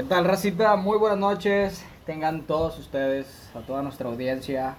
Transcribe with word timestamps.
¿Qué 0.00 0.06
tal, 0.06 0.24
Racita? 0.24 0.76
Muy 0.76 0.96
buenas 0.96 1.18
noches. 1.18 1.84
Tengan 2.06 2.46
todos 2.46 2.78
ustedes, 2.78 3.50
a 3.54 3.60
toda 3.60 3.82
nuestra 3.82 4.08
audiencia. 4.08 4.76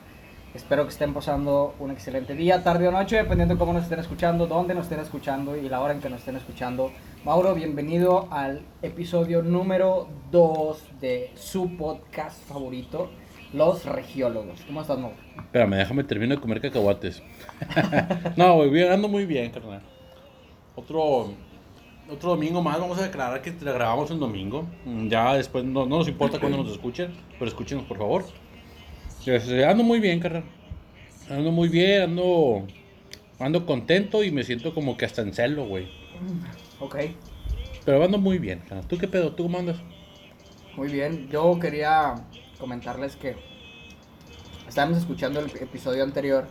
Espero 0.56 0.84
que 0.86 0.90
estén 0.90 1.14
pasando 1.14 1.76
un 1.78 1.92
excelente 1.92 2.34
día, 2.34 2.64
tarde 2.64 2.88
o 2.88 2.92
noche, 2.92 3.18
dependiendo 3.18 3.54
de 3.54 3.60
cómo 3.60 3.72
nos 3.72 3.84
estén 3.84 4.00
escuchando, 4.00 4.48
dónde 4.48 4.74
nos 4.74 4.86
estén 4.86 5.00
escuchando 5.00 5.56
y 5.56 5.70
la 5.70 5.80
hora 5.80 5.94
en 5.94 6.02
que 6.02 6.10
nos 6.10 6.22
estén 6.22 6.38
escuchando. 6.38 6.92
Mauro, 7.24 7.54
bienvenido 7.54 8.30
al 8.32 8.64
episodio 8.82 9.44
número 9.44 10.08
2 10.32 11.00
de 11.00 11.30
su 11.36 11.78
podcast 11.78 12.42
favorito, 12.48 13.12
Los 13.54 13.86
Regiólogos. 13.86 14.62
¿Cómo 14.66 14.82
estás, 14.82 14.98
Mauro? 14.98 15.18
Espérame, 15.38 15.76
déjame 15.76 16.04
terminar 16.04 16.38
de 16.38 16.42
comer 16.42 16.62
cacahuates. 16.62 17.22
no, 18.38 18.56
güey, 18.56 18.88
ando 18.88 19.08
muy 19.08 19.28
bien, 19.28 19.52
carnal. 19.52 19.84
Otro, 20.74 21.36
otro 22.10 22.32
domingo 22.32 22.62
más, 22.62 22.80
vamos 22.80 22.98
a 23.00 23.04
declarar 23.04 23.42
que 23.42 23.54
la 23.62 23.72
grabamos 23.74 24.12
un 24.12 24.20
domingo. 24.20 24.66
Mm, 24.86 25.08
Ya 25.08 25.34
después 25.36 25.64
no, 25.64 25.86
no 25.86 26.00
nos 26.00 26.08
importa 26.08 26.40
cuando 26.40 26.58
nos 26.58 26.72
escuchen, 26.72 27.14
pero 27.40 27.48
escúchenos 27.50 27.86
por 27.86 27.98
favor. 27.98 28.26
Este, 29.26 29.66
Ando 29.66 29.84
muy 29.84 30.00
bien, 30.00 30.20
carnal. 30.20 30.44
Ando 31.30 31.52
muy 31.52 31.70
bien, 31.70 32.02
ando, 32.04 32.66
ando 33.40 33.66
contento 33.66 34.24
y 34.24 34.32
me 34.32 34.44
siento 34.44 34.74
como 34.74 34.98
que 34.98 35.06
hasta 35.06 35.22
en 35.22 35.34
celo, 35.34 35.66
güey. 35.66 35.88
Ok, 36.80 36.98
Pero 37.86 38.04
ando 38.04 38.18
muy 38.18 38.38
bien, 38.40 38.60
carnal. 38.68 38.88
¿Tú 38.88 38.98
qué 38.98 39.08
pedo? 39.08 39.34
¿Tú 39.34 39.44
cómo 39.44 39.58
andas? 39.60 39.78
muy 40.76 40.88
bien. 40.88 41.28
Yo 41.30 41.60
quería 41.60 42.16
comentarles 42.58 43.16
que 43.18 43.36
estábamos 44.68 44.98
escuchando 45.00 45.40
el 45.42 45.48
episodio 45.62 46.04
anterior. 46.04 46.48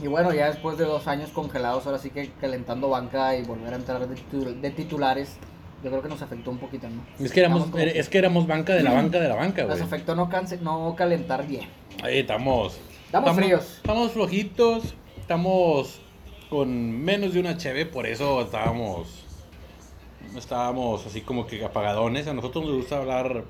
Y 0.00 0.06
bueno, 0.06 0.32
ya 0.32 0.46
después 0.46 0.78
de 0.78 0.84
dos 0.84 1.08
años 1.08 1.30
congelados, 1.30 1.86
ahora 1.86 1.98
sí 1.98 2.10
que 2.10 2.30
calentando 2.40 2.88
banca 2.88 3.36
y 3.36 3.42
volver 3.42 3.72
a 3.72 3.76
entrar 3.76 4.06
de, 4.06 4.14
titu- 4.16 4.60
de 4.60 4.70
titulares, 4.70 5.36
yo 5.82 5.90
creo 5.90 6.02
que 6.02 6.08
nos 6.08 6.22
afectó 6.22 6.50
un 6.50 6.58
poquito, 6.58 6.88
¿no? 6.88 7.02
Es 7.24 7.32
que 7.32 7.40
éramos, 7.40 7.64
como 7.64 7.78
es 7.78 8.08
que 8.08 8.18
éramos 8.18 8.46
banca 8.46 8.74
de 8.74 8.82
la 8.84 8.92
banca 8.92 9.18
de 9.18 9.28
la 9.28 9.34
banca, 9.34 9.64
güey. 9.64 9.76
Nos 9.76 9.84
afectó 9.86 10.14
no, 10.14 10.28
canse- 10.28 10.60
no 10.60 10.94
calentar 10.96 11.46
bien. 11.46 11.68
Ahí 12.02 12.18
estamos. 12.18 12.78
Estamos 13.06 13.34
fríos. 13.34 13.76
Estamos 13.78 14.12
flojitos. 14.12 14.94
Estamos 15.20 16.00
con 16.48 16.92
menos 17.04 17.34
de 17.34 17.40
una 17.40 17.56
cheve, 17.56 17.84
por 17.84 18.06
eso 18.06 18.40
estábamos. 18.42 19.24
Estábamos 20.36 21.06
así 21.06 21.20
como 21.22 21.46
que 21.46 21.64
apagadones. 21.64 22.26
A 22.28 22.34
nosotros 22.34 22.64
nos 22.64 22.74
gusta 22.76 22.98
hablar 22.98 23.44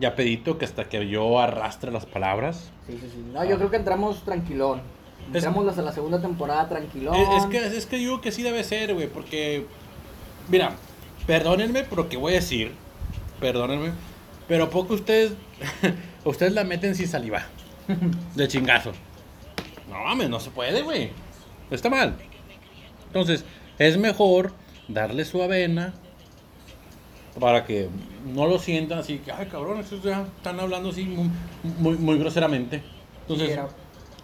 ya 0.00 0.14
pedito, 0.16 0.58
que 0.58 0.64
hasta 0.64 0.88
que 0.88 1.08
yo 1.08 1.38
arrastre 1.40 1.90
las 1.92 2.06
palabras. 2.06 2.70
Sí, 2.86 2.98
sí, 3.00 3.08
sí. 3.12 3.24
No, 3.32 3.44
yo 3.44 3.56
creo 3.56 3.70
que 3.70 3.76
entramos 3.76 4.22
tranquilón. 4.24 4.82
Entramos 5.32 5.66
hasta 5.68 5.82
la 5.82 5.92
segunda 5.92 6.20
temporada 6.20 6.68
tranquilón. 6.68 7.14
Es, 7.14 7.44
es 7.44 7.46
que, 7.46 7.58
es 7.58 7.86
que 7.86 7.96
yo 7.96 8.08
digo 8.10 8.20
que 8.20 8.32
sí 8.32 8.42
debe 8.42 8.62
ser, 8.64 8.94
güey, 8.94 9.08
porque. 9.08 9.66
Mira, 10.48 10.76
perdónenme 11.26 11.84
por 11.84 11.98
lo 11.98 12.08
que 12.08 12.16
voy 12.16 12.32
a 12.32 12.36
decir. 12.36 12.72
Perdónenme. 13.40 13.92
Pero 14.48 14.70
poco 14.70 14.94
ustedes. 14.94 15.32
ustedes 16.24 16.52
la 16.52 16.64
meten 16.64 16.94
sin 16.94 17.08
saliva. 17.08 17.46
De 18.34 18.48
chingazo. 18.48 18.92
No 19.88 20.04
mames, 20.04 20.28
no 20.28 20.40
se 20.40 20.50
puede, 20.50 20.82
güey. 20.82 21.10
Está 21.70 21.88
mal. 21.88 22.16
Entonces, 23.06 23.44
es 23.78 23.96
mejor 23.96 24.52
darle 24.88 25.24
su 25.24 25.42
avena. 25.42 25.94
Para 27.40 27.64
que 27.64 27.88
no 28.32 28.46
lo 28.46 28.60
sientan 28.60 29.00
así 29.00 29.18
que, 29.18 29.32
ay 29.32 29.46
cabrón, 29.46 29.80
estos 29.80 30.04
ya 30.04 30.22
están 30.36 30.60
hablando 30.60 30.90
así 30.90 31.04
muy, 31.04 31.28
muy, 31.78 31.96
muy 31.96 32.16
groseramente. 32.16 32.80
Entonces, 33.22 33.58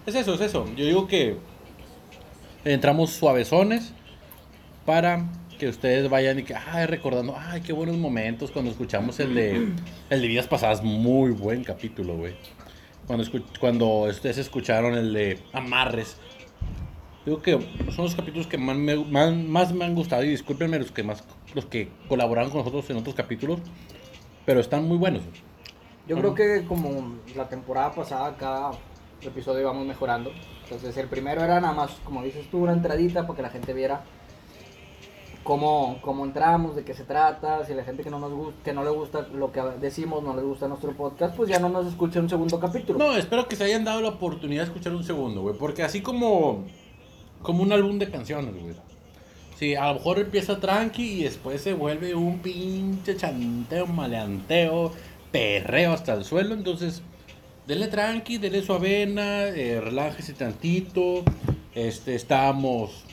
es 0.06 0.14
eso, 0.14 0.34
es 0.34 0.40
eso. 0.40 0.66
Yo 0.76 0.84
digo 0.84 1.06
que 1.06 1.36
entramos 2.64 3.10
suavezones 3.10 3.92
para 4.84 5.28
que 5.58 5.68
ustedes 5.68 6.08
vayan 6.08 6.38
y 6.38 6.42
que, 6.42 6.54
ay, 6.54 6.86
recordando, 6.86 7.36
ay, 7.36 7.60
qué 7.60 7.72
buenos 7.72 7.96
momentos 7.96 8.50
cuando 8.50 8.70
escuchamos 8.70 9.20
el 9.20 9.34
de, 9.34 9.68
el 10.10 10.22
de 10.22 10.28
Vidas 10.28 10.46
Pasadas. 10.46 10.82
Muy 10.82 11.32
buen 11.32 11.64
capítulo, 11.64 12.16
güey. 12.16 12.34
Cuando, 13.06 13.24
cuando 13.58 13.86
ustedes 14.02 14.38
escucharon 14.38 14.94
el 14.94 15.12
de 15.12 15.38
Amarres. 15.52 16.16
Digo 17.26 17.42
que 17.42 17.52
son 17.94 18.06
los 18.06 18.14
capítulos 18.14 18.46
que 18.46 18.56
más 18.56 18.76
me, 18.76 18.96
más, 18.96 19.34
más 19.34 19.72
me 19.74 19.84
han 19.84 19.94
gustado 19.94 20.24
y 20.24 20.28
discúlpenme 20.30 20.78
los 20.78 20.90
que 20.90 21.02
más 21.02 21.22
los 21.54 21.66
que 21.66 21.88
colaboraron 22.08 22.50
con 22.50 22.60
nosotros 22.60 22.88
en 22.90 22.96
otros 22.96 23.14
capítulos, 23.14 23.60
pero 24.46 24.60
están 24.60 24.86
muy 24.86 24.96
buenos. 24.96 25.22
Yo 26.08 26.16
creo 26.16 26.34
que 26.34 26.64
como 26.66 27.16
la 27.36 27.48
temporada 27.48 27.92
pasada, 27.92 28.36
cada 28.36 28.72
episodio 29.28 29.60
íbamos 29.60 29.86
mejorando. 29.86 30.30
Entonces 30.64 30.96
el 30.96 31.08
primero 31.08 31.42
era 31.42 31.60
nada 31.60 31.74
más, 31.74 31.90
como 32.04 32.22
dices 32.22 32.48
tú, 32.50 32.58
una 32.58 32.72
entradita 32.72 33.26
para 33.26 33.36
que 33.36 33.42
la 33.42 33.50
gente 33.50 33.72
viera 33.72 34.02
cómo, 35.42 35.98
cómo 36.02 36.24
entramos, 36.24 36.76
de 36.76 36.84
qué 36.84 36.94
se 36.94 37.04
trata. 37.04 37.64
Si 37.64 37.74
la 37.74 37.84
gente 37.84 38.02
que 38.02 38.10
no 38.10 38.18
nos 38.18 38.32
gusta, 38.32 38.62
que 38.62 38.72
no 38.72 38.84
le 38.84 38.90
gusta 38.90 39.26
lo 39.32 39.52
que 39.52 39.60
decimos, 39.80 40.22
no 40.22 40.34
le 40.34 40.42
gusta 40.42 40.68
nuestro 40.68 40.92
podcast, 40.92 41.36
pues 41.36 41.48
ya 41.48 41.58
no 41.58 41.68
nos 41.68 41.86
escucha 41.86 42.20
un 42.20 42.28
segundo 42.28 42.60
capítulo. 42.60 42.98
No, 42.98 43.16
espero 43.16 43.48
que 43.48 43.56
se 43.56 43.64
hayan 43.64 43.84
dado 43.84 44.00
la 44.00 44.10
oportunidad 44.10 44.62
de 44.62 44.68
escuchar 44.68 44.94
un 44.94 45.04
segundo, 45.04 45.42
güey. 45.42 45.56
Porque 45.56 45.82
así 45.82 46.02
como, 46.02 46.64
como 47.42 47.62
un 47.62 47.72
álbum 47.72 47.98
de 47.98 48.10
canciones, 48.10 48.54
güey. 48.54 48.74
Sí, 49.56 49.74
a 49.74 49.88
lo 49.88 49.94
mejor 49.94 50.18
empieza 50.18 50.58
tranqui 50.58 51.20
y 51.20 51.24
después 51.24 51.60
se 51.60 51.74
vuelve 51.74 52.14
un 52.14 52.38
pinche 52.38 53.14
chanteo, 53.16 53.86
maleanteo, 53.86 54.90
perreo 55.30 55.92
hasta 55.92 56.14
el 56.14 56.24
suelo. 56.24 56.54
Entonces, 56.54 57.02
denle 57.70 57.86
tranqui, 57.86 58.38
denle 58.38 58.62
su 58.62 58.72
avena, 58.72 59.46
eh, 59.46 59.80
relájese 59.80 60.32
tantito. 60.32 61.22
Este, 61.72 62.16
estábamos 62.16 63.04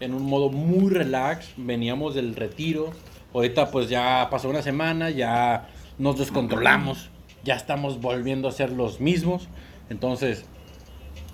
en 0.00 0.14
un 0.14 0.22
modo 0.22 0.48
muy 0.48 0.88
relax, 0.88 1.52
veníamos 1.58 2.14
del 2.14 2.34
retiro. 2.34 2.92
Ahorita 3.34 3.70
pues 3.70 3.90
ya 3.90 4.28
pasó 4.30 4.48
una 4.48 4.62
semana, 4.62 5.10
ya 5.10 5.68
nos 5.98 6.18
descontrolamos, 6.18 7.10
ya 7.44 7.56
estamos 7.56 8.00
volviendo 8.00 8.48
a 8.48 8.52
ser 8.52 8.72
los 8.72 9.00
mismos. 9.00 9.48
Entonces, 9.90 10.46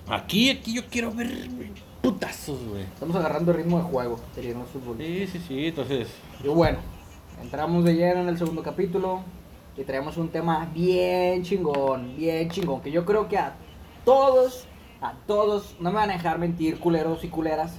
aquí, 0.09 0.50
aquí 0.50 0.75
yo 0.75 0.82
quiero 0.87 1.12
ver 1.12 1.31
putazos, 2.03 2.59
güey. 2.66 2.82
Estamos 2.82 3.14
agarrando 3.14 3.53
ritmo 3.53 3.78
de 3.78 3.84
juego, 3.84 4.19
queriendo 4.34 4.64
fútbol. 4.64 4.97
Sí, 4.99 5.28
sí, 5.28 5.41
sí, 5.47 5.66
entonces, 5.66 6.09
Y 6.43 6.49
bueno, 6.49 6.78
entramos 7.41 7.84
de 7.84 7.94
lleno 7.94 8.22
en 8.22 8.28
el 8.28 8.38
segundo 8.38 8.64
capítulo 8.64 9.22
y 9.77 9.84
traemos 9.84 10.16
un 10.16 10.28
tema 10.28 10.69
bien 10.72 11.43
chingón, 11.43 12.16
bien 12.16 12.50
chingón, 12.50 12.81
que 12.81 12.91
yo 12.91 13.05
creo 13.05 13.28
que 13.28 13.38
a 13.38 13.55
todos, 14.05 14.66
a 15.00 15.15
todos, 15.27 15.77
no 15.81 15.91
me 15.91 15.97
van 15.97 16.10
a 16.10 16.15
dejar 16.15 16.38
mentir 16.38 16.78
culeros 16.78 17.25
y 17.25 17.28
culeras, 17.28 17.75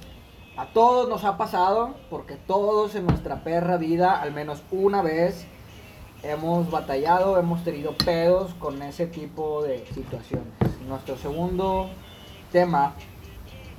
a 0.58 0.68
todos 0.68 1.10
nos 1.10 1.24
ha 1.24 1.38
pasado, 1.38 1.96
porque 2.10 2.36
todos 2.36 2.96
en 2.96 3.06
nuestra 3.06 3.44
perra 3.44 3.78
vida, 3.78 4.22
al 4.22 4.34
menos 4.34 4.64
una 4.72 5.02
vez, 5.02 5.46
hemos 6.24 6.70
batallado, 6.70 7.38
hemos 7.38 7.64
tenido 7.64 7.94
pedos 7.98 8.54
con 8.56 8.82
ese 8.82 9.08
tipo 9.08 9.64
de 9.64 9.86
situaciones. 9.94 10.48
Nuestro 10.88 11.18
segundo 11.18 11.90
tema 12.52 12.96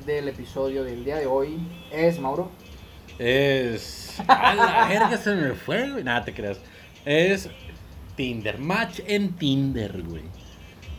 del 0.05 0.29
episodio 0.29 0.85
del 0.85 1.05
día 1.05 1.17
de 1.17 1.27
hoy 1.27 1.59
es, 1.91 2.19
Mauro, 2.19 2.51
es... 3.19 4.19
A 4.27 4.55
la 4.55 4.89
verga 4.89 5.17
se 5.17 5.35
me 5.35 5.53
fue. 5.53 5.87
Nada, 6.03 6.25
te 6.25 6.35
creas. 6.35 6.59
Es 7.05 7.49
Tinder, 8.17 8.59
match 8.59 9.01
en 9.07 9.33
Tinder, 9.37 10.03
güey. 10.03 10.23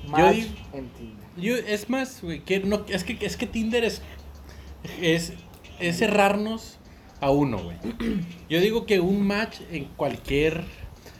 Match 0.08 0.36
digo- 0.36 0.50
en 0.74 0.90
Tinder. 0.90 1.26
Yo, 1.38 1.56
es 1.58 1.90
más, 1.90 2.22
güey, 2.22 2.40
que 2.42 2.60
no, 2.62 2.86
es 2.88 3.04
que, 3.04 3.18
es 3.26 3.36
que 3.38 3.46
Tinder 3.48 3.84
es, 3.84 4.02
es, 5.02 5.34
es 5.80 5.98
cerrarnos 5.98 6.78
a 7.20 7.30
uno, 7.32 7.58
güey. 7.60 7.78
Yo 8.50 8.62
digo 8.62 8.86
que 8.86 9.00
un 9.00 9.26
match 9.26 9.58
en 9.72 9.86
cualquier 9.96 10.64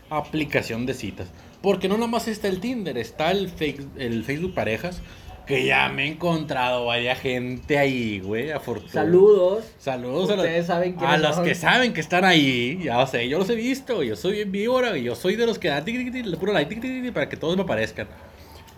aplicación 0.10 0.86
de 0.86 0.94
citas. 0.94 1.28
Porque 1.62 1.88
no 1.90 1.98
nomás 1.98 2.28
está 2.28 2.48
el 2.48 2.60
Tinder, 2.60 2.98
está 2.98 3.32
el, 3.32 3.52
el 3.98 4.24
Facebook 4.24 4.54
Parejas, 4.54 5.02
que 5.46 5.66
ya 5.66 5.90
me 5.90 6.06
he 6.06 6.08
encontrado 6.08 6.86
varias 6.86 7.20
gente 7.20 7.78
ahí, 7.78 8.20
güey, 8.20 8.52
afortunadamente. 8.52 9.18
Saludos. 9.18 9.66
Saludos 9.78 10.30
a, 10.32 10.36
los- 10.38 10.66
saben 10.66 10.96
a 11.00 11.18
los 11.18 11.40
que 11.40 11.56
saben 11.56 11.94
que 11.94 12.02
están 12.02 12.26
ahí. 12.26 12.80
Ya 12.84 13.06
sé, 13.08 13.28
yo 13.30 13.38
los 13.40 13.50
he 13.50 13.56
visto. 13.56 14.02
Yo 14.04 14.16
soy 14.16 14.34
bien 14.34 14.52
víbora. 14.52 14.98
Yo 14.98 15.16
soy 15.16 15.36
de 15.36 15.46
los 15.46 15.60
que 15.60 15.68
dan 15.68 15.86
tic, 15.86 15.96
tic, 15.98 16.12
tic, 16.12 16.26
le 16.26 16.38
puro 16.38 16.52
like 16.54 16.70
tic, 16.74 16.82
tic, 16.82 17.04
tic, 17.04 17.14
para 17.14 17.30
que 17.30 17.38
todos 17.38 17.56
me 17.56 17.64
aparezcan. 17.64 18.08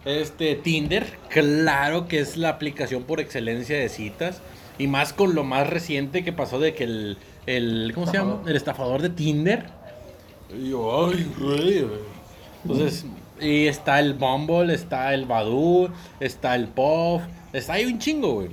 Este, 0.06 0.56
Tinder, 0.56 1.06
claro 1.30 2.08
que 2.08 2.20
es 2.20 2.38
la 2.38 2.50
aplicación 2.50 3.04
por 3.04 3.20
excelencia 3.20 3.78
de 3.78 3.90
citas. 3.90 4.42
Y 4.78 4.88
más 4.88 5.12
con 5.14 5.34
lo 5.36 5.44
más 5.44 5.70
reciente 5.70 6.24
que 6.24 6.32
pasó 6.34 6.60
de 6.60 6.74
que 6.74 6.84
el, 6.84 7.18
el 7.46 7.92
¿cómo 7.96 8.06
se 8.08 8.14
llama? 8.18 8.42
El 8.46 8.56
estafador 8.56 9.02
de 9.02 9.10
Tinder. 9.10 9.66
Y 10.56 10.70
yo, 10.70 11.08
ay, 11.08 11.28
güey. 11.40 11.86
Entonces, 12.64 13.06
y 13.40 13.68
está 13.68 14.00
el 14.00 14.14
Bumble, 14.14 14.74
está 14.74 15.14
el 15.14 15.26
Badoo, 15.26 15.90
está 16.20 16.56
el 16.56 16.68
Puff, 16.68 17.22
está 17.54 17.74
ahí 17.74 17.86
un 17.86 18.00
chingo, 18.00 18.34
güey. 18.36 18.50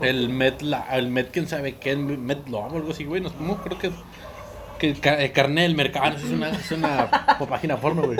El 0.00 0.28
Met, 0.28 0.60
la- 0.62 0.86
el 0.96 1.08
Met, 1.08 1.30
quién 1.30 1.48
sabe 1.48 1.76
qué, 1.76 1.90
el 1.92 1.98
Met 1.98 2.40
o 2.52 2.64
algo 2.64 2.90
así, 2.90 3.04
güey. 3.04 3.20
No, 3.22 3.30
no 3.40 3.56
creo 3.62 3.78
que, 3.78 3.90
que 4.78 4.90
el, 4.90 5.00
ca- 5.00 5.22
el 5.22 5.32
carnet 5.32 5.64
del 5.64 5.74
mercado, 5.74 6.10
no, 6.10 6.16
es 6.16 6.24
una, 6.24 6.50
es 6.50 6.70
una 6.72 7.10
página 7.48 7.78
porno, 7.80 8.02
güey. 8.02 8.18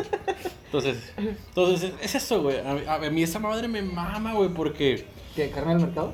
Entonces, 0.66 1.12
entonces, 1.18 1.92
es 2.02 2.14
eso, 2.14 2.42
güey. 2.42 2.56
A, 2.58 2.94
a 2.94 3.10
mí 3.10 3.22
esa 3.22 3.38
madre 3.38 3.68
me 3.68 3.82
mama, 3.82 4.32
güey, 4.32 4.48
porque 4.50 5.04
¿Qué? 5.34 5.50
¿Carne 5.50 5.74
del 5.74 5.82
mercado? 5.84 6.12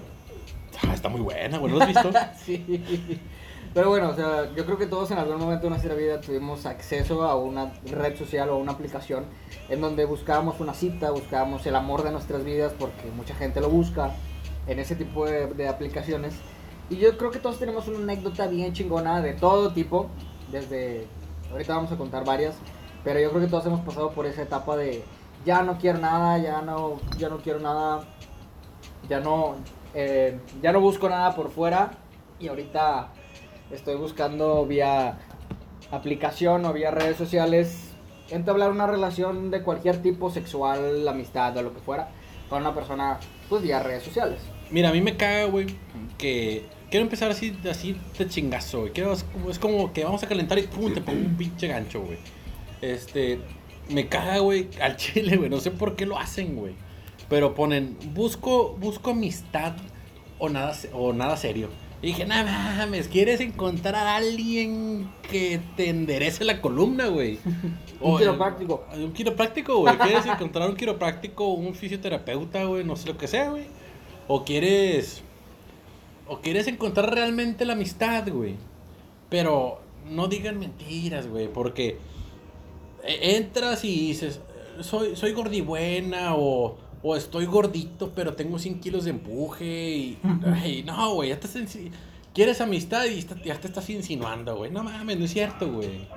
ah, 0.88 0.92
está 0.94 1.08
muy 1.08 1.20
buena, 1.20 1.58
güey. 1.58 1.72
¿Lo 1.72 1.80
has 1.80 1.86
visto? 1.88 2.10
sí. 2.44 2.80
Pero 3.74 3.88
bueno, 3.88 4.10
o 4.10 4.14
sea, 4.14 4.52
yo 4.54 4.66
creo 4.66 4.76
que 4.76 4.86
todos 4.86 5.10
en 5.12 5.18
algún 5.18 5.38
momento 5.38 5.64
de 5.64 5.70
nuestra 5.70 5.94
vida 5.94 6.20
tuvimos 6.20 6.66
acceso 6.66 7.22
a 7.22 7.36
una 7.36 7.72
red 7.86 8.18
social 8.18 8.50
o 8.50 8.54
a 8.54 8.56
una 8.58 8.72
aplicación 8.72 9.24
en 9.70 9.80
donde 9.80 10.04
buscábamos 10.04 10.60
una 10.60 10.74
cita, 10.74 11.10
buscábamos 11.10 11.64
el 11.64 11.74
amor 11.74 12.02
de 12.02 12.10
nuestras 12.10 12.44
vidas, 12.44 12.74
porque 12.78 13.10
mucha 13.16 13.34
gente 13.34 13.62
lo 13.62 13.70
busca 13.70 14.10
en 14.66 14.78
ese 14.78 14.94
tipo 14.94 15.24
de, 15.24 15.46
de 15.46 15.68
aplicaciones. 15.68 16.34
Y 16.90 16.96
yo 16.96 17.16
creo 17.16 17.30
que 17.30 17.38
todos 17.38 17.58
tenemos 17.58 17.88
una 17.88 18.00
anécdota 18.00 18.46
bien 18.46 18.74
chingona 18.74 19.22
de 19.22 19.32
todo 19.32 19.72
tipo, 19.72 20.08
desde, 20.50 21.06
ahorita 21.50 21.74
vamos 21.74 21.92
a 21.92 21.96
contar 21.96 22.26
varias, 22.26 22.54
pero 23.02 23.20
yo 23.20 23.30
creo 23.30 23.40
que 23.40 23.48
todos 23.48 23.64
hemos 23.64 23.80
pasado 23.80 24.10
por 24.10 24.26
esa 24.26 24.42
etapa 24.42 24.76
de 24.76 25.02
ya 25.46 25.62
no 25.62 25.78
quiero 25.78 25.98
nada, 25.98 26.36
ya 26.36 26.60
no, 26.60 27.00
ya 27.16 27.30
no 27.30 27.38
quiero 27.38 27.58
nada, 27.58 28.04
ya 29.08 29.20
no, 29.20 29.56
eh, 29.94 30.38
ya 30.60 30.72
no 30.72 30.80
busco 30.82 31.08
nada 31.08 31.34
por 31.34 31.50
fuera 31.50 31.92
y 32.38 32.48
ahorita 32.48 33.08
estoy 33.70 33.96
buscando 33.96 34.66
vía 34.66 35.18
aplicación 35.90 36.64
o 36.64 36.72
vía 36.72 36.90
redes 36.90 37.16
sociales 37.16 37.92
entablar 38.30 38.70
una 38.70 38.86
relación 38.86 39.50
de 39.50 39.62
cualquier 39.62 40.00
tipo, 40.02 40.30
sexual, 40.30 41.06
amistad 41.06 41.56
o 41.56 41.62
lo 41.62 41.72
que 41.74 41.80
fuera, 41.80 42.08
con 42.48 42.62
una 42.62 42.74
persona, 42.74 43.18
pues 43.48 43.62
vía 43.62 43.80
redes 43.80 44.02
sociales. 44.02 44.38
Mira, 44.70 44.88
a 44.88 44.92
mí 44.92 45.00
me 45.00 45.16
caga, 45.16 45.44
güey, 45.44 45.66
que 46.18 46.64
quiero 46.90 47.04
empezar 47.04 47.30
así, 47.30 47.56
así 47.70 47.96
de 48.18 48.28
chingazo, 48.28 48.80
güey. 48.80 48.92
Quiero, 48.92 49.12
es, 49.12 49.24
como, 49.24 49.50
es 49.50 49.58
como 49.58 49.92
que 49.92 50.04
vamos 50.04 50.22
a 50.22 50.26
calentar 50.26 50.58
y 50.58 50.62
pum, 50.62 50.92
te 50.92 51.00
pongo 51.00 51.20
un 51.20 51.36
pinche 51.36 51.68
gancho, 51.68 52.00
güey. 52.00 52.18
Este, 52.80 53.38
me 53.90 54.08
caga, 54.08 54.38
güey, 54.38 54.68
al 54.80 54.96
chile, 54.98 55.36
güey. 55.36 55.50
No 55.50 55.60
sé 55.60 55.70
por 55.70 55.94
qué 55.94 56.06
lo 56.06 56.18
hacen, 56.18 56.56
güey. 56.56 56.74
Pero 57.28 57.54
ponen, 57.54 57.96
busco, 58.14 58.74
busco 58.78 59.10
amistad 59.10 59.74
o 60.38 60.48
nada, 60.48 60.74
o 60.92 61.12
nada 61.12 61.36
serio. 61.36 61.68
Y 62.02 62.08
dije, 62.08 62.24
no 62.26 62.34
mames, 62.44 63.06
¿quieres 63.06 63.40
encontrar 63.40 63.94
a 63.94 64.16
alguien 64.16 65.08
que 65.30 65.60
te 65.76 65.88
enderece 65.88 66.44
la 66.44 66.60
columna, 66.60 67.06
güey? 67.06 67.38
Un 68.00 68.18
quiropráctico. 68.18 68.84
eh, 68.92 69.04
Un 69.04 69.12
quiropráctico, 69.12 69.78
güey. 69.78 69.96
¿Quieres 69.98 70.26
encontrar 70.26 70.68
un 70.68 70.74
quiropráctico, 70.76 71.52
un 71.52 71.74
fisioterapeuta, 71.76 72.64
güey? 72.64 72.82
No 72.82 72.96
sé 72.96 73.06
lo 73.08 73.16
que 73.16 73.28
sea, 73.28 73.50
güey. 73.50 73.66
O 74.26 74.44
quieres. 74.44 75.22
O 76.26 76.40
quieres 76.40 76.66
encontrar 76.66 77.14
realmente 77.14 77.64
la 77.64 77.74
amistad, 77.74 78.26
güey. 78.28 78.56
Pero 79.30 79.80
no 80.10 80.26
digan 80.26 80.58
mentiras, 80.58 81.28
güey. 81.28 81.46
Porque 81.46 81.98
e- 83.04 83.36
entras 83.36 83.84
y 83.84 84.08
dices, 84.08 84.40
soy, 84.80 85.14
soy 85.14 85.30
gordibuena 85.32 86.34
o, 86.34 86.76
o 87.02 87.16
estoy 87.16 87.46
gordito, 87.46 88.12
pero 88.14 88.34
tengo 88.34 88.58
100 88.58 88.80
kilos 88.80 89.04
de 89.04 89.10
empuje. 89.10 89.90
Y, 89.96 90.18
ay, 90.44 90.82
no, 90.84 91.14
güey, 91.14 91.30
ya 91.30 91.34
estás 91.34 91.56
quieres 92.34 92.60
amistad 92.60 93.04
y 93.06 93.18
está- 93.18 93.42
ya 93.42 93.58
te 93.60 93.68
estás 93.68 93.88
insinuando, 93.90 94.56
güey. 94.56 94.70
No 94.70 94.82
mames, 94.82 95.18
no 95.18 95.24
es 95.24 95.32
cierto, 95.32 95.70
güey. 95.70 96.08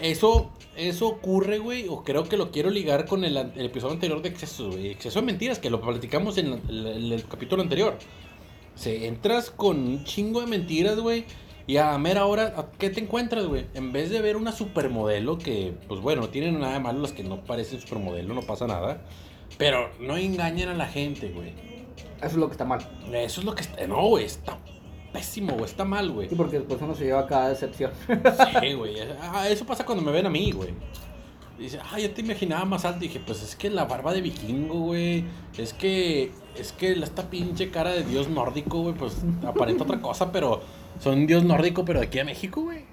Eso, 0.00 0.50
eso 0.76 1.06
ocurre, 1.06 1.58
güey, 1.58 1.86
o 1.88 2.04
creo 2.04 2.24
que 2.24 2.36
lo 2.36 2.50
quiero 2.50 2.70
ligar 2.70 3.06
con 3.06 3.24
el, 3.24 3.36
episodio 3.36 3.94
anterior 3.94 4.20
de 4.22 4.28
exceso, 4.28 4.70
güey. 4.70 4.90
Exceso 4.90 5.20
de 5.20 5.26
mentiras, 5.26 5.58
que 5.58 5.70
lo 5.70 5.80
platicamos 5.80 6.36
en 6.38 6.60
el, 6.68 7.24
capítulo 7.28 7.62
anterior. 7.62 7.96
Se 8.74 9.06
entras 9.06 9.50
con 9.50 9.78
un 9.78 10.04
chingo 10.04 10.40
de 10.40 10.46
mentiras, 10.46 10.98
güey. 10.98 11.24
Y 11.66 11.78
a 11.78 11.96
mera 11.98 12.26
hora, 12.26 12.54
¿a 12.56 12.70
¿qué 12.78 12.90
te 12.90 13.00
encuentras, 13.00 13.46
güey? 13.46 13.66
En 13.74 13.90
vez 13.90 14.10
de 14.10 14.20
ver 14.20 14.36
una 14.36 14.52
supermodelo, 14.52 15.38
que, 15.38 15.74
pues 15.88 16.00
bueno, 16.00 16.22
no 16.22 16.28
tienen 16.28 16.60
nada 16.60 16.74
de 16.74 16.80
malo 16.80 17.00
los 17.00 17.12
que 17.12 17.24
no 17.24 17.42
parecen 17.42 17.80
supermodelo, 17.80 18.34
no 18.34 18.42
pasa 18.42 18.66
nada. 18.66 19.02
Pero 19.58 19.90
no 20.00 20.16
engañen 20.16 20.68
a 20.68 20.74
la 20.74 20.86
gente, 20.86 21.28
güey. 21.30 21.52
Eso 22.18 22.26
es 22.26 22.36
lo 22.36 22.46
que 22.46 22.52
está 22.52 22.64
mal. 22.64 22.80
Eso 23.12 23.40
es 23.40 23.46
lo 23.46 23.54
que 23.54 23.62
está. 23.62 23.86
No, 23.86 24.08
güey, 24.08 24.24
está 24.24 24.58
pésimo, 25.12 25.52
güey, 25.52 25.64
está 25.64 25.84
mal, 25.84 26.10
güey. 26.10 26.28
Sí, 26.28 26.34
porque 26.34 26.58
después 26.58 26.80
uno 26.82 26.94
se 26.94 27.04
lleva 27.04 27.26
cada 27.26 27.48
decepción. 27.48 27.90
Sí, 28.06 28.72
güey. 28.74 28.96
Ah, 29.20 29.48
Eso 29.48 29.64
pasa 29.64 29.84
cuando 29.84 30.04
me 30.04 30.12
ven 30.12 30.26
a 30.26 30.30
mí, 30.30 30.50
güey. 30.52 30.74
Dice, 31.58 31.78
ah, 31.90 31.98
yo 31.98 32.10
te 32.10 32.20
imaginaba 32.20 32.66
más 32.66 32.84
alto. 32.84 33.00
dije, 33.00 33.18
pues 33.20 33.42
es 33.42 33.56
que 33.56 33.70
la 33.70 33.86
barba 33.86 34.12
de 34.12 34.20
vikingo, 34.20 34.74
güey. 34.80 35.24
Es 35.56 35.72
que, 35.72 36.30
es 36.54 36.72
que 36.72 36.92
esta 36.92 37.30
pinche 37.30 37.70
cara 37.70 37.92
de 37.92 38.04
dios 38.04 38.28
nórdico, 38.28 38.82
güey, 38.82 38.94
pues 38.94 39.16
aparenta 39.46 39.84
otra 39.84 40.00
cosa, 40.02 40.30
pero 40.32 40.60
soy 41.00 41.14
un 41.16 41.26
dios 41.26 41.44
nórdico, 41.44 41.84
pero 41.84 42.00
de 42.00 42.06
aquí 42.06 42.18
a 42.18 42.24
México, 42.24 42.60
güey. 42.62 42.84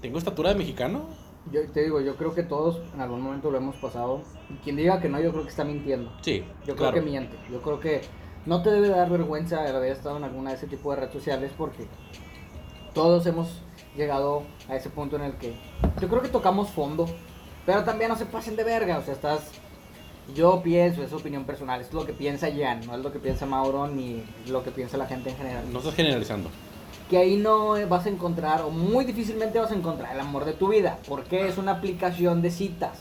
Tengo 0.00 0.18
estatura 0.18 0.50
de 0.50 0.56
mexicano. 0.56 1.06
Yo 1.50 1.60
te 1.70 1.82
digo, 1.82 2.00
yo 2.00 2.16
creo 2.16 2.34
que 2.34 2.42
todos 2.44 2.80
en 2.94 3.00
algún 3.00 3.20
momento 3.20 3.50
lo 3.50 3.58
hemos 3.58 3.76
pasado. 3.76 4.22
Y 4.48 4.54
quien 4.62 4.76
diga 4.76 5.00
que 5.00 5.08
no, 5.08 5.20
yo 5.20 5.32
creo 5.32 5.42
que 5.42 5.50
está 5.50 5.64
mintiendo. 5.64 6.12
Sí, 6.22 6.44
Yo 6.66 6.76
claro. 6.76 6.92
creo 6.92 7.04
que 7.04 7.10
miente. 7.10 7.36
Yo 7.50 7.60
creo 7.62 7.80
que 7.80 8.02
no 8.46 8.62
te 8.62 8.70
debe 8.70 8.88
dar 8.88 9.10
vergüenza 9.10 9.68
el 9.68 9.74
haber 9.74 9.92
estado 9.92 10.16
en 10.16 10.24
alguna 10.24 10.50
de 10.50 10.56
ese 10.56 10.66
tipo 10.66 10.90
de 10.90 10.96
redes 11.00 11.12
sociales 11.12 11.52
porque 11.56 11.86
todos 12.94 13.26
hemos 13.26 13.62
llegado 13.96 14.42
a 14.68 14.76
ese 14.76 14.90
punto 14.90 15.16
en 15.16 15.22
el 15.22 15.34
que 15.34 15.54
yo 16.00 16.08
creo 16.08 16.22
que 16.22 16.28
tocamos 16.28 16.70
fondo, 16.70 17.06
pero 17.66 17.84
también 17.84 18.10
no 18.10 18.16
se 18.16 18.26
pasen 18.26 18.56
de 18.56 18.64
verga. 18.64 18.98
O 18.98 19.02
sea, 19.02 19.14
estás. 19.14 19.50
Yo 20.36 20.62
pienso, 20.62 21.02
es 21.02 21.12
opinión 21.12 21.44
personal, 21.44 21.80
es 21.80 21.92
lo 21.92 22.06
que 22.06 22.12
piensa 22.12 22.48
Jan, 22.56 22.86
no 22.86 22.94
es 22.94 23.02
lo 23.02 23.12
que 23.12 23.18
piensa 23.18 23.44
Mauro 23.44 23.88
ni 23.88 24.22
lo 24.46 24.62
que 24.62 24.70
piensa 24.70 24.96
la 24.96 25.06
gente 25.06 25.30
en 25.30 25.36
general. 25.36 25.64
No 25.72 25.80
estás 25.80 25.96
generalizando. 25.96 26.48
Que 27.12 27.18
ahí 27.18 27.36
no 27.36 27.74
vas 27.88 28.06
a 28.06 28.08
encontrar, 28.08 28.62
o 28.62 28.70
muy 28.70 29.04
difícilmente 29.04 29.58
vas 29.58 29.70
a 29.70 29.74
encontrar 29.74 30.14
el 30.14 30.20
amor 30.20 30.46
de 30.46 30.54
tu 30.54 30.68
vida, 30.68 30.96
porque 31.06 31.46
es 31.46 31.58
una 31.58 31.72
aplicación 31.72 32.40
de 32.40 32.50
citas. 32.50 33.00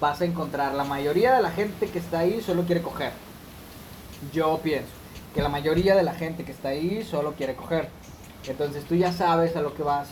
Vas 0.00 0.20
a 0.20 0.24
encontrar, 0.24 0.74
la 0.74 0.82
mayoría 0.82 1.32
de 1.36 1.40
la 1.40 1.52
gente 1.52 1.86
que 1.86 2.00
está 2.00 2.18
ahí 2.18 2.40
solo 2.40 2.64
quiere 2.64 2.82
coger. 2.82 3.12
Yo 4.32 4.58
pienso 4.60 4.90
que 5.36 5.40
la 5.40 5.48
mayoría 5.48 5.94
de 5.94 6.02
la 6.02 6.14
gente 6.14 6.44
que 6.44 6.50
está 6.50 6.70
ahí 6.70 7.04
solo 7.04 7.34
quiere 7.34 7.54
coger. 7.54 7.90
Entonces 8.48 8.84
tú 8.86 8.96
ya 8.96 9.12
sabes 9.12 9.54
a 9.54 9.62
lo 9.62 9.72
que 9.72 9.84
vas, 9.84 10.08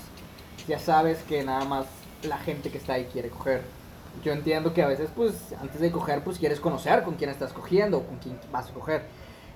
ya 0.68 0.78
sabes 0.78 1.18
que 1.24 1.42
nada 1.42 1.64
más 1.64 1.86
la 2.22 2.38
gente 2.38 2.70
que 2.70 2.78
está 2.78 2.92
ahí 2.92 3.08
quiere 3.12 3.30
coger. 3.30 3.64
Yo 4.22 4.32
entiendo 4.32 4.72
que 4.72 4.84
a 4.84 4.86
veces, 4.86 5.10
pues, 5.16 5.34
antes 5.60 5.80
de 5.80 5.90
coger, 5.90 6.22
pues 6.22 6.38
quieres 6.38 6.60
conocer 6.60 7.02
con 7.02 7.16
quién 7.16 7.30
estás 7.30 7.52
cogiendo, 7.52 7.98
o 7.98 8.02
con 8.04 8.18
quién 8.18 8.38
vas 8.52 8.70
a 8.70 8.72
coger. 8.72 9.02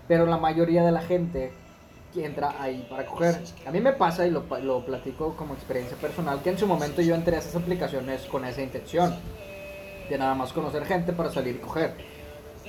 Pero 0.09 0.27
la 0.27 0.39
mayoría 0.39 0.83
de 0.85 0.91
la 0.91 1.03
gente 1.03 1.53
entra 2.23 2.55
ahí 2.63 2.87
para 2.89 3.07
coger. 3.07 3.41
A 3.67 3.71
mí 3.71 3.81
me 3.81 3.93
pasa 3.93 4.27
y 4.27 4.31
lo, 4.31 4.45
lo 4.63 4.85
platico 4.85 5.35
como 5.37 5.55
experiencia 5.55 5.97
personal 5.97 6.41
que 6.43 6.51
en 6.51 6.59
su 6.59 6.67
momento 6.67 7.03
yo 7.03 7.15
entré 7.15 7.37
a 7.37 7.39
esas 7.41 7.57
aplicaciones 7.57 8.23
con 8.23 8.45
esa 8.45 8.63
intención 8.63 9.17
de 10.09 10.19
nada 10.19 10.35
más 10.35 10.53
conocer 10.53 10.85
gente 10.85 11.13
para 11.13 11.31
salir 11.33 11.57
y 11.57 11.59
coger. 11.59 11.95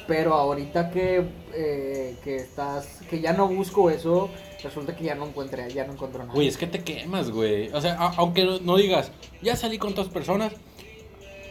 Pero 0.07 0.35
ahorita 0.35 0.89
que, 0.91 1.23
eh, 1.53 2.15
que 2.23 2.35
estás, 2.37 3.01
que 3.09 3.19
ya 3.21 3.33
no 3.33 3.47
busco 3.47 3.89
eso, 3.89 4.29
resulta 4.63 4.95
que 4.95 5.03
ya 5.03 5.15
no 5.15 5.25
encuentre, 5.27 5.69
ya 5.73 5.85
no 5.85 5.93
encuentro 5.93 6.19
nada. 6.21 6.33
Güey, 6.33 6.47
es 6.47 6.57
que 6.57 6.67
te 6.67 6.83
quemas, 6.83 7.31
güey. 7.31 7.69
O 7.73 7.81
sea, 7.81 7.93
a- 7.95 8.13
aunque 8.17 8.59
no, 8.61 8.77
digas, 8.77 9.11
ya 9.41 9.55
salí 9.55 9.77
con 9.79 9.91
otras 9.91 10.07
personas, 10.09 10.53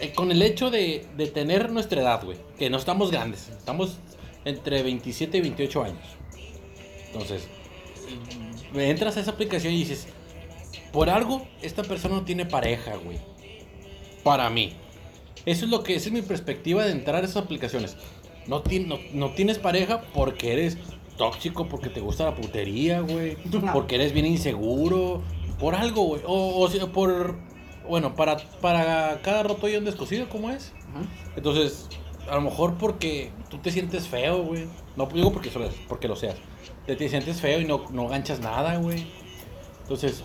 eh, 0.00 0.12
con 0.14 0.30
el 0.30 0.40
hecho 0.42 0.70
de, 0.70 1.04
de 1.16 1.26
tener 1.26 1.70
nuestra 1.72 2.00
edad, 2.02 2.24
güey, 2.24 2.38
que 2.58 2.70
no 2.70 2.76
estamos 2.78 3.10
grandes, 3.10 3.48
estamos 3.48 3.98
entre 4.44 4.82
27 4.84 5.38
y 5.38 5.40
28 5.40 5.82
años. 5.84 6.04
Entonces, 7.12 7.48
entras 8.74 9.16
a 9.16 9.20
esa 9.20 9.32
aplicación 9.32 9.72
y 9.74 9.78
dices, 9.78 10.06
por 10.92 11.10
algo, 11.10 11.46
esta 11.62 11.82
persona 11.82 12.16
no 12.16 12.22
tiene 12.24 12.46
pareja, 12.46 12.96
güey. 12.96 13.18
Para 14.22 14.48
mí. 14.50 14.72
Eso 15.46 15.64
es 15.66 15.70
lo 15.70 15.82
que, 15.82 15.94
esa 15.96 16.06
es 16.08 16.12
mi 16.12 16.22
perspectiva 16.22 16.84
de 16.84 16.92
entrar 16.92 17.22
a 17.22 17.26
esas 17.26 17.36
aplicaciones. 17.44 17.96
No, 18.46 18.62
ti- 18.62 18.80
no, 18.80 18.98
no 19.12 19.30
tienes 19.30 19.58
pareja 19.58 20.02
porque 20.14 20.52
eres 20.52 20.78
tóxico, 21.16 21.68
porque 21.68 21.88
te 21.90 22.00
gusta 22.00 22.24
la 22.24 22.34
putería, 22.34 23.00
güey. 23.00 23.36
Porque 23.72 23.94
eres 23.96 24.12
bien 24.12 24.26
inseguro. 24.26 25.22
Por 25.58 25.74
algo, 25.74 26.04
güey. 26.04 26.22
O, 26.26 26.64
o 26.66 26.92
por... 26.92 27.36
Bueno, 27.88 28.14
para, 28.14 28.38
para 28.60 29.20
cada 29.22 29.42
roto 29.42 29.66
hay 29.66 29.76
un 29.76 29.84
descosido, 29.84 30.28
¿cómo 30.30 30.50
es? 30.50 30.72
Entonces, 31.36 31.88
a 32.30 32.34
lo 32.36 32.40
mejor 32.42 32.74
porque 32.78 33.30
tú 33.50 33.58
te 33.58 33.70
sientes 33.70 34.08
feo, 34.08 34.42
güey. 34.42 34.66
No 34.96 35.06
digo 35.06 35.32
porque, 35.32 35.50
solo- 35.50 35.68
porque 35.88 36.08
lo 36.08 36.16
seas. 36.16 36.36
Te, 36.86 36.96
te 36.96 37.08
sientes 37.08 37.40
feo 37.40 37.60
y 37.60 37.64
no, 37.64 37.84
no 37.90 38.08
ganchas 38.08 38.40
nada, 38.40 38.76
güey. 38.76 39.06
Entonces, 39.82 40.22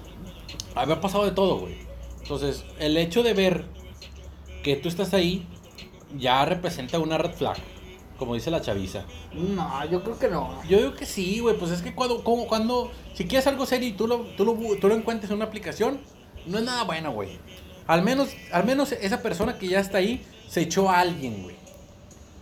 a 0.76 0.82
mí 0.82 0.88
me 0.88 0.94
ha 0.94 1.02
pasado 1.02 1.26
de 1.26 1.32
todo, 1.32 1.60
güey. 1.60 1.78
Entonces, 2.22 2.64
el 2.80 2.96
hecho 2.98 3.24
de 3.24 3.34
ver 3.34 3.66
que 4.64 4.76
tú 4.76 4.88
estás 4.90 5.14
ahí 5.14 5.48
ya 6.18 6.44
representa 6.46 7.00
una 7.00 7.18
red 7.18 7.32
flag, 7.34 7.58
como 8.18 8.36
dice 8.36 8.52
la 8.52 8.62
chaviza. 8.62 9.06
No, 9.34 9.86
yo 9.90 10.04
creo 10.04 10.20
que 10.20 10.28
no. 10.28 10.62
Yo 10.68 10.78
digo 10.78 10.94
que 10.94 11.06
sí, 11.06 11.40
güey. 11.40 11.58
Pues 11.58 11.72
es 11.72 11.82
que 11.82 11.96
cuando, 11.96 12.24
como, 12.24 12.48
cuando, 12.48 12.92
si 13.14 13.26
quieres 13.26 13.48
algo 13.48 13.66
serio 13.66 13.88
y 13.90 13.94
tú 13.94 14.08
lo, 14.08 14.18
tú 14.38 14.46
lo, 14.46 14.54
tú 14.80 14.88
lo 14.88 14.96
encuentres 14.96 15.30
en 15.32 15.38
una 15.38 15.46
aplicación, 15.46 16.00
no 16.46 16.58
es 16.58 16.64
nada 16.64 16.84
bueno, 16.84 17.12
güey. 17.12 17.30
Al 17.88 18.04
menos, 18.04 18.30
al 18.52 18.66
menos 18.66 18.92
esa 18.92 19.22
persona 19.22 19.58
que 19.58 19.68
ya 19.68 19.80
está 19.80 19.98
ahí 19.98 20.24
se 20.48 20.62
echó 20.62 20.90
a 20.90 21.00
alguien, 21.00 21.44
güey. 21.44 21.56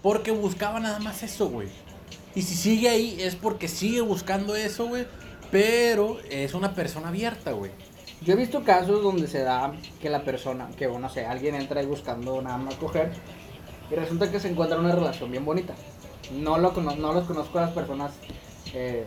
Porque 0.08 0.32
buscaba 0.32 0.80
nada 0.80 1.00
más 1.00 1.22
eso, 1.22 1.50
güey. 1.50 1.68
Y 2.34 2.42
si 2.42 2.56
sigue 2.56 2.88
ahí 2.88 3.18
es 3.20 3.36
porque 3.36 3.68
sigue 3.68 4.00
buscando 4.00 4.56
eso, 4.56 4.88
güey. 4.88 5.06
Pero 5.52 6.18
es 6.32 6.54
una 6.54 6.74
persona 6.74 7.10
abierta, 7.10 7.52
güey. 7.52 7.72
Yo 8.22 8.32
he 8.32 8.38
visto 8.38 8.64
casos 8.64 9.04
donde 9.04 9.28
se 9.28 9.40
da 9.44 9.74
que 10.02 10.10
la 10.10 10.24
persona, 10.24 10.70
que 10.78 10.88
no 10.88 11.10
sé, 11.10 11.26
alguien 11.26 11.56
entra 11.56 11.82
ahí 11.82 11.86
buscando 11.86 12.42
nada 12.42 12.56
más 12.58 12.76
coger 12.76 13.12
y 13.92 13.96
resulta 13.96 14.32
que 14.32 14.40
se 14.40 14.48
encuentra 14.48 14.80
una 14.80 14.96
relación 14.96 15.30
bien 15.30 15.44
bonita. 15.44 15.76
No, 16.32 16.58
lo 16.58 16.74
cono- 16.74 16.96
no 16.96 17.12
los 17.12 17.26
conozco 17.26 17.58
a 17.60 17.64
las 17.64 17.72
personas, 17.72 18.14
eh, 18.74 19.06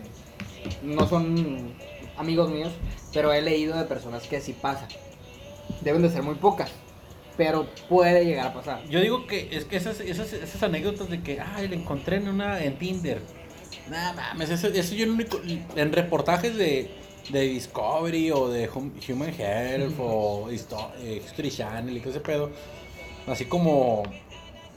no 0.83 1.07
son 1.09 1.73
amigos 2.15 2.51
míos, 2.51 2.73
pero 3.11 3.33
he 3.33 3.41
leído 3.41 3.75
de 3.75 3.85
personas 3.85 4.27
que 4.27 4.39
sí 4.39 4.53
pasa. 4.53 4.87
Deben 5.81 6.03
de 6.03 6.11
ser 6.11 6.21
muy 6.21 6.35
pocas, 6.35 6.69
pero 7.43 7.65
puede 7.89 8.23
llegar 8.23 8.49
a 8.49 8.53
pasar. 8.53 8.83
Yo 8.87 9.01
digo 9.01 9.25
que 9.25 9.47
es 9.51 9.65
que 9.65 9.75
esas, 9.77 9.99
esas, 9.99 10.31
esas 10.31 10.61
anécdotas 10.61 11.09
de 11.09 11.23
que, 11.23 11.39
ay, 11.39 11.67
la 11.67 11.73
encontré 11.75 12.17
en 12.17 12.27
una 12.27 12.63
en 12.63 12.77
Tinder. 12.77 13.19
Nada 13.89 14.13
mames, 14.13 14.51
eso, 14.51 14.67
eso 14.67 14.93
yo 14.93 15.05
en, 15.05 15.09
único, 15.09 15.41
en 15.75 15.91
reportajes 15.91 16.55
de, 16.55 16.91
de 17.29 17.41
Discovery 17.41 18.29
o 18.29 18.47
de 18.49 18.69
Hum- 18.69 18.93
Human 19.09 19.33
Health 19.35 19.95
o 19.99 20.51
Histo- 20.51 20.91
History 21.03 21.49
Channel 21.49 21.97
y 21.97 21.99
todo 21.99 22.11
ese 22.11 22.19
pedo. 22.19 22.51
Así 23.25 23.45
como 23.45 24.03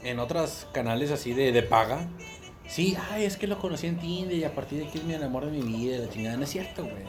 en 0.02 0.18
otros 0.18 0.66
canales 0.72 1.10
así 1.10 1.34
de, 1.34 1.52
de 1.52 1.62
paga. 1.62 2.08
Sí, 2.66 2.96
ay, 3.10 3.24
es 3.26 3.36
que 3.36 3.46
lo 3.46 3.58
conocí 3.58 3.88
en 3.88 3.98
Tinder 3.98 4.38
y 4.38 4.44
a 4.44 4.54
partir 4.54 4.78
de 4.78 4.86
aquí 4.88 4.96
es 4.96 5.04
mi 5.04 5.12
amor 5.12 5.44
de 5.44 5.52
mi 5.52 5.60
vida, 5.76 5.98
la 5.98 6.08
chingada. 6.08 6.38
No 6.38 6.44
es 6.44 6.50
cierto, 6.50 6.82
güey. 6.82 7.04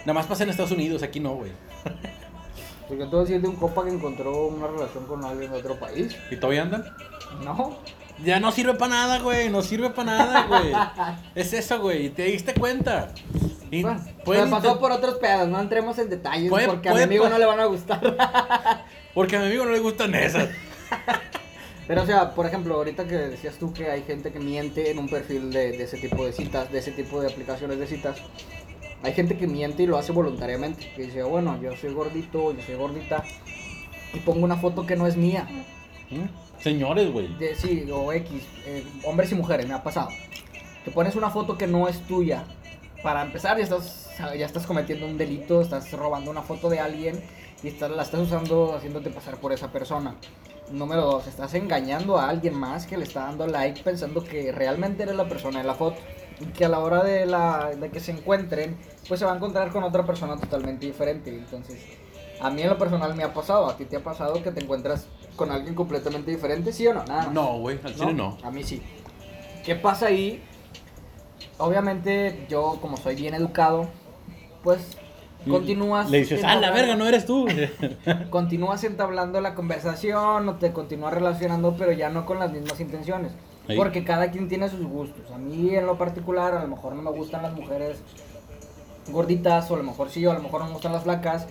Nada 0.00 0.12
más 0.12 0.26
pasa 0.26 0.42
en 0.44 0.50
Estados 0.50 0.72
Unidos, 0.72 1.02
aquí 1.02 1.18
no, 1.18 1.34
güey. 1.34 1.52
Porque 2.88 3.02
a 3.04 3.06
decir 3.06 3.40
de 3.40 3.48
un 3.48 3.56
compa 3.56 3.84
que 3.84 3.90
encontró 3.90 4.46
una 4.46 4.66
relación 4.66 5.04
con 5.06 5.24
alguien 5.24 5.52
de 5.52 5.58
otro 5.58 5.78
país. 5.78 6.16
¿Y 6.30 6.36
todavía 6.36 6.62
andan? 6.62 6.84
No, 7.44 7.76
Ya 8.24 8.40
no 8.40 8.50
sirve 8.50 8.74
para 8.74 8.94
nada, 8.94 9.18
güey. 9.18 9.50
No 9.50 9.60
sirve 9.62 9.90
para 9.90 10.16
nada, 10.16 10.46
güey. 10.46 10.72
es 11.34 11.52
eso, 11.52 11.80
güey. 11.80 12.06
y 12.06 12.10
¿Te 12.10 12.24
diste 12.24 12.54
cuenta? 12.54 13.12
Y 13.70 13.82
Bueno, 13.82 14.00
pueden 14.24 14.50
pasó 14.50 14.80
por 14.80 14.90
otros 14.92 15.16
pedos, 15.16 15.46
no 15.46 15.60
entremos 15.60 15.98
en 15.98 16.08
detalles 16.08 16.48
Puede- 16.48 16.66
porque 16.66 16.88
a 16.88 16.94
mi 16.94 17.02
amigo 17.02 17.28
no 17.28 17.38
le 17.38 17.44
van 17.44 17.60
a 17.60 17.66
gustar. 17.66 18.16
Porque 19.14 19.36
a 19.36 19.40
mi 19.40 19.46
amigo 19.46 19.64
no 19.64 19.72
le 19.72 19.80
gustan 19.80 20.14
esas. 20.14 20.48
Pero 21.88 22.02
o 22.02 22.06
sea, 22.06 22.34
por 22.34 22.46
ejemplo, 22.46 22.74
ahorita 22.74 23.06
que 23.06 23.16
decías 23.16 23.56
tú 23.58 23.72
que 23.72 23.90
hay 23.90 24.02
gente 24.02 24.30
que 24.30 24.38
miente 24.38 24.90
en 24.90 24.98
un 24.98 25.08
perfil 25.08 25.50
de, 25.50 25.72
de 25.72 25.82
ese 25.84 25.96
tipo 25.96 26.24
de 26.24 26.32
citas, 26.32 26.70
de 26.70 26.78
ese 26.78 26.92
tipo 26.92 27.20
de 27.20 27.26
aplicaciones 27.32 27.78
de 27.78 27.86
citas, 27.86 28.18
hay 29.02 29.12
gente 29.12 29.36
que 29.36 29.46
miente 29.46 29.82
y 29.82 29.86
lo 29.86 29.98
hace 29.98 30.12
voluntariamente. 30.12 30.92
Que 30.94 31.02
dice, 31.02 31.22
bueno, 31.22 31.60
yo 31.60 31.76
soy 31.76 31.92
gordito, 31.92 32.52
yo 32.52 32.62
soy 32.62 32.74
gordita, 32.74 33.24
y 34.12 34.18
pongo 34.20 34.44
una 34.44 34.56
foto 34.56 34.86
que 34.86 34.96
no 34.96 35.06
es 35.06 35.16
mía. 35.16 35.46
¿Mm? 36.10 36.62
Señores, 36.62 37.10
güey. 37.12 37.28
Sí, 37.56 37.88
o 37.92 38.12
X, 38.12 38.42
eh, 38.66 38.84
hombres 39.04 39.30
y 39.32 39.34
mujeres, 39.34 39.66
me 39.66 39.74
ha 39.74 39.82
pasado. 39.82 40.08
Te 40.84 40.90
pones 40.90 41.14
una 41.16 41.30
foto 41.30 41.56
que 41.56 41.66
no 41.66 41.88
es 41.88 42.00
tuya. 42.02 42.44
Para 43.02 43.22
empezar, 43.22 43.56
ya 43.58 43.64
estás, 43.64 44.10
ya 44.18 44.46
estás 44.46 44.66
cometiendo 44.66 45.06
un 45.06 45.16
delito, 45.16 45.60
estás 45.60 45.92
robando 45.92 46.30
una 46.30 46.42
foto 46.42 46.68
de 46.68 46.80
alguien 46.80 47.22
y 47.62 47.68
estás, 47.68 47.90
la 47.90 48.02
estás 48.02 48.20
usando 48.20 48.74
haciéndote 48.74 49.10
pasar 49.10 49.36
por 49.36 49.52
esa 49.52 49.70
persona. 49.70 50.16
Número 50.72 51.02
dos, 51.02 51.26
estás 51.26 51.54
engañando 51.54 52.18
a 52.18 52.28
alguien 52.28 52.54
más 52.54 52.86
que 52.86 52.96
le 52.96 53.04
está 53.04 53.20
dando 53.20 53.46
like 53.46 53.82
pensando 53.82 54.22
que 54.22 54.52
realmente 54.52 55.04
eres 55.04 55.14
la 55.14 55.28
persona 55.28 55.60
de 55.60 55.66
la 55.66 55.74
foto. 55.74 55.98
Que 56.56 56.64
a 56.64 56.68
la 56.68 56.78
hora 56.78 57.02
de, 57.02 57.26
la, 57.26 57.70
de 57.78 57.90
que 57.90 58.00
se 58.00 58.12
encuentren, 58.12 58.76
pues 59.08 59.20
se 59.20 59.26
va 59.26 59.32
a 59.32 59.36
encontrar 59.36 59.70
con 59.70 59.82
otra 59.82 60.04
persona 60.04 60.36
totalmente 60.36 60.86
diferente. 60.86 61.30
Entonces, 61.30 61.84
a 62.40 62.50
mí 62.50 62.62
en 62.62 62.68
lo 62.68 62.78
personal 62.78 63.14
me 63.14 63.24
ha 63.24 63.32
pasado, 63.32 63.68
a 63.68 63.76
ti 63.76 63.84
te 63.84 63.96
ha 63.96 64.02
pasado 64.02 64.42
que 64.42 64.52
te 64.52 64.62
encuentras 64.62 65.06
con 65.36 65.50
alguien 65.50 65.74
completamente 65.74 66.30
diferente, 66.30 66.72
¿sí 66.72 66.86
o 66.86 66.94
no? 66.94 67.04
Nada. 67.04 67.30
No, 67.32 67.58
güey. 67.58 67.78
Al 67.82 67.94
chile 67.94 68.14
no. 68.14 68.38
A 68.42 68.50
mí 68.50 68.62
sí. 68.62 68.82
¿Qué 69.64 69.74
pasa 69.74 70.06
ahí? 70.06 70.42
Obviamente 71.58 72.46
yo 72.48 72.78
como 72.80 72.96
soy 72.96 73.16
bien 73.16 73.34
educado, 73.34 73.88
pues 74.62 74.96
continúas... 75.48 76.10
Le 76.10 76.18
dices, 76.18 76.42
ah, 76.44 76.56
la 76.56 76.70
verga, 76.70 76.96
no 76.96 77.06
eres 77.06 77.26
tú. 77.26 77.46
Continúas 78.30 78.84
entablando 78.84 79.40
la 79.40 79.54
conversación 79.54 80.48
o 80.48 80.54
te 80.56 80.72
continúas 80.72 81.14
relacionando, 81.14 81.76
pero 81.76 81.92
ya 81.92 82.10
no 82.10 82.26
con 82.26 82.38
las 82.38 82.52
mismas 82.52 82.78
intenciones. 82.80 83.32
Ahí. 83.68 83.76
Porque 83.76 84.02
cada 84.02 84.30
quien 84.30 84.48
tiene 84.48 84.68
sus 84.68 84.84
gustos. 84.84 85.30
A 85.30 85.38
mí 85.38 85.74
en 85.74 85.86
lo 85.86 85.96
particular 85.98 86.54
a 86.54 86.62
lo 86.62 86.68
mejor 86.68 86.94
no 86.94 87.02
me 87.02 87.10
gustan 87.10 87.42
las 87.42 87.54
mujeres 87.54 87.98
gorditas 89.10 89.70
o 89.70 89.74
a 89.74 89.78
lo 89.78 89.84
mejor 89.84 90.10
sí 90.10 90.24
o 90.26 90.30
a 90.30 90.34
lo 90.34 90.40
mejor 90.40 90.60
no 90.60 90.66
me 90.66 90.72
gustan 90.72 90.92
las 90.92 91.02
flacas 91.04 91.46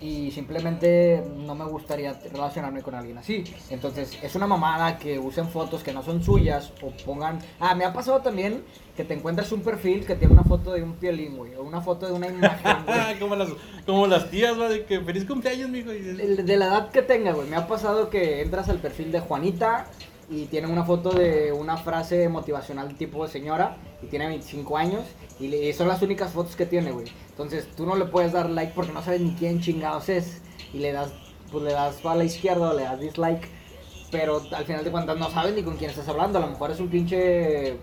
y 0.00 0.30
simplemente 0.30 1.24
no 1.38 1.54
me 1.54 1.64
gustaría 1.64 2.12
relacionarme 2.32 2.82
con 2.82 2.94
alguien 2.94 3.18
así. 3.18 3.44
Entonces 3.70 4.16
es 4.22 4.34
una 4.34 4.46
mamada 4.46 4.98
que 4.98 5.18
usen 5.18 5.48
fotos 5.48 5.82
que 5.82 5.92
no 5.92 6.02
son 6.02 6.22
suyas 6.22 6.72
o 6.82 6.90
pongan... 7.04 7.40
Ah, 7.58 7.74
me 7.74 7.84
ha 7.84 7.92
pasado 7.92 8.20
también 8.20 8.62
que 8.96 9.04
te 9.04 9.14
encuentras 9.14 9.50
un 9.52 9.62
perfil 9.62 10.06
que 10.06 10.14
tiene 10.14 10.34
una 10.34 10.44
foto 10.44 10.72
de 10.72 10.82
un 10.82 10.94
piolín, 10.94 11.36
güey, 11.36 11.54
o 11.54 11.62
una 11.62 11.80
foto 11.80 12.06
de 12.06 12.12
una 12.12 12.28
imagen, 12.28 12.84
güey. 12.86 13.18
como, 13.20 13.34
las, 13.34 13.48
como 13.86 14.06
las 14.06 14.30
tías, 14.30 14.56
de 14.56 14.84
que 14.84 15.00
feliz 15.00 15.24
cumpleaños, 15.24 15.68
mijo. 15.68 15.90
De 15.90 16.42
de 16.42 16.56
la 16.56 16.66
edad 16.66 16.90
que 16.90 17.02
tenga, 17.02 17.32
güey. 17.32 17.48
Me 17.48 17.56
ha 17.56 17.66
pasado 17.66 18.10
que 18.10 18.42
entras 18.42 18.68
al 18.68 18.78
perfil 18.78 19.12
de 19.12 19.20
Juanita 19.20 19.86
y 20.30 20.44
tiene 20.46 20.66
una 20.68 20.84
foto 20.84 21.10
de 21.10 21.52
una 21.52 21.76
frase 21.76 22.28
motivacional 22.28 22.94
tipo 22.96 23.26
señora 23.28 23.76
y 24.02 24.06
tiene 24.06 24.26
25 24.26 24.76
años 24.76 25.02
y, 25.40 25.48
le- 25.48 25.68
y 25.68 25.72
son 25.72 25.88
las 25.88 26.02
únicas 26.02 26.32
fotos 26.32 26.54
que 26.56 26.66
tiene, 26.66 26.92
güey. 26.92 27.06
Entonces 27.30 27.66
tú 27.76 27.86
no 27.86 27.96
le 27.96 28.04
puedes 28.06 28.32
dar 28.32 28.50
like 28.50 28.72
porque 28.74 28.92
no 28.92 29.02
sabes 29.02 29.20
ni 29.20 29.32
quién 29.32 29.60
chingados 29.60 30.08
es 30.08 30.42
y 30.74 30.78
le 30.78 30.92
das, 30.92 31.12
pues 31.50 31.64
le 31.64 31.72
das 31.72 32.04
a 32.04 32.14
la 32.14 32.24
izquierda 32.24 32.70
o 32.70 32.74
le 32.74 32.82
das 32.82 33.00
dislike. 33.00 33.48
Pero 34.10 34.40
al 34.56 34.64
final 34.64 34.84
de 34.84 34.90
cuentas 34.90 35.18
no 35.18 35.30
sabes 35.30 35.54
ni 35.54 35.62
con 35.62 35.76
quién 35.76 35.90
estás 35.90 36.08
hablando. 36.08 36.38
A 36.38 36.40
lo 36.42 36.48
mejor 36.48 36.70
es 36.70 36.80
un 36.80 36.88
pinche 36.88 37.68
eh, 37.72 37.76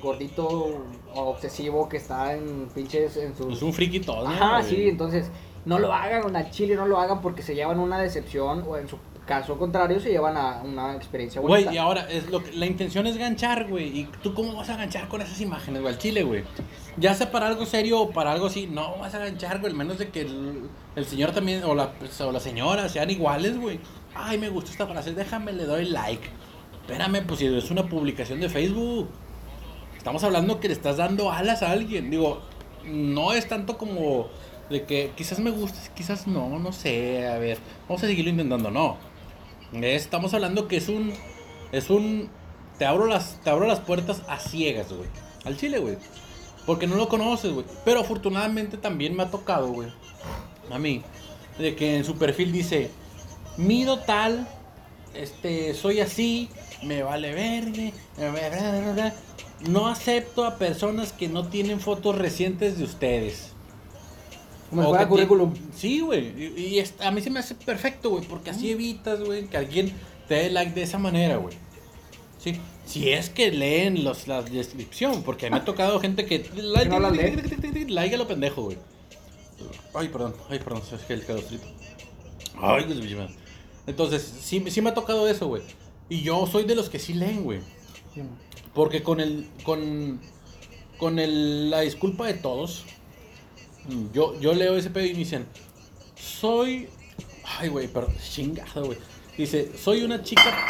gordito 0.00 0.84
obsesivo 1.14 1.88
que 1.88 1.96
está 1.96 2.34
en 2.34 2.68
pinches 2.74 3.16
en 3.16 3.36
sus... 3.36 3.56
Es 3.56 3.62
un 3.62 3.72
friki 3.72 4.00
todo, 4.00 4.24
¿no? 4.28 4.30
Ajá, 4.30 4.62
sí, 4.62 4.88
entonces 4.88 5.30
no 5.64 5.78
lo 5.78 5.92
hagan, 5.92 6.34
a 6.36 6.50
Chile 6.50 6.74
no 6.76 6.86
lo 6.86 6.98
hagan 6.98 7.20
porque 7.20 7.42
se 7.42 7.54
llevan 7.54 7.78
una 7.80 7.98
decepción 8.00 8.64
o 8.66 8.76
en 8.76 8.88
su 8.88 8.96
caso 9.26 9.56
contrario 9.56 10.00
se 10.00 10.10
llevan 10.10 10.36
a 10.36 10.62
una 10.62 10.94
experiencia 10.94 11.40
bonita. 11.40 11.62
Güey, 11.62 11.74
y 11.74 11.78
ahora 11.78 12.10
es 12.10 12.28
lo 12.30 12.42
que, 12.42 12.52
la 12.52 12.66
intención 12.66 13.06
es 13.06 13.16
ganchar, 13.16 13.68
güey. 13.68 14.00
¿Y 14.00 14.04
tú 14.22 14.34
cómo 14.34 14.54
vas 14.54 14.68
a 14.70 14.76
ganchar 14.76 15.08
con 15.08 15.20
esas 15.20 15.40
imágenes, 15.40 15.80
güey? 15.80 15.94
Al 15.94 15.98
chile, 15.98 16.22
güey. 16.22 16.44
Ya 16.96 17.14
sea 17.14 17.30
para 17.30 17.46
algo 17.46 17.64
serio 17.64 18.00
o 18.00 18.10
para 18.10 18.32
algo 18.32 18.46
así, 18.46 18.66
no 18.66 18.96
vas 18.98 19.14
a 19.14 19.18
ganchar, 19.18 19.60
güey. 19.60 19.72
Al 19.72 19.78
menos 19.78 19.98
de 19.98 20.08
que 20.08 20.22
el, 20.22 20.68
el 20.96 21.04
señor 21.06 21.32
también, 21.32 21.62
o 21.64 21.74
la, 21.74 21.92
o 22.20 22.32
la 22.32 22.40
señora, 22.40 22.88
sean 22.88 23.10
iguales, 23.10 23.58
güey. 23.58 23.80
Ay, 24.14 24.38
me 24.38 24.48
gustó 24.48 24.70
esta 24.72 24.86
frase, 24.86 25.14
déjame, 25.14 25.52
le 25.52 25.64
doy 25.64 25.86
like. 25.86 26.28
Espérame, 26.82 27.24
pues 27.26 27.38
si 27.38 27.46
es 27.46 27.70
una 27.70 27.88
publicación 27.88 28.40
de 28.40 28.48
Facebook. 28.48 29.08
Estamos 29.96 30.24
hablando 30.24 30.58
que 30.58 30.66
le 30.66 30.74
estás 30.74 30.96
dando 30.96 31.30
alas 31.30 31.62
a 31.62 31.70
alguien. 31.70 32.10
Digo, 32.10 32.42
no 32.84 33.32
es 33.32 33.46
tanto 33.46 33.78
como 33.78 34.26
de 34.68 34.84
que 34.84 35.12
quizás 35.14 35.38
me 35.38 35.50
guste, 35.50 35.78
quizás 35.94 36.26
no, 36.26 36.58
no 36.58 36.72
sé. 36.72 37.28
A 37.28 37.38
ver, 37.38 37.58
vamos 37.88 38.02
a 38.02 38.06
seguirlo 38.06 38.30
intentando, 38.30 38.70
no. 38.70 39.11
Es- 39.72 40.02
Estamos 40.02 40.34
hablando 40.34 40.68
que 40.68 40.76
es 40.76 40.88
un. 40.88 41.12
Es 41.72 41.90
un. 41.90 42.28
Te 42.78 42.84
abro 42.86 43.06
las, 43.06 43.40
te 43.42 43.50
abro 43.50 43.66
las 43.66 43.80
puertas 43.80 44.22
a 44.28 44.38
ciegas, 44.38 44.92
güey. 44.92 45.08
Al 45.44 45.56
chile, 45.56 45.78
güey. 45.78 45.96
Porque 46.66 46.86
no 46.86 46.96
lo 46.96 47.08
conoces, 47.08 47.52
güey. 47.52 47.66
Pero 47.84 48.00
afortunadamente 48.00 48.76
también 48.76 49.14
me 49.16 49.22
ha 49.24 49.30
tocado, 49.30 49.68
güey. 49.72 49.88
A 50.70 50.78
mí. 50.78 51.02
De 51.58 51.74
que 51.76 51.96
en 51.96 52.04
su 52.04 52.16
perfil 52.16 52.52
dice. 52.52 52.90
Mido 53.56 53.98
tal. 54.00 54.46
Este. 55.14 55.74
Soy 55.74 56.00
así. 56.00 56.48
Me 56.82 57.02
vale 57.02 57.32
verde. 57.34 57.92
No 59.68 59.86
acepto 59.86 60.44
a 60.44 60.56
personas 60.56 61.12
que 61.12 61.28
no 61.28 61.46
tienen 61.46 61.78
fotos 61.78 62.18
recientes 62.18 62.78
de 62.78 62.84
ustedes. 62.84 63.51
Como 64.72 64.88
O 64.88 64.98
que 64.98 65.06
currículum. 65.06 65.52
Sí, 65.76 66.00
güey. 66.00 66.32
Y, 66.56 66.82
a 67.00 67.10
mí 67.10 67.20
se 67.20 67.28
me 67.28 67.40
hace 67.40 67.54
perfecto, 67.54 68.08
güey. 68.08 68.24
Porque 68.24 68.50
así 68.50 68.70
evitas, 68.70 69.20
güey, 69.20 69.46
que 69.46 69.58
alguien 69.58 69.92
te 70.28 70.34
dé 70.34 70.50
like 70.50 70.72
de 70.72 70.82
esa 70.82 70.96
manera, 70.96 71.36
güey. 71.36 71.54
Sí. 72.38 72.58
Si 72.86 73.10
es 73.10 73.28
que 73.28 73.50
leen 73.50 74.02
los, 74.02 74.26
la 74.28 74.42
descripción. 74.42 75.22
Porque 75.22 75.50
me 75.50 75.58
ha 75.58 75.64
tocado 75.64 76.00
gente 76.00 76.24
que. 76.24 76.48
Like, 76.54 76.88
no 76.88 76.98
like 77.00 78.14
a 78.14 78.18
lo 78.18 78.26
pendejo, 78.26 78.62
güey. 78.62 78.78
Ay, 79.94 80.08
perdón. 80.08 80.34
Ay, 80.48 80.58
perdón. 80.58 80.82
Es 80.90 81.02
que 81.02 81.12
el 81.12 81.26
calorcito. 81.26 81.66
Ay, 82.60 82.84
Dios 82.84 82.98
mío. 83.02 83.28
Entonces, 83.86 84.22
sí, 84.22 84.64
sí 84.68 84.80
me 84.80 84.90
ha 84.90 84.94
tocado 84.94 85.28
eso, 85.28 85.48
güey. 85.48 85.62
Y 86.08 86.22
yo 86.22 86.46
soy 86.46 86.64
de 86.64 86.74
los 86.74 86.88
que 86.88 86.98
sí 86.98 87.12
leen, 87.12 87.44
güey. 87.44 87.60
Porque 88.74 89.02
con 89.02 89.20
el. 89.20 89.46
Con. 89.64 90.18
Con 90.96 91.18
el, 91.18 91.68
la 91.70 91.80
disculpa 91.80 92.26
de 92.26 92.34
todos. 92.34 92.84
Yo, 94.12 94.38
yo 94.40 94.54
leo 94.54 94.76
ese 94.76 94.90
pedo 94.90 95.06
y 95.06 95.12
me 95.12 95.18
dicen. 95.18 95.46
Soy. 96.16 96.88
Ay, 97.58 97.68
güey, 97.68 97.88
perdón. 97.88 98.14
Chingado, 98.22 98.86
güey. 98.86 98.98
Dice, 99.36 99.72
soy 99.76 100.02
una 100.02 100.22
chica. 100.22 100.66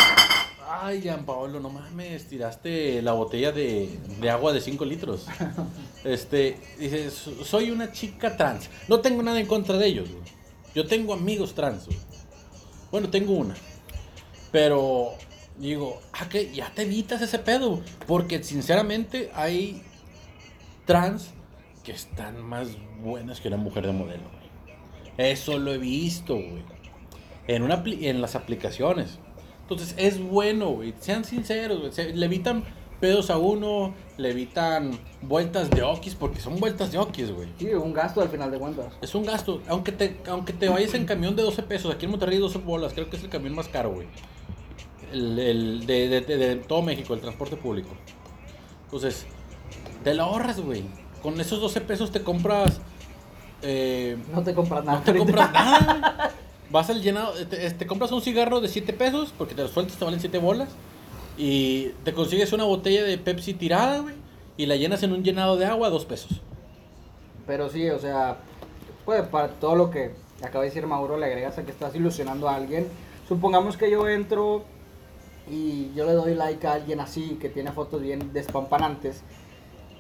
Ay, 0.69 1.03
Jean 1.03 1.27
Paolo, 1.27 1.61
no 1.61 1.69
mames, 1.69 2.29
tiraste 2.29 3.03
la 3.03 3.13
botella 3.13 3.53
de, 3.53 3.91
de 4.21 4.31
agua 4.31 4.53
de 4.53 4.61
5 4.61 4.85
litros. 4.85 5.27
Este, 6.05 6.57
dice, 6.81 7.11
"So- 7.13 7.45
soy 7.45 7.71
una 7.71 7.93
chica 7.93 8.37
trans. 8.37 8.69
No 8.89 8.99
tengo 9.01 9.23
nada 9.23 9.39
en 9.39 9.47
contra 9.47 9.77
de 9.79 9.87
ellos, 9.87 10.09
güey. 10.11 10.25
Yo 10.75 10.85
tengo 10.87 11.13
amigos 11.15 11.55
trans, 11.55 11.87
güey. 11.87 11.99
Bueno, 12.91 13.09
tengo 13.09 13.35
una. 13.35 13.55
Pero 14.51 15.11
digo, 15.59 16.01
ah, 16.15 16.29
que 16.29 16.53
ya 16.53 16.73
te 16.75 16.83
evitas 16.83 17.23
ese 17.23 17.39
pedo. 17.39 17.81
Porque 18.09 18.43
sinceramente 18.43 19.31
hay 19.35 19.83
trans 20.87 21.29
que 21.85 21.93
están 21.93 22.43
más 22.43 22.69
buenas 23.03 23.41
que 23.41 23.49
una 23.49 23.57
mujer 23.57 23.87
de 23.87 23.93
modelo. 23.93 24.23
Eso 25.19 25.59
lo 25.59 25.73
he 25.73 25.79
visto, 25.79 26.35
güey. 26.35 26.63
En, 27.49 27.63
una, 27.63 27.83
en 27.87 28.21
las 28.23 28.35
aplicaciones. 28.37 29.19
Entonces 29.63 29.95
es 29.99 30.21
bueno, 30.23 30.69
güey. 30.71 30.95
Sean 31.01 31.25
sinceros, 31.25 31.81
güey. 31.81 31.93
Se- 31.93 32.15
le 32.15 32.27
evitan 32.27 32.65
pedos 33.01 33.31
a 33.31 33.39
uno, 33.39 33.95
le 34.17 34.31
evitan 34.31 34.93
vueltas 35.23 35.69
de 35.71 35.83
okis, 35.83 36.15
porque 36.15 36.41
son 36.41 36.61
vueltas 36.61 36.93
de 36.93 36.99
okis, 36.99 37.33
güey. 37.33 37.49
Sí, 37.59 37.67
un 37.75 37.93
gasto 37.93 38.21
al 38.21 38.29
final 38.29 38.51
de 38.53 38.59
cuentas. 38.59 38.93
Es 39.03 39.15
un 39.17 39.25
gasto, 39.25 39.61
aunque 39.69 39.91
te, 39.91 40.17
aunque 40.29 40.53
te 40.53 40.69
vayas 40.69 40.95
en 40.95 41.05
camión 41.05 41.35
de 41.35 41.43
12 41.43 41.63
pesos, 41.65 41.93
aquí 41.93 42.05
en 42.05 42.13
Monterrey 42.13 42.39
12 42.39 42.59
bolas, 42.59 42.93
creo 42.93 43.11
que 43.11 43.17
es 43.17 43.25
el 43.25 43.29
camión 43.29 43.55
más 43.57 43.67
caro, 43.69 43.91
güey. 43.93 44.07
El, 45.13 45.39
el 45.39 45.87
de, 45.87 46.09
de- 46.09 46.21
de- 46.21 46.37
de 46.37 46.57
todo 46.57 46.81
México, 46.83 47.13
el 47.15 47.21
transporte 47.21 47.57
público. 47.57 47.91
Entonces, 48.85 49.27
te 50.05 50.15
lo 50.15 50.23
ahorras, 50.25 50.61
güey. 50.61 50.85
Con 51.23 51.41
esos 51.41 51.61
12 51.61 51.81
pesos 51.83 52.11
te 52.11 52.23
compras... 52.23 52.81
eh, 53.63 54.17
No 54.33 54.43
te 54.43 54.55
compras 54.55 54.85
nada. 54.85 54.99
no 54.99 55.05
te 55.05 55.17
compras 55.19 55.53
nada. 55.53 56.31
Vas 56.71 56.89
al 56.91 57.03
llenado, 57.03 57.33
te, 57.47 57.71
te 57.71 57.87
compras 57.87 58.11
un 58.13 58.23
cigarro 58.23 58.61
de 58.61 58.69
7 58.69 58.93
pesos, 58.95 59.33
porque 59.37 59.55
te 59.55 59.63
lo 59.63 59.69
sueltas, 59.69 59.97
te 59.99 60.05
valen 60.05 60.21
7 60.21 60.39
bolas. 60.39 60.71
Y 61.37 61.89
te 62.05 62.13
consigues 62.13 62.53
una 62.53 62.65
botella 62.65 63.03
de 63.05 63.19
Pepsi 63.19 63.55
tirada, 63.55 63.99
güey. 64.01 64.15
Y 64.57 64.67
la 64.67 64.77
llenas 64.77 65.03
en 65.03 65.13
un 65.13 65.23
llenado 65.23 65.57
de 65.57 65.67
agua 65.67 65.89
a 65.89 65.91
2 65.91 66.05
pesos. 66.07 66.41
Pero 67.47 67.69
sí, 67.69 67.89
o 67.91 67.99
sea, 67.99 68.39
pues 69.05 69.23
para 69.29 69.49
todo 69.49 69.75
lo 69.77 69.91
que 69.91 70.13
acaba 70.43 70.65
de 70.65 70.71
decir 70.71 70.87
Mauro, 70.87 71.17
le 71.19 71.27
agregas 71.27 71.59
a 71.59 71.65
que 71.65 71.71
estás 71.71 71.95
ilusionando 71.95 72.49
a 72.49 72.55
alguien. 72.57 72.87
Supongamos 73.29 73.77
que 73.77 73.91
yo 73.91 74.09
entro 74.09 74.65
y 75.51 75.93
yo 75.95 76.05
le 76.07 76.13
doy 76.13 76.35
like 76.35 76.67
a 76.67 76.75
alguien 76.75 77.01
así, 77.01 77.37
que 77.41 77.49
tiene 77.49 77.73
fotos 77.73 78.01
bien 78.01 78.33
despampanantes, 78.33 79.23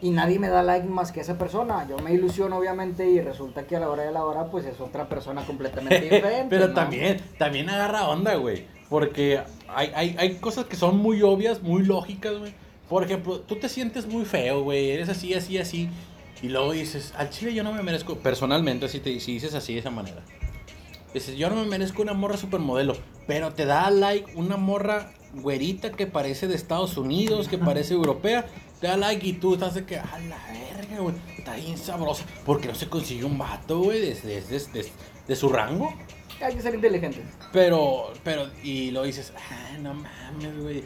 y 0.02 0.11
nadie 0.11 0.40
me 0.40 0.49
da 0.49 0.64
like 0.64 0.87
más 0.88 1.12
que 1.12 1.21
esa 1.21 1.38
persona. 1.38 1.87
Yo 1.88 1.97
me 1.99 2.12
ilusiono, 2.12 2.59
obviamente, 2.59 3.09
y 3.09 3.21
resulta 3.21 3.66
que 3.68 3.76
a 3.76 3.80
la 3.80 3.88
hora 3.88 4.02
de 4.02 4.11
la 4.11 4.25
hora, 4.25 4.47
pues 4.50 4.66
es 4.66 4.80
otra 4.80 5.09
persona 5.09 5.47
completamente 5.47 6.00
diferente. 6.00 6.47
Pero 6.50 6.68
¿no? 6.68 6.75
también, 6.75 7.21
también 7.38 7.71
agarra 7.71 8.09
onda, 8.09 8.35
güey. 8.35 8.66
Porque 8.88 9.40
hay, 9.68 9.92
hay, 9.94 10.16
hay 10.18 10.35
cosas 10.35 10.64
que 10.66 10.75
son 10.75 10.99
muy 10.99 11.23
obvias, 11.23 11.62
muy 11.62 11.85
lógicas, 11.85 12.37
güey. 12.37 12.52
Por 12.88 13.04
ejemplo, 13.04 13.40
tú 13.40 13.56
te 13.56 13.68
sientes 13.68 14.06
muy 14.06 14.25
feo, 14.25 14.64
güey. 14.64 14.90
Eres 14.90 15.09
así, 15.09 15.35
así, 15.35 15.56
así. 15.56 15.88
Y 16.42 16.49
luego 16.49 16.73
dices, 16.73 17.14
al 17.16 17.30
chile 17.30 17.54
yo 17.54 17.62
no 17.62 17.73
me 17.73 17.85
merezco. 17.85 18.16
Personalmente, 18.16 18.88
si, 18.88 18.99
te, 18.99 19.21
si 19.21 19.35
dices 19.35 19.54
así 19.54 19.75
de 19.75 19.80
esa 19.80 19.90
manera. 19.90 20.23
Dices, 21.14 21.37
yo 21.37 21.49
no 21.49 21.54
me 21.54 21.64
merezco 21.64 22.02
una 22.02 22.12
morra 22.12 22.37
supermodelo. 22.37 22.97
Pero 23.28 23.52
te 23.52 23.66
da 23.66 23.88
like 23.90 24.32
una 24.35 24.56
morra 24.56 25.12
güerita 25.32 25.92
que 25.92 26.09
parece 26.09 26.49
de 26.49 26.56
Estados 26.56 26.97
Unidos, 26.97 27.47
que 27.47 27.56
parece 27.56 27.94
europea. 27.94 28.47
Te 28.83 28.89
da 28.89 28.97
like 28.99 29.25
y 29.27 29.33
tú 29.35 29.55
estás 29.55 29.75
de 29.75 29.85
que, 29.87 29.97
a 29.97 30.05
la 30.29 30.37
verga, 30.77 30.99
güey. 31.01 31.15
Está 31.39 31.55
bien 31.55 31.79
sabrosa. 31.79 32.25
Porque 32.45 32.69
no 32.69 32.75
se 32.75 32.89
consigue 32.89 33.25
un 33.25 33.39
vato, 33.39 33.79
güey, 33.81 34.01
de, 34.01 34.15
de, 34.17 34.41
de- 34.43 34.91
de- 35.29 35.37
su 35.37 35.49
rango. 35.49 35.95
Hay 36.43 36.55
que 36.57 36.61
ser 36.62 36.75
inteligente. 36.75 37.23
Pero, 37.53 38.12
pero, 38.25 38.49
y 38.65 38.91
lo 38.91 39.05
dices, 39.05 39.33
ah, 39.37 39.79
no 39.81 39.95
mames, 39.95 40.61
güey. 40.61 40.85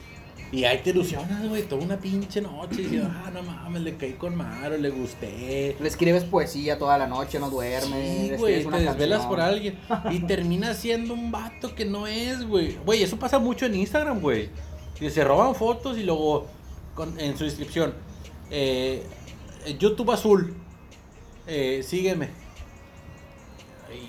Y 0.53 0.63
ahí 0.65 0.79
te 0.85 0.91
ilusionas, 0.91 1.49
güey, 1.49 1.63
toda 1.63 1.83
una 1.83 1.97
pinche 1.99 2.41
noche. 2.41 2.83
Y 2.83 2.85
dices, 2.85 3.07
ah, 3.11 3.31
no 3.33 3.43
mames, 3.43 3.83
le 3.83 3.97
caí 3.97 4.13
con 4.13 4.37
Maro, 4.37 4.77
le 4.77 4.91
gusté. 4.91 5.75
Le 5.81 5.89
escribes 5.89 6.23
poesía 6.25 6.79
toda 6.79 6.99
la 6.99 7.07
noche, 7.09 7.39
no 7.41 7.49
duerme. 7.51 8.29
Sí, 8.29 8.37
güey, 8.39 8.63
te 8.63 8.71
desvelas 8.71 9.21
canción. 9.23 9.29
por 9.29 9.41
alguien. 9.41 9.79
Y 10.13 10.21
termina 10.21 10.75
siendo 10.75 11.15
un 11.15 11.33
vato 11.33 11.75
que 11.75 11.85
no 11.87 12.07
es, 12.07 12.47
güey. 12.47 12.77
Güey, 12.85 13.03
eso 13.03 13.19
pasa 13.19 13.39
mucho 13.39 13.65
en 13.67 13.75
Instagram, 13.75 14.21
güey. 14.21 14.51
Que 14.99 15.11
se 15.11 15.25
roban 15.25 15.55
fotos 15.55 15.97
y 15.99 16.03
luego 16.05 16.47
con- 16.97 17.19
en 17.21 17.37
su 17.39 17.45
descripción. 17.45 17.95
eh, 18.51 19.07
YouTube 19.79 20.11
azul. 20.11 20.55
eh, 21.49 21.83
sígueme. 21.85 22.31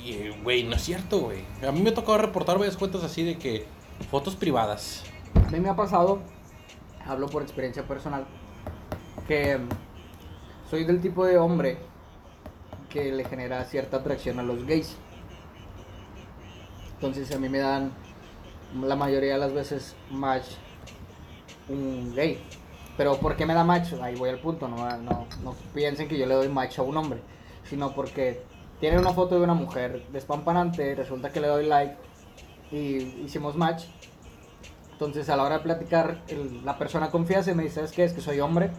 Y, 0.04 0.14
eh, 0.14 0.40
güey, 0.44 0.64
no 0.64 0.76
es 0.76 0.82
cierto, 0.84 1.20
güey. 1.20 1.44
A 1.68 1.72
mí 1.72 1.82
me 1.82 1.92
ha 1.92 1.94
tocado 1.94 2.18
reportar 2.18 2.58
varias 2.58 2.76
cuentas 2.78 3.04
así 3.04 3.24
de 3.24 3.38
que 3.38 3.68
fotos 4.10 4.36
privadas. 4.36 5.04
A 5.36 5.52
mí 5.52 5.60
me 5.60 5.70
ha 5.70 5.76
pasado, 5.76 6.20
hablo 7.06 7.28
por 7.28 7.44
experiencia 7.44 7.88
personal, 7.88 8.26
que 9.28 9.58
mm, 9.60 9.70
soy 10.70 10.84
del 10.86 11.00
tipo 11.00 11.26
de 11.26 11.38
hombre 11.38 11.78
que 12.90 13.12
le 13.12 13.24
genera 13.26 13.64
cierta 13.66 13.98
atracción 13.98 14.40
a 14.40 14.44
los 14.44 14.66
gays. 14.66 14.96
Entonces 16.96 17.34
a 17.36 17.40
mí 17.40 17.50
me 17.50 17.60
dan 17.60 17.92
la 18.82 18.96
mayoría 18.96 19.34
de 19.34 19.40
las 19.40 19.54
veces 19.54 19.96
match 20.10 20.46
un 21.70 22.14
gay. 22.16 22.40
Pero 22.98 23.18
¿por 23.18 23.36
qué 23.36 23.46
me 23.46 23.54
da 23.54 23.64
match? 23.64 23.94
Ahí 24.02 24.16
voy 24.16 24.30
al 24.30 24.40
punto, 24.40 24.68
no, 24.68 24.78
no, 24.98 25.28
no 25.44 25.56
piensen 25.74 26.08
que 26.08 26.18
yo 26.18 26.26
le 26.26 26.34
doy 26.34 26.50
match 26.50 26.80
a 26.80 26.82
un 26.82 26.98
hombre, 26.98 27.22
sino 27.64 27.94
porque 27.94 28.42
tiene 28.80 28.98
una 28.98 29.14
foto 29.14 29.36
de 29.36 29.42
una 29.42 29.54
mujer 29.54 30.04
despampanante, 30.12 30.96
resulta 30.96 31.32
que 31.32 31.40
le 31.40 31.48
doy 31.48 31.68
like 31.68 31.96
y 32.72 33.24
hicimos 33.24 33.56
match. 33.56 33.84
Entonces 34.92 35.30
a 35.30 35.36
la 35.36 35.44
hora 35.44 35.58
de 35.60 35.64
platicar, 35.64 36.24
la 36.64 36.78
persona 36.78 37.12
confianza 37.12 37.52
y 37.52 37.56
me 37.56 37.64
dice, 37.64 37.76
¿sabes 37.76 37.92
qué? 37.92 38.04
Es 38.04 38.14
que 38.14 38.22
soy 38.22 38.40
hombre. 38.40 38.72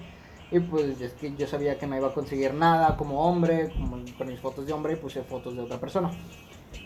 Y 0.51 0.61
pues 0.61 1.01
es 1.01 1.13
que 1.13 1.35
yo 1.37 1.47
sabía 1.47 1.79
que 1.79 1.87
no 1.87 1.97
iba 1.97 2.09
a 2.09 2.15
conseguir 2.15 2.55
nada 2.55 2.97
como 2.97 3.29
hombre, 3.29 3.71
con 4.17 4.27
mis 4.27 4.41
fotos 4.41 4.67
de 4.67 4.73
hombre 4.73 4.95
y 4.95 4.97
puse 4.97 5.23
fotos 5.23 5.55
de 5.55 5.63
otra 5.63 5.79
persona. 5.79 6.11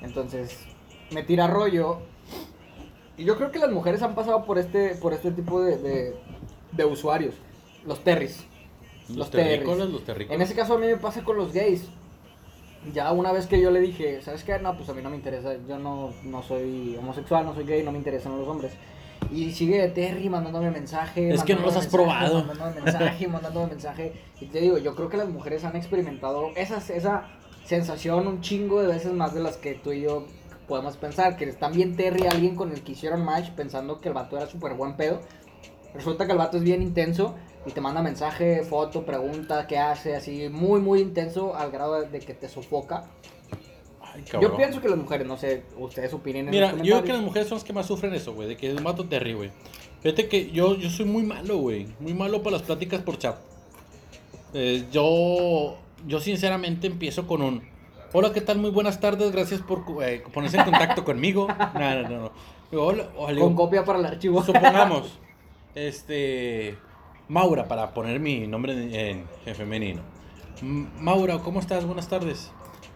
Entonces 0.02 0.66
me 1.12 1.22
tira 1.22 1.46
rollo. 1.46 2.00
Y 3.16 3.24
yo 3.24 3.36
creo 3.36 3.50
que 3.50 3.58
las 3.58 3.70
mujeres 3.70 4.02
han 4.02 4.14
pasado 4.14 4.44
por 4.44 4.58
este, 4.58 4.96
por 4.96 5.12
este 5.12 5.30
tipo 5.30 5.62
de, 5.62 6.14
de 6.72 6.84
usuarios. 6.84 7.34
Los 7.86 8.02
terris. 8.02 8.44
Los, 9.08 9.18
Los 9.18 9.30
terrícolas, 9.30 9.88
los 9.90 10.04
terrícolas. 10.04 10.36
En 10.36 10.42
ese 10.42 10.54
caso 10.54 10.74
a 10.74 10.78
mí 10.78 10.86
me 10.86 10.96
pasa 10.96 11.22
con 11.22 11.36
los 11.36 11.52
gays. 11.52 11.84
Ya 12.92 13.12
una 13.12 13.30
vez 13.30 13.46
que 13.46 13.60
yo 13.60 13.70
le 13.70 13.80
dije, 13.80 14.22
¿sabes 14.22 14.42
qué? 14.42 14.58
No, 14.58 14.76
pues 14.76 14.88
a 14.88 14.94
mí 14.94 15.02
no 15.02 15.10
me 15.10 15.16
interesa, 15.16 15.54
yo 15.68 15.78
no, 15.78 16.12
no 16.24 16.42
soy 16.42 16.96
homosexual, 16.98 17.44
no 17.44 17.54
soy 17.54 17.64
gay, 17.64 17.82
no 17.82 17.92
me 17.92 17.98
interesan 17.98 18.36
los 18.36 18.48
hombres. 18.48 18.72
Y 19.30 19.52
sigue 19.52 19.86
Terry 19.88 20.28
mandándome 20.28 20.70
mensaje. 20.70 21.32
Es 21.32 21.44
que 21.44 21.54
no 21.54 21.60
los 21.60 21.76
has 21.76 21.84
mensaje, 21.84 21.96
probado. 21.96 22.44
Mandándome 22.44 22.80
mensaje, 22.82 23.28
mandándome 23.28 23.66
mensaje. 23.68 24.12
Y 24.40 24.46
te 24.46 24.60
digo, 24.60 24.78
yo 24.78 24.94
creo 24.96 25.08
que 25.08 25.16
las 25.16 25.28
mujeres 25.28 25.64
han 25.64 25.76
experimentado 25.76 26.50
esa, 26.56 26.78
esa 26.92 27.28
sensación 27.64 28.26
un 28.26 28.40
chingo 28.40 28.80
de 28.80 28.88
veces 28.88 29.12
más 29.12 29.32
de 29.32 29.40
las 29.40 29.56
que 29.56 29.74
tú 29.74 29.92
y 29.92 30.02
yo 30.02 30.26
podemos 30.66 30.96
pensar. 30.96 31.36
Que 31.36 31.44
están 31.44 31.72
bien 31.72 31.96
Terry, 31.96 32.26
alguien 32.26 32.56
con 32.56 32.72
el 32.72 32.82
que 32.82 32.92
hicieron 32.92 33.24
match 33.24 33.50
pensando 33.50 34.00
que 34.00 34.08
el 34.08 34.14
vato 34.14 34.36
era 34.36 34.46
súper 34.46 34.74
buen 34.74 34.96
pedo. 34.96 35.20
Resulta 35.94 36.26
que 36.26 36.32
el 36.32 36.38
vato 36.38 36.56
es 36.56 36.62
bien 36.62 36.82
intenso 36.82 37.34
y 37.66 37.70
te 37.70 37.80
manda 37.80 38.02
mensaje, 38.02 38.62
foto, 38.62 39.04
pregunta, 39.04 39.66
qué 39.66 39.78
hace, 39.78 40.16
así 40.16 40.48
muy, 40.48 40.80
muy 40.80 41.00
intenso 41.00 41.54
al 41.54 41.70
grado 41.70 42.00
de, 42.02 42.18
que 42.20 42.34
te 42.34 42.48
sofoca. 42.48 43.04
Ay. 44.00 44.24
Yo 44.40 44.56
pienso 44.56 44.80
que 44.80 44.88
las 44.88 44.98
mujeres, 44.98 45.26
no 45.26 45.36
sé, 45.36 45.64
ustedes 45.78 46.12
opinen 46.12 46.46
en 46.46 46.50
Mira, 46.50 46.72
los 46.72 46.82
yo 46.82 46.94
creo 46.94 47.04
que 47.04 47.12
las 47.12 47.22
mujeres 47.22 47.48
son 47.48 47.56
las 47.56 47.64
que 47.64 47.72
más 47.72 47.86
sufren 47.86 48.14
eso, 48.14 48.34
güey, 48.34 48.48
de 48.48 48.56
que 48.56 48.70
es 48.70 48.76
un 48.76 48.82
mato 48.82 49.06
terry, 49.06 49.34
güey. 49.34 49.50
Fíjate 50.02 50.28
que 50.28 50.50
yo, 50.50 50.76
yo 50.76 50.90
soy 50.90 51.06
muy 51.06 51.22
malo, 51.22 51.58
güey. 51.58 51.86
Muy 52.00 52.12
malo 52.12 52.42
para 52.42 52.56
las 52.56 52.62
pláticas 52.62 53.02
por 53.02 53.18
chat. 53.18 53.36
Eh, 54.52 54.84
yo, 54.90 55.78
yo 56.06 56.20
sinceramente 56.20 56.88
empiezo 56.88 57.26
con 57.26 57.40
un... 57.40 57.62
Hola, 58.12 58.32
¿qué 58.32 58.40
tal? 58.40 58.58
Muy 58.58 58.70
buenas 58.70 58.98
tardes. 59.00 59.30
Gracias 59.30 59.60
por 59.60 59.84
eh, 60.02 60.22
ponerse 60.34 60.58
en 60.58 60.64
contacto 60.64 61.04
conmigo. 61.06 61.46
No, 61.46 61.94
no, 61.94 62.02
no. 62.02 62.08
no. 62.08 62.32
Digo, 62.70 62.84
hola, 62.84 63.08
hola, 63.16 63.32
digo, 63.32 63.46
Con 63.46 63.54
copia 63.54 63.84
para 63.84 64.00
el 64.00 64.06
archivo. 64.06 64.42
Supongamos, 64.42 65.18
este. 65.74 66.76
Maura, 67.28 67.66
para 67.68 67.94
poner 67.94 68.20
mi 68.20 68.46
nombre 68.46 68.72
en, 68.72 68.94
en- 68.94 69.24
en 69.46 69.54
femenino. 69.54 70.02
Maura, 70.62 71.38
¿cómo 71.38 71.60
estás? 71.60 71.84
Buenas 71.86 72.08
tardes. 72.08 72.50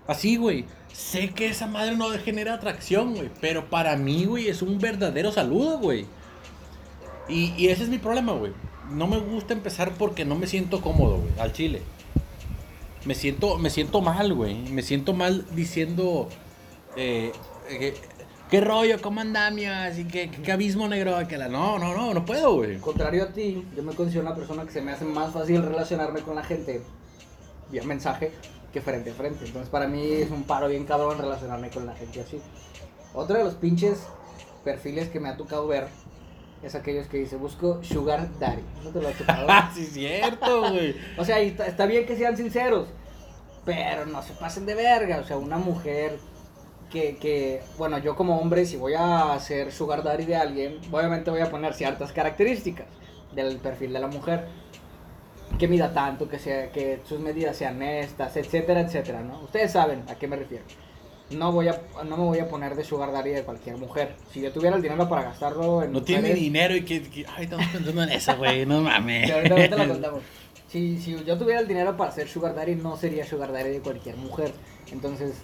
Así, 0.07 0.37
güey. 0.37 0.65
Sé 0.93 1.31
que 1.31 1.47
esa 1.49 1.67
madre 1.67 1.97
no 1.97 2.09
genera 2.19 2.55
atracción, 2.55 3.15
güey. 3.15 3.31
Pero 3.41 3.69
para 3.69 3.97
mí, 3.97 4.25
güey, 4.25 4.49
es 4.49 4.63
un 4.63 4.79
verdadero 4.79 5.33
saludo, 5.33 5.79
güey. 5.79 6.07
Y, 7.29 7.53
y 7.57 7.69
ese 7.69 7.83
es 7.85 7.89
mi 7.89 7.99
problema, 7.99 8.33
güey. 8.33 8.53
No 8.91 9.07
me 9.09 9.19
gusta 9.19 9.53
empezar 9.53 9.93
porque 9.99 10.25
no 10.25 10.37
me 10.37 10.47
siento 10.47 10.81
cómodo, 10.81 11.19
güey, 11.19 11.33
al 11.41 11.53
chile. 11.53 11.83
Me 13.05 13.15
siento, 13.15 13.59
me 13.59 13.71
siento 13.71 14.01
mal, 14.01 14.33
güey. 14.35 14.55
Me 14.71 14.83
siento 14.83 15.13
mal 15.13 15.45
diciendo. 15.55 16.29
eh, 16.97 17.33
eh, 17.69 17.95
¿Qué 18.51 18.61
rollo? 18.61 19.03
¿Cómo 19.03 19.21
andamias? 19.21 19.99
¿Y 19.99 20.05
qué, 20.05 20.31
qué 20.31 20.53
abismo 20.53 20.87
negro? 20.87 21.17
Que 21.27 21.37
la... 21.37 21.49
No, 21.49 21.81
no, 21.81 21.93
no, 21.97 22.15
no 22.15 22.25
puedo, 22.25 22.55
güey. 22.55 22.79
Contrario 22.79 23.25
a 23.25 23.27
ti, 23.27 23.67
yo 23.75 23.83
me 23.83 23.93
considero 23.93 24.23
una 24.23 24.37
persona 24.37 24.65
que 24.65 24.71
se 24.71 24.81
me 24.81 24.93
hace 24.93 25.05
más 25.05 25.33
fácil 25.33 25.65
relacionarme 25.65 26.21
con 26.21 26.37
la 26.37 26.45
gente 26.45 26.81
vía 27.73 27.83
mensaje 27.83 28.31
que 28.73 28.81
frente 28.81 29.11
a 29.11 29.15
frente. 29.15 29.47
Entonces 29.47 29.69
para 29.69 29.89
mí 29.89 30.13
es 30.13 30.31
un 30.31 30.45
paro 30.45 30.69
bien 30.69 30.85
cabrón 30.85 31.19
relacionarme 31.19 31.71
con 31.71 31.87
la 31.87 31.95
gente 31.97 32.21
así. 32.21 32.41
Otro 33.15 33.37
de 33.37 33.43
los 33.43 33.55
pinches 33.55 34.07
perfiles 34.63 35.09
que 35.09 35.19
me 35.19 35.29
ha 35.29 35.37
tocado 35.37 35.67
ver 35.67 35.89
es 36.63 36.77
aquellos 36.77 37.09
que 37.09 37.17
dice 37.17 37.35
busco 37.35 37.83
sugar 37.83 38.29
daddy. 38.39 38.63
¿No 38.85 38.91
te 38.91 39.03
lo 39.03 39.09
has 39.09 39.19
tocado? 39.19 39.47
Ah, 39.51 39.73
sí, 39.75 39.83
es 39.83 39.93
cierto, 39.93 40.61
güey. 40.61 40.95
O 41.19 41.25
sea, 41.25 41.43
y 41.43 41.49
está, 41.49 41.67
está 41.67 41.87
bien 41.87 42.07
que 42.07 42.17
sean 42.17 42.37
sinceros, 42.37 42.87
pero 43.65 44.07
no 44.07 44.23
se 44.23 44.35
pasen 44.35 44.67
de 44.67 44.77
verga. 44.77 45.19
O 45.19 45.25
sea, 45.25 45.37
una 45.37 45.59
mujer 45.59 46.17
que, 46.91 47.17
que, 47.17 47.61
bueno, 47.79 47.99
yo 47.99 48.15
como 48.17 48.39
hombre, 48.39 48.65
si 48.67 48.77
voy 48.77 48.95
a 48.97 49.39
ser 49.41 49.73
sugar 49.73 50.03
daddy 50.03 50.25
de 50.25 50.37
alguien, 50.37 50.79
obviamente 50.93 51.31
voy 51.31 51.41
a 51.41 51.51
poner 51.51 51.75
ciertas 51.75 52.13
características 52.13 52.87
del 53.35 53.59
perfil 53.59 53.93
de 53.93 53.99
la 54.01 54.07
mujer. 54.07 54.47
Que 55.59 55.69
mida 55.69 55.93
tanto, 55.95 56.29
que, 56.29 56.39
sea, 56.39 56.71
que 56.73 57.01
sus 57.09 57.21
medidas 57.21 57.57
sean 57.57 57.81
estas, 57.83 58.37
etcétera, 58.37 58.81
etcétera, 58.81 59.21
¿no? 59.23 59.41
Ustedes 59.43 59.73
saben 59.73 60.03
a 60.09 60.17
qué 60.17 60.27
me 60.27 60.37
refiero. 60.37 60.65
no 61.31 61.51
voy 61.53 61.69
a 61.69 61.81
no 62.05 62.17
me 62.17 62.23
voy 62.25 62.39
a 62.41 62.49
poner 62.49 62.75
de 62.75 62.85
sugar 62.85 63.11
daddy 63.13 63.31
de 63.31 63.43
cualquier 63.43 63.77
mujer. 63.79 64.17
Si 64.33 64.41
yo 64.41 64.53
tuviera 64.53 64.77
el 64.77 64.83
dinero 64.83 65.09
para 65.09 65.23
gastarlo 65.23 65.83
en 65.83 65.93
No 65.93 66.03
tiene 66.03 66.23
mujeres- 66.23 66.41
dinero 66.43 66.77
y 66.77 66.85
que, 66.85 67.03
que- 67.03 67.27
Ay, 67.37 67.45
estamos 67.45 67.67
pensando 67.69 68.03
en 68.03 68.11
eso, 68.11 68.37
güey. 68.37 68.67
No 68.67 68.81
mames. 68.81 69.31
ahorita, 69.31 69.55
ahorita 69.55 69.77
la 69.77 69.89
contamos. 69.89 70.23
Si, 70.69 70.99
si 70.99 71.25
yo 71.25 71.39
tuviera 71.39 71.61
el 71.61 71.69
dinero 71.69 71.97
para 71.97 72.11
ser 72.11 72.29
sugar 72.29 72.55
daddy, 72.55 72.75
no 72.75 72.97
sería 72.97 73.25
sugar 73.25 73.53
daddy 73.53 73.71
de 73.71 73.81
cualquier 73.81 74.17
mujer. 74.17 74.53
Entonces, 74.93 75.35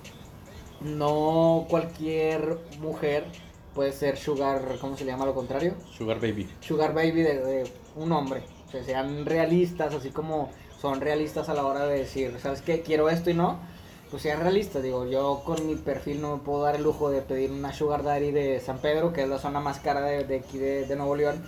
no 0.84 1.66
cualquier 1.68 2.58
mujer 2.80 3.24
puede 3.74 3.92
ser 3.92 4.16
sugar, 4.16 4.76
¿cómo 4.80 4.96
se 4.96 5.04
le 5.04 5.12
llama 5.12 5.26
lo 5.26 5.34
contrario? 5.34 5.74
Sugar 5.96 6.20
baby. 6.20 6.48
Sugar 6.60 6.94
baby 6.94 7.22
de, 7.22 7.40
de 7.40 7.72
un 7.96 8.12
hombre. 8.12 8.42
O 8.68 8.70
sea, 8.70 8.84
sean 8.84 9.24
realistas, 9.26 9.94
así 9.94 10.10
como 10.10 10.50
son 10.80 11.00
realistas 11.00 11.48
a 11.48 11.54
la 11.54 11.64
hora 11.64 11.86
de 11.86 12.00
decir, 12.00 12.36
¿sabes 12.40 12.62
qué? 12.62 12.82
Quiero 12.82 13.08
esto 13.08 13.30
y 13.30 13.34
no. 13.34 13.60
Pues 14.10 14.22
sean 14.22 14.40
realistas, 14.40 14.82
digo, 14.82 15.06
yo 15.06 15.42
con 15.42 15.66
mi 15.66 15.74
perfil 15.74 16.20
no 16.20 16.36
me 16.36 16.42
puedo 16.42 16.64
dar 16.64 16.74
el 16.74 16.82
lujo 16.82 17.08
de 17.08 17.22
pedir 17.22 17.50
una 17.50 17.72
sugar 17.72 18.02
daddy 18.02 18.30
de 18.30 18.60
San 18.60 18.78
Pedro, 18.78 19.14
que 19.14 19.22
es 19.22 19.28
la 19.28 19.38
zona 19.38 19.58
más 19.60 19.78
cara 19.78 20.02
de, 20.02 20.24
de 20.24 20.36
aquí 20.36 20.58
de, 20.58 20.84
de 20.84 20.96
Nuevo 20.96 21.16
León, 21.16 21.42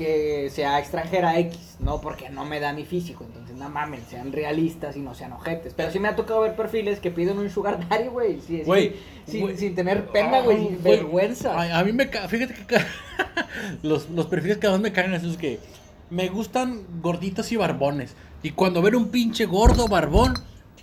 que 0.00 0.48
sea 0.50 0.78
extranjera 0.78 1.38
X, 1.38 1.76
no 1.78 2.00
porque 2.00 2.30
no 2.30 2.46
me 2.46 2.58
da 2.58 2.72
mi 2.72 2.84
físico, 2.86 3.24
entonces 3.26 3.54
no 3.56 3.68
mames, 3.68 4.00
sean 4.08 4.32
realistas 4.32 4.96
y 4.96 5.00
no 5.00 5.14
sean 5.14 5.32
ojetes. 5.34 5.74
Pero 5.76 5.90
sí 5.92 5.98
me 5.98 6.08
ha 6.08 6.16
tocado 6.16 6.40
ver 6.40 6.56
perfiles 6.56 7.00
que 7.00 7.10
piden 7.10 7.38
un 7.38 7.50
sugar 7.50 7.86
daddy, 7.88 8.08
güey, 8.08 8.40
sí, 8.40 8.58
sí, 8.58 8.62
Güey, 8.64 8.96
sin, 9.26 9.58
sin 9.58 9.74
tener 9.74 10.06
pena, 10.06 10.40
güey, 10.40 10.56
Ah, 10.56 10.60
sin 10.60 10.82
güey. 10.82 10.96
vergüenza. 10.96 11.60
Ay, 11.60 11.70
a 11.72 11.84
mí 11.84 11.92
me. 11.92 12.06
Fíjate 12.06 12.54
que 12.54 12.78
los, 13.82 14.08
los 14.08 14.26
perfiles 14.26 14.56
que 14.56 14.68
más 14.68 14.80
me 14.80 14.90
caen 14.92 15.12
es 15.12 15.36
que 15.36 15.60
me 16.08 16.28
gustan 16.28 16.82
gorditos 17.02 17.52
y 17.52 17.56
barbones. 17.56 18.14
Y 18.42 18.50
cuando 18.52 18.80
ven 18.80 18.94
un 18.96 19.10
pinche 19.10 19.44
gordo 19.44 19.86
barbón, 19.86 20.32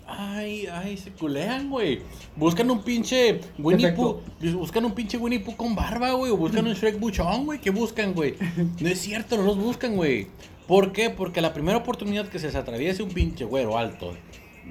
ay, 0.08 0.68
ay, 0.68 0.98
se 0.98 1.12
culean, 1.12 1.70
güey. 1.70 2.02
Buscan 2.36 2.70
un 2.72 2.82
pinche 2.82 3.42
Winnie 3.58 3.92
Pooh. 3.92 4.22
Buscan 4.54 4.86
un 4.86 4.94
pinche 4.94 5.18
Winnie 5.18 5.40
Pooh 5.40 5.56
con 5.56 5.76
barba, 5.76 6.12
güey. 6.14 6.32
O 6.32 6.38
buscan 6.38 6.66
un 6.66 6.74
Shrek 6.74 7.00
buchón, 7.00 7.46
güey. 7.46 7.60
¿Qué 7.60 7.70
buscan, 7.70 8.14
güey? 8.14 8.36
No 8.80 8.90
es 8.90 9.00
cierto, 9.00 9.38
no 9.38 9.44
los 9.44 9.58
buscan, 9.58 9.96
güey. 9.96 10.28
¿Por 10.68 10.92
qué? 10.92 11.10
Porque 11.10 11.42
la 11.42 11.54
primera 11.54 11.78
oportunidad 11.78 12.28
que 12.28 12.40
se 12.40 12.48
les 12.48 12.56
atraviese 12.56 13.04
un 13.04 13.10
pinche 13.10 13.46
güero 13.46 13.78
alto, 13.78 14.14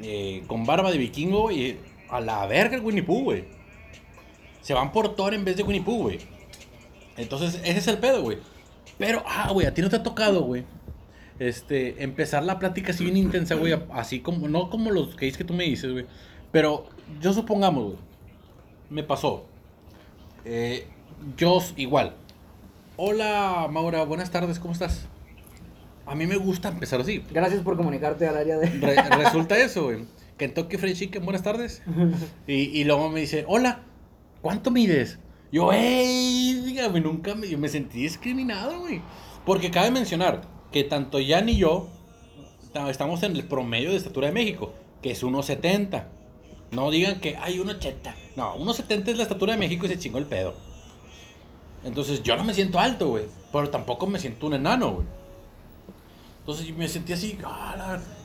eh, 0.03 0.43
con 0.47 0.67
barba 0.67 0.91
de 0.91 0.99
vikingo, 0.99 1.51
y 1.51 1.79
a 2.11 2.21
la 2.21 2.47
verga 2.47 2.77
el 2.77 2.83
Winnie 2.83 3.03
Pooh, 3.03 3.25
güey. 3.25 3.45
Se 4.61 4.75
van 4.75 4.93
por 4.93 5.15
Thor 5.15 5.33
en 5.35 5.45
vez 5.45 5.57
de 5.57 5.63
Winnie 5.63 5.83
Pooh, 5.83 6.03
güey. 6.03 6.19
Entonces, 7.17 7.61
ese 7.65 7.79
es 7.79 7.89
el 7.89 7.99
pedo, 7.99 8.23
güey. 8.23 8.39
Pero, 8.99 9.23
ah, 9.27 9.51
güey, 9.53 9.67
a 9.67 9.75
ti 9.75 9.83
no 9.83 9.89
te 9.89 9.97
ha 9.97 10.03
tocado, 10.03 10.43
güey. 10.43 10.65
Este, 11.39 12.03
empezar 12.03 12.43
la 12.45 12.59
plática 12.59 12.93
así 12.93 13.05
bien 13.05 13.17
intensa, 13.17 13.55
güey. 13.57 13.75
Así 13.93 14.21
como, 14.21 14.49
no 14.49 14.71
como 14.71 14.91
los 14.91 15.15
que 15.17 15.31
que 15.33 15.45
tú 15.45 15.55
me 15.55 15.65
dices, 15.65 15.93
güey. 15.93 16.07
Pero, 16.53 16.87
yo 17.21 17.33
supongamos, 17.33 17.85
güey. 17.85 17.97
Me 18.89 19.03
pasó. 19.03 19.45
Eh, 20.45 20.87
yo 21.37 21.61
igual. 21.77 22.15
Hola, 22.97 23.69
Maura, 23.71 24.05
buenas 24.05 24.31
tardes, 24.31 24.59
¿cómo 24.59 24.73
estás? 24.73 25.07
A 26.07 26.15
mí 26.15 26.27
me 26.27 26.37
gusta 26.37 26.69
empezar 26.69 27.01
así. 27.01 27.23
Gracias 27.31 27.63
por 27.63 27.77
comunicarte 27.77 28.27
al 28.27 28.37
área 28.37 28.57
de... 28.59 28.67
Re- 28.69 28.95
resulta 29.25 29.59
eso, 29.59 29.85
güey. 29.85 30.05
Kentucky 30.39 30.77
Fried 30.77 30.95
Chicken, 30.95 31.25
buenas 31.25 31.43
tardes. 31.43 31.83
Y, 32.47 32.55
y 32.81 32.85
luego 32.85 33.11
me 33.11 33.21
dice, 33.21 33.45
hola, 33.49 33.81
¿cuánto 34.41 34.71
mides? 34.71 35.19
Yo, 35.53 35.73
ey, 35.73 36.63
dígame, 36.65 37.01
nunca 37.01 37.35
me, 37.35 37.49
yo 37.49 37.59
me 37.59 37.69
sentí 37.69 38.03
discriminado, 38.03 38.81
güey. 38.81 39.03
Porque 39.45 39.71
cabe 39.71 39.91
mencionar 39.91 40.43
que 40.77 40.85
tanto 40.85 41.19
Jan 41.27 41.49
y 41.49 41.57
yo 41.57 41.89
ta- 42.75 42.91
estamos 42.91 43.23
en 43.23 43.35
el 43.35 43.45
promedio 43.45 43.93
de 43.93 43.97
estatura 43.97 44.27
de 44.27 44.35
México, 44.35 44.75
que 45.01 45.13
es 45.13 45.23
1.70. 45.25 46.05
No 46.73 46.91
digan 46.91 47.19
que 47.19 47.35
hay 47.37 47.59
1.80. 47.59 48.15
No, 48.37 48.57
1.70 48.59 49.09
es 49.09 49.17
la 49.17 49.23
estatura 49.23 49.55
de 49.55 49.59
México 49.59 49.87
y 49.87 49.89
se 49.89 49.99
chingó 49.99 50.19
el 50.19 50.27
pedo. 50.27 50.55
Entonces 51.83 52.23
yo 52.23 52.37
no 52.37 52.45
me 52.45 52.53
siento 52.53 52.79
alto, 52.79 53.09
güey. 53.09 53.25
Pero 53.53 53.71
tampoco 53.71 54.07
me 54.07 54.19
siento 54.19 54.49
un 54.49 54.53
enano, 54.55 54.93
güey. 54.93 55.07
Entonces 56.41 56.77
me 56.77 56.87
sentí 56.89 57.15
así, 57.15 57.39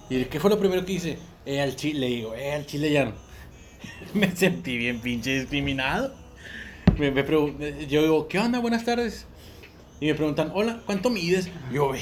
¿y 0.09 0.25
qué 0.25 0.39
fue 0.41 0.49
lo 0.49 0.59
primero 0.59 0.85
que 0.85 0.91
hice? 0.91 1.17
Eh, 1.45 1.61
al 1.61 1.77
chile, 1.77 2.07
digo, 2.07 2.35
eh, 2.35 2.51
al 2.51 2.65
chile 2.65 2.91
ya 2.91 3.13
me 4.13 4.35
sentí 4.35 4.77
bien 4.77 4.99
pinche 4.99 5.39
discriminado. 5.39 6.13
Me, 6.99 7.11
me 7.11 7.21
eh, 7.21 7.87
yo 7.89 8.01
digo, 8.01 8.27
¿qué 8.27 8.39
onda? 8.39 8.59
Buenas 8.59 8.83
tardes. 8.83 9.25
Y 10.01 10.07
me 10.07 10.15
preguntan, 10.15 10.51
hola, 10.53 10.81
¿cuánto 10.85 11.09
mides? 11.11 11.49
Yo, 11.71 11.93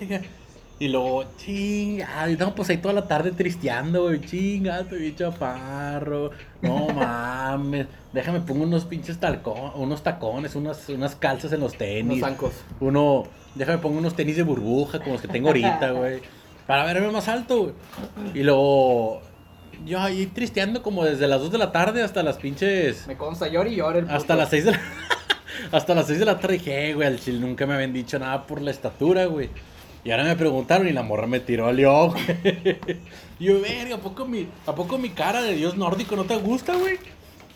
verga. 0.00 0.22
Y 0.76 0.88
luego, 0.88 1.22
chinga, 1.36 2.26
no, 2.36 2.52
pues 2.56 2.68
ahí 2.68 2.78
toda 2.78 2.92
la 2.92 3.06
tarde 3.06 3.30
tristeando, 3.30 4.02
güey, 4.02 4.20
chinga, 4.20 4.80
estoy 4.80 4.98
bien 5.02 5.14
chaparro, 5.14 6.32
no 6.62 6.88
mames, 6.94 7.86
déjame 8.12 8.40
pongo 8.40 8.64
unos 8.64 8.84
pinches 8.84 9.20
talcones, 9.20 9.70
unos 9.76 10.02
tacones, 10.02 10.56
unas, 10.56 10.88
unas 10.88 11.14
calzas 11.14 11.52
en 11.52 11.60
los 11.60 11.70
Unos 11.74 11.78
tenis, 11.78 12.20
zancos. 12.20 12.52
uno, 12.80 13.22
déjame 13.54 13.78
pongo 13.78 13.98
unos 13.98 14.16
tenis 14.16 14.36
de 14.36 14.42
burbuja 14.42 14.98
como 14.98 15.12
los 15.12 15.22
que 15.22 15.28
tengo 15.28 15.46
ahorita, 15.48 15.90
güey. 15.92 16.20
Para 16.66 16.84
verme 16.84 17.08
más 17.12 17.28
alto, 17.28 17.56
güey. 17.62 17.72
Y 18.34 18.42
luego, 18.42 19.22
yo 19.86 20.00
ahí 20.00 20.26
tristeando 20.26 20.82
como 20.82 21.04
desde 21.04 21.28
las 21.28 21.40
2 21.40 21.52
de 21.52 21.58
la 21.58 21.70
tarde 21.70 22.02
hasta 22.02 22.24
las 22.24 22.38
pinches... 22.38 23.06
Me 23.06 23.16
consta, 23.16 23.46
llora 23.46 23.68
y 23.68 23.76
llora 23.76 24.00
el 24.00 24.10
Hasta 24.10 24.34
las 24.34 24.50
6 24.50 24.64
de 24.64 24.72
la... 24.72 24.80
hasta 25.70 25.94
las 25.94 26.08
6 26.08 26.18
de 26.18 26.24
la 26.24 26.40
tarde 26.40 26.54
dije, 26.54 26.90
"Eh, 26.90 26.94
güey, 26.94 27.06
al 27.06 27.20
chile 27.20 27.38
nunca 27.38 27.64
me 27.64 27.74
habían 27.74 27.92
dicho 27.92 28.18
nada 28.18 28.44
por 28.44 28.60
la 28.60 28.72
estatura, 28.72 29.26
güey. 29.26 29.50
Y 30.04 30.10
ahora 30.10 30.24
me 30.24 30.36
preguntaron 30.36 30.86
y 30.86 30.92
la 30.92 31.02
morra 31.02 31.26
me 31.26 31.40
tiró 31.40 31.66
al 31.66 31.76
león, 31.76 32.10
güey. 32.42 32.76
Y 33.40 33.44
yo, 33.46 33.60
verga, 33.60 33.96
¿a 33.96 33.98
poco, 33.98 34.26
mi, 34.26 34.46
¿a 34.66 34.74
poco 34.74 34.98
mi 34.98 35.08
cara 35.10 35.42
de 35.42 35.54
dios 35.54 35.76
nórdico 35.76 36.14
no 36.14 36.24
te 36.24 36.36
gusta, 36.36 36.76
güey? 36.76 36.98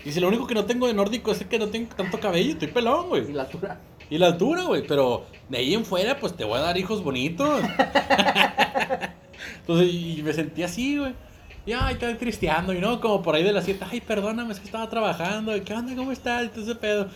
Y 0.05 0.13
si 0.13 0.21
lo 0.21 0.29
único 0.29 0.47
que 0.47 0.55
no 0.55 0.65
tengo 0.65 0.87
de 0.87 0.95
nórdico 0.95 1.31
es 1.33 1.45
que 1.45 1.59
no 1.59 1.69
tengo 1.69 1.95
tanto 1.95 2.19
cabello, 2.19 2.53
estoy 2.53 2.69
pelón, 2.69 3.07
Y 3.07 3.09
güey. 3.09 3.33
la 3.33 3.43
altura. 3.43 3.81
Y 4.11 4.17
la 4.17 4.29
altura, 4.29 4.63
güey, 4.63 4.87
pero 4.87 5.27
de 5.51 5.59
ahí 5.59 5.75
en 5.75 5.85
fuera, 5.85 6.19
pues 6.19 6.35
te 6.35 6.45
voy 6.45 6.59
a 6.59 6.63
dar 6.63 6.79
hijos 6.79 7.05
bonitos. 7.05 7.61
Entonces, 9.61 9.93
y 9.93 10.23
me 10.25 10.33
sentí 10.33 10.63
así, 10.63 10.99
güey. 10.99 11.13
Y 11.67 11.73
ay, 11.73 11.95
estaba 11.95 12.17
cristiando, 12.17 12.73
y 12.73 12.81
no, 12.81 12.99
como 12.99 13.21
por 13.21 13.35
ahí 13.35 13.43
de 13.43 13.53
las 13.53 13.65
7, 13.67 13.85
ay, 13.91 14.01
perdóname, 14.01 14.53
es 14.53 14.59
que 14.59 14.65
estaba 14.65 14.89
trabajando, 14.89 15.53
¿qué 15.65 15.75
onda, 15.75 15.95
cómo 15.95 16.13
estás? 16.13 16.47
Y 16.47 16.49
todo 16.49 16.63
ese 16.63 16.75
pedo. 16.77 17.09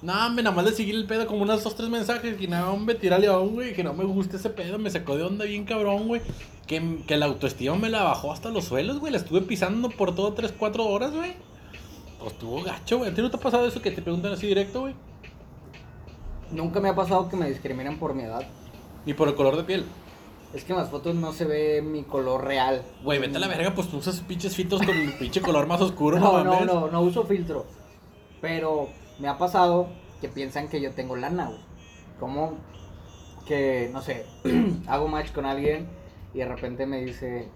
No, 0.00 0.30
me 0.30 0.42
nada 0.42 0.54
más 0.54 0.64
le 0.64 0.72
seguí 0.72 0.92
el 0.92 1.06
pedo 1.06 1.26
como 1.26 1.42
unos 1.42 1.64
dos, 1.64 1.74
tres 1.74 1.88
mensajes, 1.88 2.40
y 2.40 2.46
nada, 2.46 2.70
hombre, 2.70 2.94
tirale 2.94 3.26
a 3.26 3.38
un, 3.38 3.54
güey, 3.54 3.74
que 3.74 3.82
no 3.82 3.94
me 3.94 4.04
gusta 4.04 4.36
ese 4.36 4.50
pedo, 4.50 4.78
me 4.78 4.90
sacó 4.90 5.16
de 5.16 5.24
onda 5.24 5.44
bien 5.44 5.64
cabrón, 5.64 6.06
güey. 6.06 6.22
Que, 6.66 6.98
que 7.06 7.16
la 7.16 7.26
autoestima 7.26 7.76
me 7.76 7.88
la 7.88 8.04
bajó 8.04 8.32
hasta 8.32 8.50
los 8.50 8.66
suelos, 8.66 9.00
güey, 9.00 9.12
la 9.12 9.18
estuve 9.18 9.40
pisando 9.40 9.88
por 9.88 10.14
todo 10.14 10.34
3, 10.34 10.54
4 10.56 10.84
horas, 10.86 11.12
güey. 11.12 11.32
Pues 12.20 12.32
estuvo 12.32 12.62
gacho, 12.62 12.98
güey. 12.98 13.10
¿A 13.10 13.14
ti 13.14 13.22
no 13.22 13.30
te 13.30 13.36
ha 13.36 13.40
pasado 13.40 13.66
eso 13.66 13.80
que 13.80 13.90
te 13.90 14.02
preguntan 14.02 14.32
así 14.32 14.46
directo, 14.46 14.80
güey? 14.80 14.94
Nunca 16.50 16.80
me 16.80 16.88
ha 16.88 16.94
pasado 16.94 17.28
que 17.28 17.36
me 17.36 17.48
discriminen 17.48 17.98
por 17.98 18.14
mi 18.14 18.22
edad. 18.24 18.46
Ni 19.04 19.14
por 19.14 19.28
el 19.28 19.34
color 19.34 19.56
de 19.56 19.64
piel. 19.64 19.84
Es 20.54 20.64
que 20.64 20.72
en 20.72 20.78
las 20.78 20.88
fotos 20.88 21.14
no 21.14 21.32
se 21.32 21.44
ve 21.44 21.82
mi 21.82 22.04
color 22.04 22.44
real. 22.44 22.82
Güey, 23.04 23.18
vete 23.18 23.36
a 23.36 23.40
la 23.40 23.48
verga, 23.48 23.74
pues 23.74 23.88
tú 23.88 23.98
usas 23.98 24.20
pinches 24.20 24.56
filtros 24.56 24.80
con 24.82 24.96
el 24.96 25.12
pinche 25.14 25.40
color 25.40 25.66
más 25.66 25.80
oscuro, 25.80 26.18
No, 26.20 26.42
no, 26.42 26.60
no, 26.60 26.64
no, 26.64 26.90
no 26.90 27.00
uso 27.02 27.24
filtro. 27.24 27.66
Pero 28.40 28.88
me 29.18 29.28
ha 29.28 29.38
pasado 29.38 29.88
que 30.20 30.28
piensan 30.28 30.68
que 30.68 30.80
yo 30.80 30.92
tengo 30.92 31.16
lana. 31.16 31.50
Como 32.18 32.54
que, 33.46 33.90
no 33.92 34.02
sé, 34.02 34.26
hago 34.86 35.08
match 35.08 35.32
con 35.32 35.46
alguien 35.46 35.88
y 36.34 36.38
de 36.38 36.44
repente 36.44 36.86
me 36.86 37.00
dice, 37.00 37.48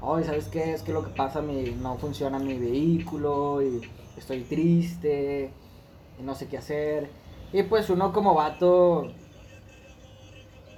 oye, 0.00 0.24
¿sabes 0.24 0.48
qué? 0.48 0.72
Es 0.72 0.82
que 0.82 0.92
lo 0.92 1.04
que 1.04 1.10
pasa, 1.10 1.40
mi, 1.40 1.70
no 1.70 1.96
funciona 1.96 2.38
mi 2.38 2.58
vehículo 2.58 3.62
y 3.62 3.80
estoy 4.16 4.42
triste 4.42 5.50
y 6.18 6.22
no 6.22 6.34
sé 6.34 6.46
qué 6.48 6.58
hacer. 6.58 7.10
Y 7.52 7.62
pues 7.64 7.90
uno 7.90 8.12
como 8.12 8.34
vato, 8.34 9.10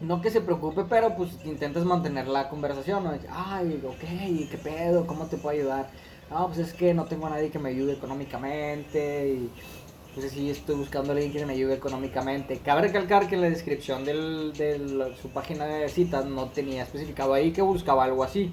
no 0.00 0.20
que 0.20 0.30
se 0.30 0.40
preocupe, 0.40 0.84
pero 0.88 1.14
pues 1.16 1.30
intentas 1.44 1.84
mantener 1.84 2.26
la 2.28 2.48
conversación, 2.48 3.04
¿no? 3.04 3.12
Ay, 3.30 3.82
ok, 3.86 4.50
¿qué 4.50 4.58
pedo? 4.62 5.06
¿Cómo 5.06 5.26
te 5.26 5.36
puedo 5.36 5.58
ayudar? 5.58 5.90
No, 6.30 6.46
pues 6.46 6.58
es 6.58 6.72
que 6.72 6.94
no 6.94 7.04
tengo 7.04 7.26
a 7.26 7.30
nadie 7.30 7.50
que 7.50 7.58
me 7.58 7.68
ayude 7.68 7.92
económicamente 7.92 9.28
y 9.28 9.50
pues 10.14 10.30
sí 10.30 10.50
estoy 10.50 10.76
buscando 10.76 11.12
a 11.12 11.14
alguien 11.14 11.32
que 11.32 11.46
me 11.46 11.54
ayude 11.54 11.74
económicamente. 11.74 12.58
Cabe 12.58 12.82
recalcar 12.82 13.28
que 13.28 13.34
en 13.36 13.40
la 13.40 13.50
descripción 13.50 14.04
del- 14.04 14.52
de 14.52 14.78
la- 14.78 15.16
su 15.16 15.28
página 15.30 15.64
de 15.66 15.88
citas 15.88 16.26
no 16.26 16.46
tenía 16.50 16.82
especificado 16.82 17.32
ahí 17.34 17.52
que 17.52 17.62
buscaba 17.62 18.04
algo 18.04 18.22
así. 18.24 18.50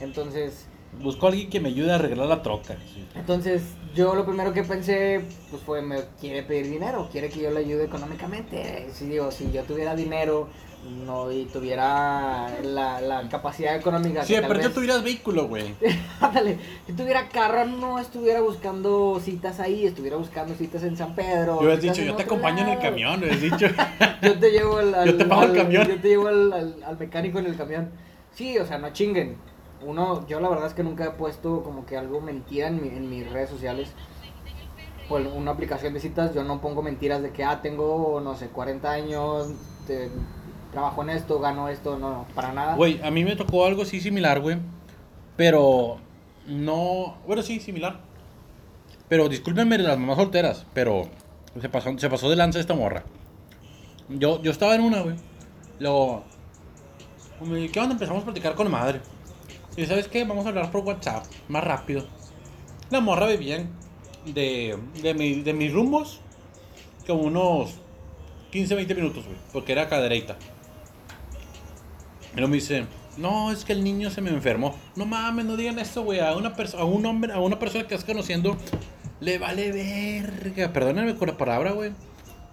Entonces, 0.00 0.66
Busco 1.02 1.26
a 1.26 1.28
alguien 1.28 1.50
que 1.50 1.60
me 1.60 1.68
ayude 1.68 1.92
a 1.92 1.96
arreglar 1.96 2.26
la 2.26 2.42
troca. 2.42 2.74
sí. 2.94 3.06
entonces 3.14 3.62
yo 3.94 4.14
lo 4.14 4.24
primero 4.24 4.54
que 4.54 4.62
pensé 4.62 5.20
pues 5.50 5.62
fue 5.62 5.82
me 5.82 5.98
quiere 6.18 6.42
pedir 6.42 6.70
dinero, 6.70 7.08
quiere 7.12 7.28
que 7.28 7.40
yo 7.40 7.50
le 7.50 7.60
ayude 7.60 7.84
económicamente. 7.84 8.88
Si 8.94 9.04
digo, 9.06 9.30
si 9.30 9.52
yo 9.52 9.64
tuviera 9.64 9.94
dinero 9.94 10.48
no 10.88 11.30
y 11.32 11.44
tuviera 11.46 12.48
la, 12.62 13.00
la 13.00 13.28
capacidad 13.28 13.76
económica 13.76 14.24
Sí, 14.24 14.34
pero 14.34 14.48
vez- 14.68 14.74
tuvieras 14.74 15.02
vehículo, 15.02 15.48
güey. 15.48 15.74
Ándale, 16.20 16.58
si 16.86 16.92
tuviera 16.92 17.28
carro 17.28 17.64
no 17.66 17.98
estuviera 17.98 18.40
buscando 18.40 19.20
citas 19.22 19.60
ahí, 19.60 19.86
estuviera 19.86 20.16
buscando 20.16 20.54
citas 20.54 20.82
en 20.84 20.96
San 20.96 21.14
Pedro. 21.14 21.60
Yo 21.62 21.70
citas 21.80 21.82
dicho, 21.82 22.02
yo 22.02 22.14
te 22.16 22.22
acompaño 22.24 22.62
en 22.64 22.68
el 22.70 22.78
camión, 22.78 23.20
hubieras 23.20 23.40
dicho. 23.40 23.66
Yo 24.22 24.38
te 24.38 24.50
llevo 24.50 24.78
al, 24.78 25.06
Yo 25.06 25.16
te 25.16 25.24
pago 25.24 25.42
el 25.44 25.52
camión. 25.54 25.86
Yo 25.86 26.00
te 26.00 26.08
llevo 26.08 26.28
al, 26.28 26.52
al- 26.52 26.82
al 26.84 26.98
mecánico 26.98 27.38
en 27.38 27.46
el 27.46 27.56
camión. 27.56 27.90
Sí, 28.34 28.58
o 28.58 28.66
sea, 28.66 28.78
no 28.78 28.90
chinguen. 28.92 29.36
uno, 29.84 30.26
yo 30.26 30.40
la 30.40 30.48
verdad 30.48 30.66
es 30.66 30.74
que 30.74 30.82
nunca 30.82 31.04
he 31.04 31.10
puesto 31.10 31.62
como 31.62 31.86
que 31.86 31.96
algo 31.96 32.20
mentira 32.20 32.66
en, 32.68 32.82
mi- 32.82 32.88
en 32.88 33.08
mis 33.08 33.30
redes 33.30 33.50
sociales. 33.50 33.90
En 35.10 35.26
una 35.26 35.52
aplicación 35.52 35.94
de 35.94 36.00
citas, 36.00 36.34
yo 36.34 36.44
no 36.44 36.60
pongo 36.60 36.82
mentiras 36.82 37.22
de 37.22 37.30
que, 37.30 37.42
ah, 37.42 37.62
tengo, 37.62 38.20
no 38.22 38.34
sé, 38.36 38.48
40 38.48 38.90
años, 38.90 39.48
te- 39.86 40.10
trabajo 40.70 41.02
en 41.02 41.10
esto, 41.10 41.38
gano 41.40 41.68
esto, 41.68 41.98
no, 41.98 42.26
para 42.34 42.52
nada. 42.52 42.74
Güey, 42.76 43.00
a 43.02 43.10
mí 43.10 43.24
me 43.24 43.36
tocó 43.36 43.64
algo 43.66 43.82
así 43.82 44.00
similar, 44.00 44.40
güey. 44.40 44.58
Pero 45.36 45.98
no. 46.46 47.16
Bueno, 47.26 47.42
sí, 47.42 47.60
similar. 47.60 48.00
Pero 49.08 49.28
discúlpenme 49.28 49.78
las 49.78 49.98
mamás 49.98 50.16
solteras, 50.16 50.66
pero 50.74 51.08
se 51.60 51.68
pasó, 51.68 51.96
se 51.98 52.10
pasó 52.10 52.28
de 52.28 52.36
lanza 52.36 52.60
esta 52.60 52.74
morra. 52.74 53.04
Yo, 54.08 54.42
yo 54.42 54.50
estaba 54.50 54.74
en 54.74 54.82
una, 54.82 55.00
güey. 55.00 55.16
Luego. 55.78 56.24
¿Qué 57.72 57.78
onda? 57.80 57.92
Empezamos 57.92 58.22
a 58.22 58.26
platicar 58.26 58.54
con 58.54 58.70
madre. 58.70 59.00
Y 59.76 59.86
¿sabes 59.86 60.08
qué? 60.08 60.24
Vamos 60.24 60.44
a 60.44 60.48
hablar 60.48 60.70
por 60.72 60.82
WhatsApp, 60.84 61.24
más 61.48 61.62
rápido. 61.62 62.04
La 62.90 63.00
morra 63.00 63.26
vivía 63.26 63.64
de, 64.26 64.76
de, 65.02 65.14
mi- 65.14 65.42
de 65.42 65.52
mis 65.52 65.72
rumbos 65.72 66.20
como 67.06 67.22
unos 67.22 67.74
15, 68.50 68.74
20 68.74 68.94
minutos, 68.96 69.24
güey. 69.24 69.36
Porque 69.52 69.72
era 69.72 69.88
cadereita. 69.88 70.36
Y 72.38 72.40
luego 72.40 72.52
me 72.52 72.58
dice, 72.58 72.84
no, 73.16 73.50
es 73.50 73.64
que 73.64 73.72
el 73.72 73.82
niño 73.82 74.10
se 74.10 74.20
me 74.20 74.30
enfermó. 74.30 74.72
No 74.94 75.06
mames, 75.06 75.44
no 75.44 75.56
digan 75.56 75.76
eso, 75.80 76.04
güey. 76.04 76.20
A 76.20 76.36
una 76.36 76.54
persona, 76.54 76.84
a 76.84 76.86
un 76.86 77.04
hombre, 77.04 77.32
a 77.32 77.40
una 77.40 77.58
persona 77.58 77.84
que 77.84 77.96
estás 77.96 78.08
conociendo, 78.08 78.56
le 79.18 79.38
vale 79.38 79.72
verga. 79.72 80.72
Perdónenme 80.72 81.16
con 81.16 81.26
la 81.26 81.36
palabra, 81.36 81.72
güey. 81.72 81.90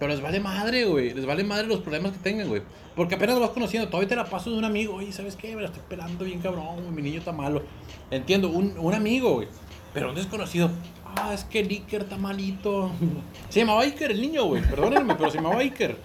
Pero 0.00 0.10
les 0.10 0.20
vale 0.20 0.40
madre, 0.40 0.86
güey. 0.86 1.14
Les 1.14 1.24
vale 1.24 1.44
madre 1.44 1.68
los 1.68 1.82
problemas 1.82 2.10
que 2.10 2.18
tengan, 2.18 2.48
güey. 2.48 2.62
Porque 2.96 3.14
apenas 3.14 3.36
lo 3.36 3.42
vas 3.42 3.50
conociendo. 3.50 3.88
Todavía 3.88 4.08
te 4.08 4.16
la 4.16 4.24
paso 4.24 4.50
de 4.50 4.58
un 4.58 4.64
amigo. 4.64 4.96
Oye, 4.96 5.12
¿sabes 5.12 5.36
qué? 5.36 5.54
Me 5.54 5.62
la 5.62 5.68
estoy 5.68 5.84
pelando 5.88 6.24
bien 6.24 6.40
cabrón, 6.40 6.82
güey. 6.82 6.90
Mi 6.90 7.02
niño 7.02 7.20
está 7.20 7.30
malo. 7.30 7.62
Entiendo, 8.10 8.48
un, 8.48 8.76
un 8.76 8.92
amigo, 8.92 9.34
güey. 9.34 9.46
Pero 9.94 10.08
un 10.08 10.16
desconocido. 10.16 10.68
Ah, 11.14 11.32
es 11.32 11.44
que 11.44 11.60
el 11.60 11.68
Iker 11.68 12.02
está 12.02 12.16
malito. 12.16 12.90
Se 13.50 13.60
llamaba 13.60 13.82
Iker 13.82 14.10
el 14.10 14.20
niño, 14.20 14.46
güey. 14.46 14.62
Perdónenme, 14.62 15.14
pero 15.14 15.30
se 15.30 15.36
llamaba 15.36 15.60
Iker. 15.60 15.96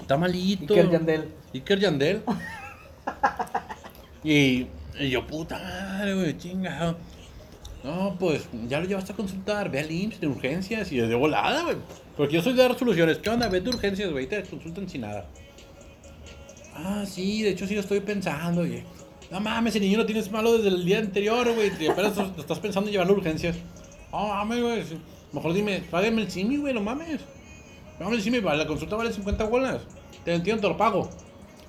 Está 0.00 0.16
malito. 0.16 0.74
Iker 0.74 0.90
Yandel. 0.92 1.28
Iker 1.52 1.80
Yandel. 1.80 2.22
Y, 4.24 4.66
yo, 5.08 5.26
puta 5.26 5.58
madre, 5.58 6.14
güey, 6.14 6.36
chingado. 6.38 6.96
No, 7.84 8.16
pues 8.18 8.48
ya 8.68 8.80
lo 8.80 8.86
llevaste 8.86 9.12
a 9.12 9.16
consultar, 9.16 9.70
ve 9.70 9.80
al 9.80 9.90
IMSS 9.90 10.20
de 10.20 10.26
urgencias 10.26 10.90
y 10.92 10.96
de 10.98 11.14
volada, 11.14 11.62
güey. 11.62 11.76
Porque 12.16 12.34
yo 12.34 12.42
soy 12.42 12.54
de 12.54 12.62
dar 12.62 12.76
soluciones. 12.76 13.18
¿Qué 13.18 13.30
onda? 13.30 13.48
Ve 13.48 13.60
de 13.60 13.70
urgencias, 13.70 14.10
güey, 14.10 14.26
te 14.26 14.42
consultan 14.42 14.88
sin 14.88 15.02
nada. 15.02 15.26
Ah, 16.74 17.04
sí, 17.06 17.42
de 17.42 17.50
hecho 17.50 17.66
sí 17.66 17.74
lo 17.74 17.80
estoy 17.80 18.00
pensando, 18.00 18.62
güey. 18.66 18.82
No 19.30 19.40
mames, 19.40 19.76
el 19.76 19.82
niño 19.82 19.98
lo 19.98 20.06
tienes 20.06 20.30
malo 20.30 20.54
desde 20.56 20.68
el 20.68 20.84
día 20.84 20.98
anterior, 20.98 21.52
güey. 21.54 21.70
Y 21.78 21.86
apenas 21.86 22.16
estás- 22.38 22.58
pensando 22.58 22.88
en 22.88 22.92
llevarlo 22.92 23.14
a 23.14 23.16
urgencias. 23.18 23.56
Oh, 24.10 24.28
mames, 24.28 24.60
güey. 24.62 24.82
Mejor 25.32 25.52
dime, 25.52 25.82
págame 25.90 26.22
el 26.22 26.30
simi, 26.30 26.56
güey, 26.56 26.72
no 26.74 26.80
mames. 26.80 27.20
Págame 27.98 28.16
el 28.16 28.22
simi, 28.22 28.40
la 28.40 28.66
consulta 28.66 28.96
vale 28.96 29.12
50 29.12 29.44
bolas. 29.44 29.82
Te 30.24 30.34
entiendo, 30.34 30.62
te 30.62 30.68
lo 30.68 30.76
pago. 30.76 31.10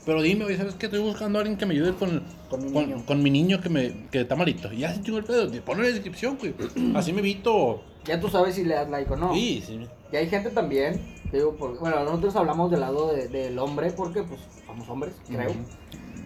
Pero 0.09 0.23
dime, 0.23 0.45
güey, 0.45 0.57
¿sabes 0.57 0.73
qué? 0.73 0.87
Estoy 0.87 1.01
buscando 1.01 1.37
a 1.37 1.41
alguien 1.43 1.55
que 1.55 1.67
me 1.67 1.75
ayude 1.75 1.93
con, 1.93 2.23
Con 2.49 2.65
mi 2.65 2.71
con, 2.71 2.89
niño. 2.89 3.03
con 3.05 3.21
mi 3.21 3.29
niño 3.29 3.61
que, 3.61 3.69
me, 3.69 3.93
que 4.09 4.21
está 4.21 4.35
malito. 4.35 4.73
Y 4.73 4.77
ya 4.79 4.91
se 4.91 5.03
chingó 5.03 5.19
el 5.19 5.23
pedo. 5.23 5.51
Ponle 5.61 5.83
en 5.83 5.89
la 5.89 5.93
descripción, 5.93 6.35
güey. 6.39 6.55
Así 6.95 7.13
me 7.13 7.19
evito. 7.19 7.83
Ya 8.05 8.19
tú 8.19 8.27
sabes 8.27 8.55
si 8.55 8.63
le 8.63 8.73
das 8.73 8.89
like 8.89 9.13
o 9.13 9.15
no. 9.15 9.33
Sí, 9.35 9.63
sí. 9.63 9.79
Y 10.11 10.15
hay 10.15 10.27
gente 10.27 10.49
también, 10.49 10.99
digo, 11.31 11.55
porque, 11.59 11.77
bueno, 11.77 12.03
nosotros 12.03 12.35
hablamos 12.37 12.71
del 12.71 12.79
lado 12.79 13.13
de- 13.13 13.27
del 13.27 13.59
hombre 13.59 13.91
porque 13.91 14.23
pues 14.23 14.41
somos 14.65 14.89
hombres, 14.89 15.13
creo. 15.27 15.51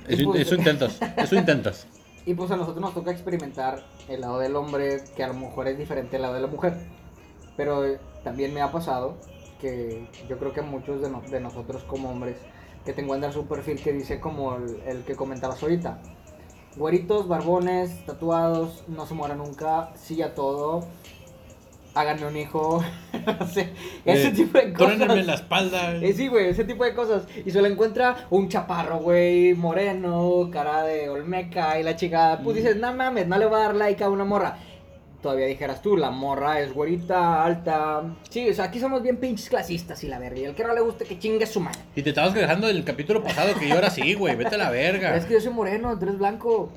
Eso, 0.08 0.24
pues- 0.32 0.42
eso 0.48 0.56
intentas. 0.56 1.00
Eso 1.18 1.36
intentas. 1.36 1.86
Y 2.26 2.36
pues 2.36 2.50
a 2.52 2.56
nosotros 2.56 2.80
nos 2.80 2.94
toca 2.94 3.12
experimentar 3.12 3.84
el 4.08 4.22
lado 4.22 4.40
del 4.40 4.56
hombre, 4.56 5.04
que 5.14 5.26
a 5.26 5.28
lo 5.28 5.34
mejor 5.34 5.68
es 5.68 5.78
diferente 5.78 6.16
al 6.16 6.22
lado 6.22 6.36
de 6.36 6.40
la 6.40 6.48
mujer. 6.48 6.78
Pero 7.58 7.86
eh, 7.86 8.00
también 8.24 8.54
me 8.54 8.62
ha 8.62 8.72
pasado 8.72 9.18
que 9.60 10.08
yo 10.30 10.38
creo 10.38 10.54
que 10.54 10.62
muchos 10.62 11.02
de, 11.02 11.10
no- 11.10 11.22
de 11.30 11.42
nosotros 11.42 11.84
como 11.84 12.10
hombres, 12.12 12.38
que 12.86 12.94
te 12.94 13.02
encuentras 13.02 13.36
un 13.36 13.48
perfil 13.48 13.80
que 13.82 13.94
dice 13.94 14.20
como 14.20 14.56
el, 14.56 14.82
el 14.86 15.04
que 15.04 15.16
comentabas 15.16 15.62
ahorita. 15.64 16.00
Güeritos, 16.76 17.28
barbones, 17.28 18.06
tatuados, 18.06 18.84
no 18.88 19.06
se 19.06 19.14
muera 19.14 19.36
nunca, 19.36 19.92
sí 19.96 20.22
a 20.24 20.34
todo, 20.34 20.88
háganme 21.94 22.26
un 22.26 22.36
hijo, 22.36 22.84
no 23.40 23.48
sé, 23.48 23.72
ese 24.06 24.30
Eh, 24.30 24.32
tipo 24.32 24.58
de 24.58 24.74
cosas. 24.74 25.00
En 25.02 25.28
la 25.28 25.36
espalda. 25.36 25.96
Eh, 25.96 26.14
sí, 26.14 26.28
güey, 26.28 26.50
ese 26.50 26.64
tipo 26.64 26.84
de 26.84 26.96
cosas. 26.96 27.26
Y 27.46 27.52
se 27.52 27.62
lo 27.62 27.68
encuentra 27.68 28.26
un 28.32 28.50
chaparro, 28.50 28.98
güey, 28.98 29.54
moreno, 29.54 30.50
cara 30.52 30.82
de 30.84 31.10
olmeca 31.10 31.80
y 31.80 31.84
la 31.84 31.96
chica, 31.96 32.42
pues 32.44 32.56
dices, 32.58 32.76
no 32.78 32.92
mames, 32.94 33.28
no 33.28 33.38
le 33.38 33.46
va 33.46 33.58
a 33.58 33.62
dar 33.68 33.76
like 33.76 34.04
a 34.04 34.10
una 34.10 34.26
morra. 34.26 34.58
Todavía 35.24 35.46
dijeras 35.46 35.82
tú, 35.82 35.96
la 35.96 36.12
morra 36.12 36.60
es 36.60 36.74
güerita, 36.74 37.46
alta. 37.46 38.04
Sí, 38.30 38.50
o 38.50 38.54
sea, 38.54 38.66
aquí 38.66 38.78
somos 38.82 39.02
bien 39.02 39.16
pinches 39.16 39.48
clasistas 39.48 40.04
y 40.04 40.08
la 40.08 40.20
verga. 40.20 40.38
Y 40.38 40.44
el 40.44 40.54
que 40.54 40.66
no 40.66 40.74
le 40.76 40.82
guste 40.82 41.06
que 41.06 41.18
chingue 41.18 41.46
su 41.46 41.62
madre. 41.62 41.80
Y 41.96 42.02
te 42.02 42.10
estabas 42.10 42.34
quejando 42.34 42.68
del 42.68 42.84
capítulo 42.84 43.24
pasado 43.24 43.58
que 43.58 43.70
yo 43.70 43.76
era 43.76 43.88
así, 43.88 44.16
güey. 44.16 44.36
Vete 44.36 44.56
a 44.56 44.58
la 44.58 44.70
verga. 44.70 45.16
Es 45.16 45.24
que 45.24 45.36
yo 45.36 45.40
soy 45.40 45.54
moreno, 45.54 45.98
tú 45.98 46.04
eres 46.04 46.18
blanco. 46.20 46.74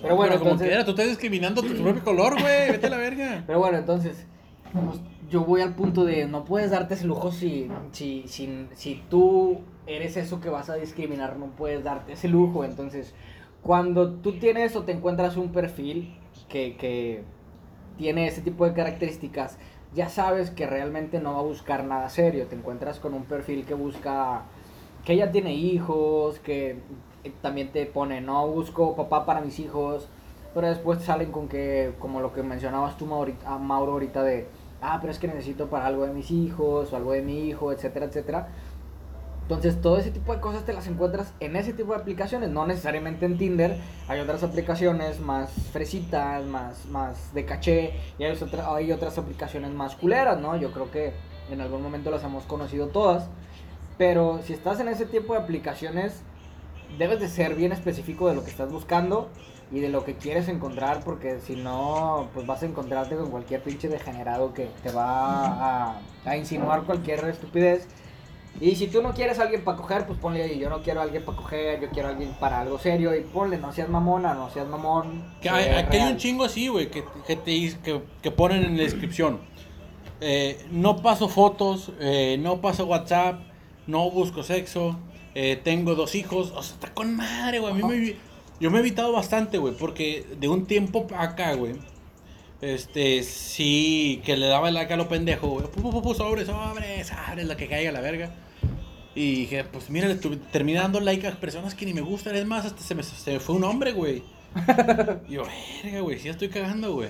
Pero 0.00 0.14
bueno, 0.14 0.34
como 0.34 0.52
entonces- 0.52 0.68
quiera, 0.68 0.84
tú 0.84 0.92
estás 0.92 1.08
discriminando 1.08 1.62
tu 1.62 1.74
propio 1.74 2.04
color, 2.04 2.40
güey. 2.40 2.70
Vete 2.70 2.86
a 2.86 2.90
la 2.90 2.96
verga. 2.96 3.42
Pero 3.44 3.58
bueno, 3.58 3.78
entonces, 3.78 4.24
pues, 4.72 5.00
yo 5.28 5.40
voy 5.40 5.60
al 5.60 5.74
punto 5.74 6.04
de 6.04 6.26
no 6.26 6.44
puedes 6.44 6.70
darte 6.70 6.94
ese 6.94 7.08
lujo 7.08 7.32
si, 7.32 7.68
si, 7.90 8.22
si, 8.28 8.68
si 8.72 9.02
tú 9.10 9.62
eres 9.88 10.16
eso 10.16 10.40
que 10.40 10.48
vas 10.48 10.70
a 10.70 10.76
discriminar, 10.76 11.36
no 11.38 11.46
puedes 11.56 11.82
darte 11.82 12.12
ese 12.12 12.28
lujo. 12.28 12.62
Entonces, 12.62 13.14
cuando 13.62 14.12
tú 14.12 14.38
tienes 14.38 14.76
o 14.76 14.84
te 14.84 14.92
encuentras 14.92 15.36
un 15.36 15.50
perfil 15.50 16.14
que, 16.48 16.76
que 16.76 17.24
tiene 18.00 18.26
ese 18.26 18.40
tipo 18.40 18.64
de 18.64 18.72
características, 18.72 19.58
ya 19.94 20.08
sabes 20.08 20.50
que 20.50 20.66
realmente 20.66 21.20
no 21.20 21.34
va 21.34 21.40
a 21.40 21.42
buscar 21.42 21.84
nada 21.84 22.08
serio. 22.08 22.46
Te 22.46 22.56
encuentras 22.56 22.98
con 22.98 23.12
un 23.12 23.24
perfil 23.24 23.66
que 23.66 23.74
busca, 23.74 24.42
que 25.04 25.16
ya 25.16 25.30
tiene 25.30 25.52
hijos, 25.54 26.38
que 26.38 26.76
eh, 27.24 27.32
también 27.42 27.68
te 27.72 27.84
pone, 27.84 28.22
no 28.22 28.46
busco 28.48 28.96
papá 28.96 29.26
para 29.26 29.42
mis 29.42 29.58
hijos. 29.58 30.08
Pero 30.54 30.66
después 30.68 31.02
salen 31.02 31.30
con 31.30 31.46
que, 31.48 31.92
como 31.98 32.20
lo 32.20 32.32
que 32.32 32.42
mencionabas 32.42 32.96
tú, 32.96 33.06
Mauri- 33.06 33.36
a 33.44 33.58
Mauro, 33.58 33.92
ahorita 33.92 34.22
de, 34.22 34.46
ah, 34.80 34.96
pero 35.00 35.12
es 35.12 35.18
que 35.18 35.28
necesito 35.28 35.66
para 35.68 35.86
algo 35.86 36.06
de 36.06 36.12
mis 36.12 36.30
hijos 36.30 36.92
o 36.92 36.96
algo 36.96 37.12
de 37.12 37.22
mi 37.22 37.48
hijo, 37.48 37.70
etcétera, 37.72 38.06
etcétera. 38.06 38.48
Entonces, 39.50 39.80
todo 39.82 39.98
ese 39.98 40.12
tipo 40.12 40.32
de 40.32 40.40
cosas 40.40 40.64
te 40.64 40.72
las 40.72 40.86
encuentras 40.86 41.32
en 41.40 41.56
ese 41.56 41.72
tipo 41.72 41.92
de 41.92 41.98
aplicaciones, 41.98 42.50
no 42.50 42.68
necesariamente 42.68 43.26
en 43.26 43.36
Tinder. 43.36 43.78
Hay 44.06 44.20
otras 44.20 44.44
aplicaciones 44.44 45.18
más 45.18 45.50
fresitas, 45.72 46.44
más, 46.44 46.86
más 46.86 47.34
de 47.34 47.44
caché, 47.46 47.94
y 48.16 48.22
hay, 48.22 48.30
otra- 48.40 48.72
hay 48.72 48.92
otras 48.92 49.18
aplicaciones 49.18 49.72
más 49.72 49.96
culeras, 49.96 50.38
¿no? 50.40 50.56
Yo 50.56 50.70
creo 50.72 50.92
que 50.92 51.14
en 51.50 51.60
algún 51.60 51.82
momento 51.82 52.12
las 52.12 52.22
hemos 52.22 52.44
conocido 52.44 52.86
todas. 52.90 53.28
Pero 53.98 54.38
si 54.44 54.52
estás 54.52 54.78
en 54.78 54.86
ese 54.86 55.04
tipo 55.04 55.32
de 55.32 55.40
aplicaciones, 55.40 56.22
debes 56.96 57.18
de 57.18 57.26
ser 57.26 57.56
bien 57.56 57.72
específico 57.72 58.28
de 58.28 58.36
lo 58.36 58.44
que 58.44 58.50
estás 58.50 58.70
buscando 58.70 59.30
y 59.72 59.80
de 59.80 59.88
lo 59.88 60.04
que 60.04 60.14
quieres 60.14 60.46
encontrar, 60.48 61.00
porque 61.04 61.40
si 61.40 61.56
no, 61.56 62.28
pues 62.34 62.46
vas 62.46 62.62
a 62.62 62.66
encontrarte 62.66 63.16
con 63.16 63.32
cualquier 63.32 63.64
pinche 63.64 63.88
degenerado 63.88 64.54
que 64.54 64.70
te 64.84 64.92
va 64.92 65.88
a, 65.88 66.00
a 66.24 66.36
insinuar 66.36 66.84
cualquier 66.84 67.24
estupidez. 67.24 67.88
Y 68.60 68.74
si 68.74 68.88
tú 68.88 69.00
no 69.02 69.12
quieres 69.14 69.38
a 69.38 69.42
alguien 69.42 69.62
para 69.64 69.76
coger, 69.76 70.06
pues 70.06 70.18
ponle 70.18 70.42
ahí, 70.42 70.58
yo 70.58 70.68
no 70.68 70.82
quiero 70.82 71.00
a 71.00 71.04
alguien 71.04 71.24
para 71.24 71.36
coger, 71.36 71.80
yo 71.80 71.88
quiero 71.90 72.08
a 72.08 72.12
alguien 72.12 72.30
para 72.40 72.60
algo 72.60 72.78
serio, 72.78 73.14
y 73.14 73.20
ponle, 73.20 73.56
no 73.58 73.72
seas 73.72 73.88
mamona, 73.88 74.34
no 74.34 74.50
seas 74.50 74.66
mamón. 74.68 75.24
Que 75.40 75.48
hay, 75.48 75.68
aquí 75.70 75.96
hay 75.96 76.12
un 76.12 76.18
chingo 76.18 76.44
así, 76.44 76.68
güey, 76.68 76.90
que, 76.90 77.04
que, 77.26 77.36
te 77.36 77.52
que, 77.82 78.02
que 78.22 78.30
ponen 78.30 78.64
en 78.64 78.76
la 78.76 78.82
descripción. 78.82 79.40
Eh, 80.20 80.66
no 80.70 80.96
paso 81.00 81.28
fotos, 81.28 81.92
eh, 82.00 82.36
no 82.40 82.60
paso 82.60 82.84
WhatsApp, 82.86 83.40
no 83.86 84.10
busco 84.10 84.42
sexo, 84.42 84.98
eh, 85.34 85.58
tengo 85.62 85.94
dos 85.94 86.14
hijos. 86.14 86.52
O 86.54 86.62
sea, 86.62 86.74
está 86.74 86.92
con 86.92 87.16
madre, 87.16 87.60
güey. 87.60 87.72
A 87.72 87.76
mí 87.76 87.82
me 87.82 87.96
vi- 87.98 88.16
yo 88.60 88.70
me 88.70 88.76
he 88.76 88.80
evitado 88.80 89.12
bastante, 89.12 89.56
güey, 89.56 89.74
porque 89.74 90.26
de 90.38 90.48
un 90.48 90.66
tiempo 90.66 91.06
acá, 91.16 91.54
güey. 91.54 91.76
Este, 92.60 93.22
sí, 93.22 94.20
que 94.24 94.36
le 94.36 94.46
daba 94.46 94.68
el 94.68 94.74
like 94.74 94.92
a 94.92 94.96
lo 94.96 95.08
pendejo, 95.08 95.48
güey. 95.48 95.66
Pu, 95.66 95.80
pu, 95.82 95.90
pu, 95.90 96.02
pu, 96.02 96.14
sobre, 96.14 96.44
sobre, 96.44 97.04
sobre, 97.04 97.44
la 97.44 97.56
que 97.56 97.68
caiga 97.68 97.92
la 97.92 98.00
verga. 98.00 98.34
Y 99.14 99.34
dije, 99.40 99.64
pues 99.64 99.90
mira, 99.90 100.08
le 100.08 100.14
terminé 100.14 100.78
dando 100.78 101.00
like 101.00 101.26
a 101.26 101.32
personas 101.32 101.74
que 101.74 101.86
ni 101.86 101.94
me 101.94 102.02
gustan. 102.02 102.36
Es 102.36 102.46
más, 102.46 102.66
hasta 102.66 102.82
se 102.82 102.94
me, 102.94 103.02
se 103.02 103.32
me 103.32 103.40
fue 103.40 103.56
un 103.56 103.64
hombre, 103.64 103.92
güey. 103.92 104.22
Y 105.28 105.34
yo, 105.34 105.44
verga, 105.82 106.00
güey, 106.00 106.18
sí 106.18 106.28
estoy 106.28 106.48
cagando, 106.48 106.92
güey. 106.94 107.08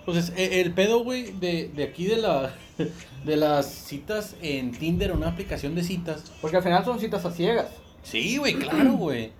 Entonces, 0.00 0.32
e- 0.36 0.60
el 0.60 0.72
pedo, 0.72 1.02
güey, 1.02 1.32
de, 1.32 1.68
de 1.68 1.84
aquí 1.84 2.06
de 2.06 2.18
la 2.18 2.54
de 3.24 3.36
las 3.36 3.66
citas 3.66 4.36
en 4.42 4.72
Tinder, 4.72 5.12
una 5.12 5.28
aplicación 5.28 5.74
de 5.74 5.82
citas. 5.82 6.30
Porque 6.40 6.58
al 6.58 6.62
final 6.62 6.84
son 6.84 7.00
citas 7.00 7.24
a 7.24 7.30
ciegas. 7.30 7.68
Sí, 8.02 8.36
güey, 8.36 8.54
claro, 8.54 8.92
güey. 8.92 9.32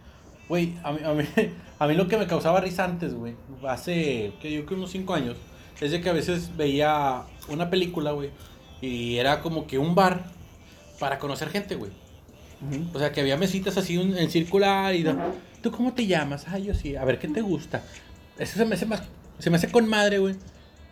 Güey, 0.49 0.75
a 0.83 0.93
mí, 0.93 0.99
a, 1.05 1.13
mí, 1.13 1.25
a 1.79 1.87
mí 1.87 1.95
lo 1.95 2.07
que 2.09 2.17
me 2.17 2.27
causaba 2.27 2.61
risa 2.61 2.85
antes, 2.85 3.15
güey, 3.15 3.35
hace, 3.69 4.33
que 4.41 4.51
yo 4.53 4.59
creo 4.61 4.67
que 4.67 4.75
unos 4.75 4.91
5 4.91 5.15
años, 5.15 5.37
es 5.81 5.91
de 5.91 6.01
que 6.01 6.09
a 6.11 6.13
veces 6.13 6.57
veía 6.57 7.23
una 7.49 7.71
película, 7.71 8.13
güey, 8.13 8.31
y 8.81 9.17
era 9.17 9.41
como 9.41 9.67
que 9.67 9.79
un 9.79 9.95
bar 9.95 10.25
para 10.99 11.19
conocer 11.19 11.49
gente, 11.51 11.75
güey. 11.75 11.91
O 12.95 12.99
sea, 12.99 13.13
que 13.13 13.21
había 13.21 13.37
mesitas 13.37 13.77
así 13.77 13.99
un- 13.99 14.17
en 14.17 14.31
circular 14.31 14.95
y, 14.95 15.03
da- 15.03 15.33
¿tú 15.63 15.71
cómo 15.71 15.93
te 15.93 16.07
llamas? 16.07 16.47
Ah, 16.49 16.59
yo 16.59 16.73
sí. 16.75 16.97
A 16.97 17.05
ver, 17.05 17.19
¿qué 17.19 17.29
te 17.29 17.43
gusta? 17.43 17.83
Eso 18.39 18.57
se 18.57 18.65
me 18.65 18.75
hace 18.77 18.87
más. 18.87 19.03
Se 19.39 19.51
me 19.51 19.57
hace 19.57 19.71
con 19.71 19.87
madre, 19.87 20.19
güey. 20.19 20.37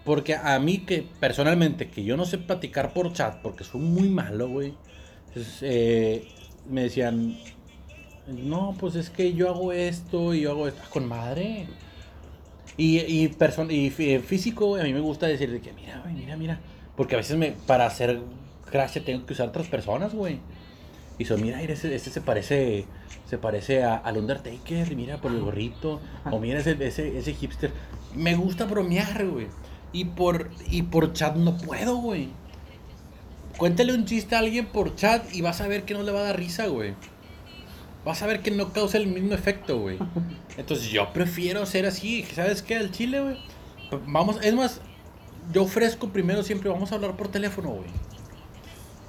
Porque 0.05 0.35
a 0.35 0.59
mí, 0.59 0.79
que 0.79 1.07
personalmente, 1.19 1.89
que 1.89 2.05
yo 2.05 2.17
no 2.19 2.27
sé 2.27 2.37
platicar 2.37 2.93
por 2.93 3.13
chat, 3.15 3.41
porque 3.41 3.65
soy 3.65 3.81
muy 3.81 4.09
malo, 4.11 4.49
güey. 4.49 4.75
Entonces, 5.29 5.59
eh, 5.63 6.29
me 6.69 6.83
decían, 6.83 7.39
no, 8.27 8.77
pues 8.79 8.95
es 8.95 9.11
que 9.11 9.35
yo 9.35 9.49
hago 9.49 9.73
esto 9.73 10.35
y 10.35 10.43
yo 10.43 10.53
hago 10.53 10.69
esto. 10.69 10.81
Ah, 10.85 10.89
con 10.91 11.07
madre. 11.07 11.67
Y, 12.77 13.01
y, 13.01 13.37
y 13.69 13.91
físico, 14.21 14.67
güey, 14.67 14.83
a 14.83 14.85
mí 14.85 14.93
me 14.93 15.01
gusta 15.01 15.27
decir 15.27 15.51
de 15.51 15.61
que, 15.61 15.73
mira, 15.73 16.03
mira, 16.15 16.37
mira. 16.37 16.61
Porque 16.97 17.15
a 17.15 17.19
veces 17.19 17.37
me, 17.37 17.53
para 17.53 17.87
hacer 17.87 18.21
crash 18.71 18.99
tengo 19.05 19.27
que 19.27 19.33
usar 19.33 19.49
otras 19.49 19.67
personas, 19.67 20.15
güey. 20.15 20.39
Y 21.19 21.25
son, 21.25 21.43
mira, 21.43 21.63
ese, 21.63 21.95
ese 21.95 22.11
se 22.11 22.21
parece 22.21 22.87
se 23.29 23.39
parece 23.39 23.83
a, 23.83 23.97
al 23.97 24.19
Undertaker, 24.19 24.95
mira 24.95 25.19
por 25.19 25.33
el 25.33 25.41
gorrito. 25.41 26.01
O 26.31 26.39
mira 26.39 26.59
ese, 26.59 26.77
ese, 26.79 27.17
ese 27.17 27.33
hipster. 27.33 27.71
Me 28.15 28.35
gusta 28.35 28.67
bromear, 28.67 29.27
güey. 29.27 29.47
Y 29.93 30.05
por, 30.05 30.51
y 30.71 30.83
por 30.83 31.13
chat 31.13 31.37
no 31.37 31.57
puedo, 31.57 31.97
güey. 31.97 32.29
Cuéntale 33.57 33.95
un 33.95 34.05
chiste 34.05 34.35
a 34.35 34.41
alguien 34.41 34.67
por 34.67 34.95
chat 34.97 35.35
y 35.35 35.41
vas 35.41 35.61
a 35.61 35.67
ver 35.67 35.85
que 35.85 35.95
no 35.95 36.03
le 36.03 36.13
va 36.13 36.21
a 36.21 36.25
dar 36.25 36.39
risa, 36.39 36.67
güey. 36.67 36.95
Vas 38.05 38.23
a 38.23 38.27
ver 38.27 38.41
que 38.41 38.51
no 38.51 38.73
causa 38.73 38.99
el 38.99 39.07
mismo 39.07 39.35
efecto, 39.35 39.79
güey. 39.79 39.99
Entonces 40.57 40.89
yo 40.89 41.13
prefiero 41.13 41.65
ser 41.67 41.87
así. 41.87 42.25
¿Sabes 42.25 42.63
qué? 42.63 42.77
Al 42.77 42.91
chile, 42.91 43.21
güey. 43.21 43.39
Vamos, 44.07 44.39
es 44.43 44.55
más, 44.55 44.81
yo 45.53 45.65
ofrezco 45.65 46.09
primero 46.09 46.43
siempre, 46.43 46.71
vamos 46.71 46.93
a 46.93 46.95
hablar 46.95 47.17
por 47.17 47.29
teléfono, 47.29 47.71
güey. 47.71 47.89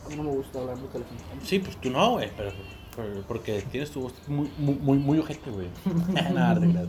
A 0.05 0.09
mí 0.09 0.15
no 0.15 0.23
me 0.23 0.31
gusta 0.31 0.59
hablar 0.59 0.77
por 0.77 0.89
teléfono. 0.89 1.19
Sí, 1.43 1.59
pues 1.59 1.77
tú 1.77 1.89
no, 1.89 2.11
güey, 2.11 2.29
pero 2.35 2.51
porque 3.27 3.63
tienes 3.71 3.91
tu 3.91 4.01
voz 4.01 4.13
muy, 4.27 4.51
muy, 4.57 4.75
muy, 4.75 4.97
muy 4.97 5.19
ojete, 5.19 5.49
güey. 5.49 5.67
Nada, 6.33 6.59
de 6.59 6.87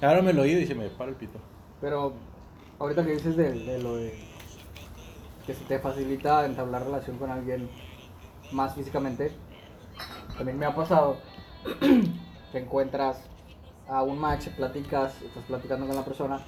Ahora 0.00 0.22
me 0.22 0.32
lo 0.32 0.42
oído 0.42 0.60
y 0.60 0.66
se 0.66 0.74
me 0.74 0.88
para 0.88 1.10
el 1.10 1.16
pito. 1.16 1.38
Pero 1.80 2.14
ahorita 2.78 3.04
que 3.04 3.12
dices 3.12 3.36
de, 3.36 3.78
lo 3.82 3.96
de 3.96 4.14
que 5.46 5.54
se 5.54 5.64
te 5.64 5.78
facilita 5.78 6.44
entablar 6.46 6.84
relación 6.84 7.18
con 7.18 7.30
alguien 7.30 7.68
más 8.52 8.74
físicamente, 8.74 9.32
también 10.38 10.58
me 10.58 10.64
ha 10.64 10.74
pasado 10.74 11.18
que 12.52 12.58
encuentras 12.58 13.18
a 13.88 14.02
un 14.02 14.18
match, 14.18 14.48
platicas, 14.48 15.20
estás 15.20 15.44
platicando 15.44 15.86
con 15.86 15.96
la 15.96 16.04
persona 16.04 16.40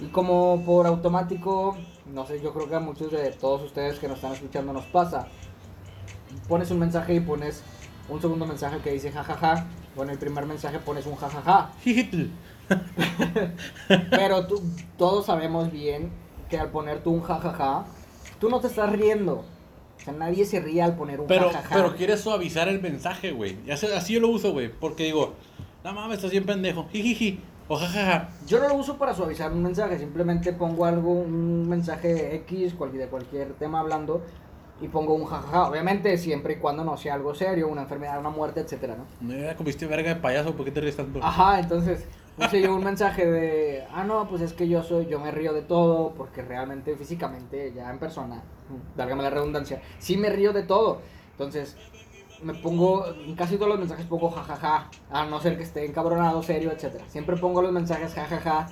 y 0.00 0.06
como 0.06 0.62
por 0.64 0.86
automático, 0.86 1.76
no 2.06 2.26
sé, 2.26 2.40
yo 2.40 2.52
creo 2.54 2.68
que 2.68 2.74
a 2.74 2.80
muchos 2.80 3.12
de 3.12 3.30
todos 3.32 3.62
ustedes 3.62 3.98
que 3.98 4.08
nos 4.08 4.16
están 4.16 4.32
escuchando 4.32 4.72
nos 4.72 4.86
pasa, 4.86 5.26
pones 6.48 6.70
un 6.70 6.78
mensaje 6.78 7.14
y 7.14 7.20
pones 7.20 7.62
un 8.08 8.20
segundo 8.20 8.46
mensaje 8.46 8.78
que 8.78 8.92
dice 8.92 9.12
jajaja, 9.12 9.66
bueno, 9.94 10.12
el 10.12 10.18
primer 10.18 10.46
mensaje 10.46 10.78
pones 10.78 11.06
un 11.06 11.16
jajaja. 11.16 11.70
Pero 14.10 14.46
tú, 14.46 14.62
todos 14.96 15.26
sabemos 15.26 15.70
bien 15.70 16.10
que 16.48 16.58
al 16.58 16.70
poner 16.70 17.02
tú 17.02 17.10
un 17.10 17.22
jajaja, 17.22 17.84
tú 18.38 18.48
no 18.48 18.60
te 18.60 18.68
estás 18.68 18.90
riendo. 18.90 19.44
O 20.00 20.04
sea, 20.04 20.14
nadie 20.14 20.44
se 20.44 20.60
ríe 20.60 20.82
al 20.82 20.96
poner 20.96 21.20
un 21.20 21.26
pero, 21.26 21.50
jajaja. 21.50 21.74
Pero 21.74 21.94
quieres 21.94 22.20
suavizar 22.20 22.68
el 22.68 22.80
mensaje, 22.80 23.32
güey. 23.32 23.58
Así 23.70 24.14
yo 24.14 24.20
lo 24.20 24.28
uso, 24.28 24.52
güey. 24.52 24.70
Porque 24.70 25.04
digo, 25.04 25.34
no 25.84 25.92
mames, 25.92 26.16
estás 26.16 26.30
bien 26.30 26.44
pendejo. 26.44 26.88
Jijiji. 26.90 27.40
O 27.68 27.76
jajaja. 27.76 28.30
Yo 28.46 28.58
no 28.58 28.68
lo 28.68 28.74
uso 28.74 28.96
para 28.96 29.14
suavizar 29.14 29.52
un 29.52 29.62
mensaje. 29.62 29.98
Simplemente 29.98 30.52
pongo 30.52 30.84
algo, 30.86 31.12
un 31.12 31.68
mensaje 31.68 32.34
X 32.36 32.74
de 32.92 33.06
cualquier 33.06 33.52
tema 33.54 33.80
hablando 33.80 34.22
y 34.80 34.88
pongo 34.88 35.14
un 35.14 35.26
jajaja. 35.26 35.68
Obviamente, 35.68 36.16
siempre 36.16 36.54
y 36.54 36.56
cuando 36.56 36.82
no 36.84 36.96
sea 36.96 37.14
algo 37.14 37.34
serio, 37.34 37.68
una 37.68 37.82
enfermedad, 37.82 38.18
una 38.18 38.30
muerte, 38.30 38.60
etcétera, 38.60 38.96
¿no? 38.96 39.06
Me 39.26 39.54
comiste 39.54 39.86
verga 39.86 40.14
de 40.14 40.20
payaso, 40.20 40.54
¿por 40.54 40.64
qué 40.64 40.72
te 40.72 40.80
ríes 40.80 40.96
tanto? 40.96 41.20
Ajá, 41.22 41.60
entonces 41.60 42.06
puse 42.40 42.62
yo 42.62 42.74
un 42.74 42.82
mensaje 42.82 43.26
de, 43.26 43.84
ah, 43.92 44.04
no, 44.04 44.26
pues 44.28 44.40
es 44.40 44.52
que 44.54 44.66
yo 44.66 44.82
soy, 44.82 45.06
yo 45.06 45.20
me 45.20 45.30
río 45.30 45.52
de 45.52 45.62
todo, 45.62 46.14
porque 46.14 46.42
realmente 46.42 46.96
físicamente, 46.96 47.72
ya 47.74 47.90
en 47.90 47.98
persona, 47.98 48.42
dárgame 48.96 49.22
la 49.22 49.30
redundancia, 49.30 49.82
sí 49.98 50.16
me 50.16 50.30
río 50.30 50.52
de 50.52 50.62
todo. 50.62 51.02
Entonces, 51.32 51.76
me 52.42 52.54
pongo, 52.54 53.06
en 53.06 53.34
casi 53.34 53.56
todos 53.56 53.68
los 53.68 53.78
mensajes 53.78 54.06
pongo 54.06 54.30
jajaja, 54.30 54.88
a 55.10 55.26
no 55.26 55.40
ser 55.40 55.58
que 55.58 55.64
esté 55.64 55.84
encabronado, 55.84 56.42
serio, 56.42 56.72
etcétera. 56.72 57.04
Siempre 57.08 57.36
pongo 57.36 57.60
los 57.60 57.72
mensajes 57.72 58.14
jajaja 58.14 58.68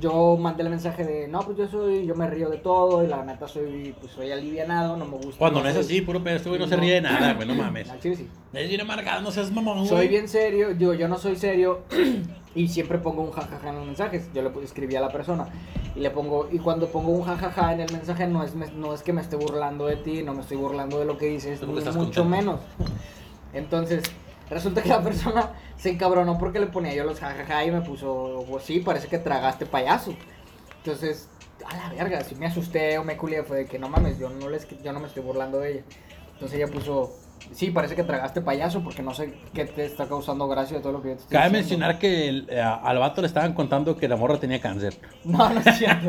yo 0.00 0.36
mandé 0.36 0.62
el 0.62 0.68
mensaje 0.68 1.02
de, 1.02 1.28
no, 1.28 1.40
pues 1.40 1.56
yo 1.56 1.66
soy, 1.66 2.06
yo 2.06 2.14
me 2.14 2.28
río 2.28 2.50
de 2.50 2.58
todo 2.58 3.02
y 3.02 3.06
la 3.06 3.24
neta 3.24 3.48
soy, 3.48 3.94
pues 3.98 4.12
soy 4.12 4.30
alivianado, 4.30 4.96
no 4.96 5.06
me 5.06 5.16
gusta. 5.16 5.38
Cuando 5.38 5.62
no, 5.62 5.68
es 5.68 5.76
así, 5.76 6.02
puro 6.02 6.22
pedo, 6.22 6.36
este 6.36 6.50
güey 6.50 6.60
no, 6.60 6.68
se 6.68 6.76
ríe 6.76 6.94
de 6.94 7.00
nada, 7.00 7.32
güey, 7.34 7.48
no 7.48 7.54
mames. 7.62 7.88
Al 7.88 7.98
chile 7.98 8.16
sí. 8.16 8.28
Es 8.52 8.68
bien 8.68 8.82
amargado, 8.82 9.22
no 9.22 9.30
seas 9.30 9.50
mamón, 9.50 9.78
güey. 9.78 9.88
Soy 9.88 10.08
bien 10.08 10.28
serio, 10.28 10.74
digo, 10.74 10.92
yo 10.92 11.08
no 11.08 11.16
soy 11.16 11.36
serio 11.36 11.80
y 12.54 12.68
siempre 12.68 12.98
pongo 12.98 13.22
un 13.22 13.30
jajaja 13.30 13.70
en 13.70 13.76
los 13.76 13.86
mensajes. 13.86 14.28
Yo 14.34 14.42
le 14.42 14.50
escribí 14.62 14.94
a 14.94 15.00
la 15.00 15.10
persona 15.10 15.48
y 15.96 16.00
le 16.00 16.10
pongo, 16.10 16.48
y 16.52 16.58
cuando 16.58 16.88
pongo 16.88 17.12
un 17.12 17.24
jajaja 17.24 17.72
en 17.72 17.80
el 17.80 17.90
mensaje 17.90 18.26
no 18.26 18.44
es, 18.44 18.54
no 18.54 18.92
es 18.92 19.02
que 19.02 19.14
me 19.14 19.22
esté 19.22 19.36
burlando 19.36 19.86
de 19.86 19.96
ti, 19.96 20.22
no 20.22 20.34
me 20.34 20.42
estoy 20.42 20.58
burlando 20.58 20.98
de 20.98 21.06
lo 21.06 21.16
que 21.16 21.26
dices, 21.26 21.62
ni 21.62 21.90
mucho 21.92 22.24
menos. 22.26 22.60
Entonces, 23.54 24.02
resulta 24.50 24.82
que 24.82 24.88
la 24.88 25.02
persona 25.02 25.50
se 25.76 25.90
encabronó 25.90 26.38
porque 26.38 26.60
le 26.60 26.66
ponía 26.66 26.94
yo 26.94 27.04
los 27.04 27.20
jajaja 27.20 27.64
y 27.64 27.70
me 27.70 27.80
puso, 27.80 28.44
pues 28.48 28.64
sí, 28.64 28.80
parece 28.80 29.08
que 29.08 29.18
tragaste 29.18 29.66
payaso. 29.66 30.14
Entonces, 30.78 31.28
a 31.66 31.76
la 31.76 31.88
verga, 31.90 32.22
si 32.22 32.34
me 32.34 32.46
asusté 32.46 32.98
o 32.98 33.04
me 33.04 33.16
culié 33.16 33.42
fue 33.42 33.58
de 33.58 33.66
que 33.66 33.78
no 33.78 33.88
mames, 33.88 34.18
yo 34.18 34.30
no, 34.30 34.48
les, 34.48 34.66
yo 34.82 34.92
no 34.92 35.00
me 35.00 35.06
estoy 35.06 35.22
burlando 35.22 35.60
de 35.60 35.72
ella. 35.72 35.82
Entonces 36.34 36.58
ella 36.58 36.72
puso, 36.72 37.16
sí, 37.52 37.70
parece 37.70 37.96
que 37.96 38.04
tragaste 38.04 38.40
payaso 38.40 38.82
porque 38.82 39.02
no 39.02 39.12
sé 39.12 39.34
qué 39.52 39.64
te 39.64 39.84
está 39.84 40.06
causando 40.06 40.46
gracia 40.46 40.76
de 40.76 40.82
todo 40.82 40.92
lo 40.92 41.02
que 41.02 41.16
te 41.16 41.34
Cabe 41.34 41.50
mencionar 41.50 41.98
que 41.98 42.44
eh, 42.48 42.60
al 42.60 42.98
vato 42.98 43.20
le 43.20 43.26
estaban 43.26 43.54
contando 43.54 43.96
que 43.96 44.06
la 44.08 44.16
morra 44.16 44.38
tenía 44.38 44.60
cáncer. 44.60 44.94
No, 45.24 45.48
no 45.48 45.60
es 45.60 45.76
cierto. 45.76 46.06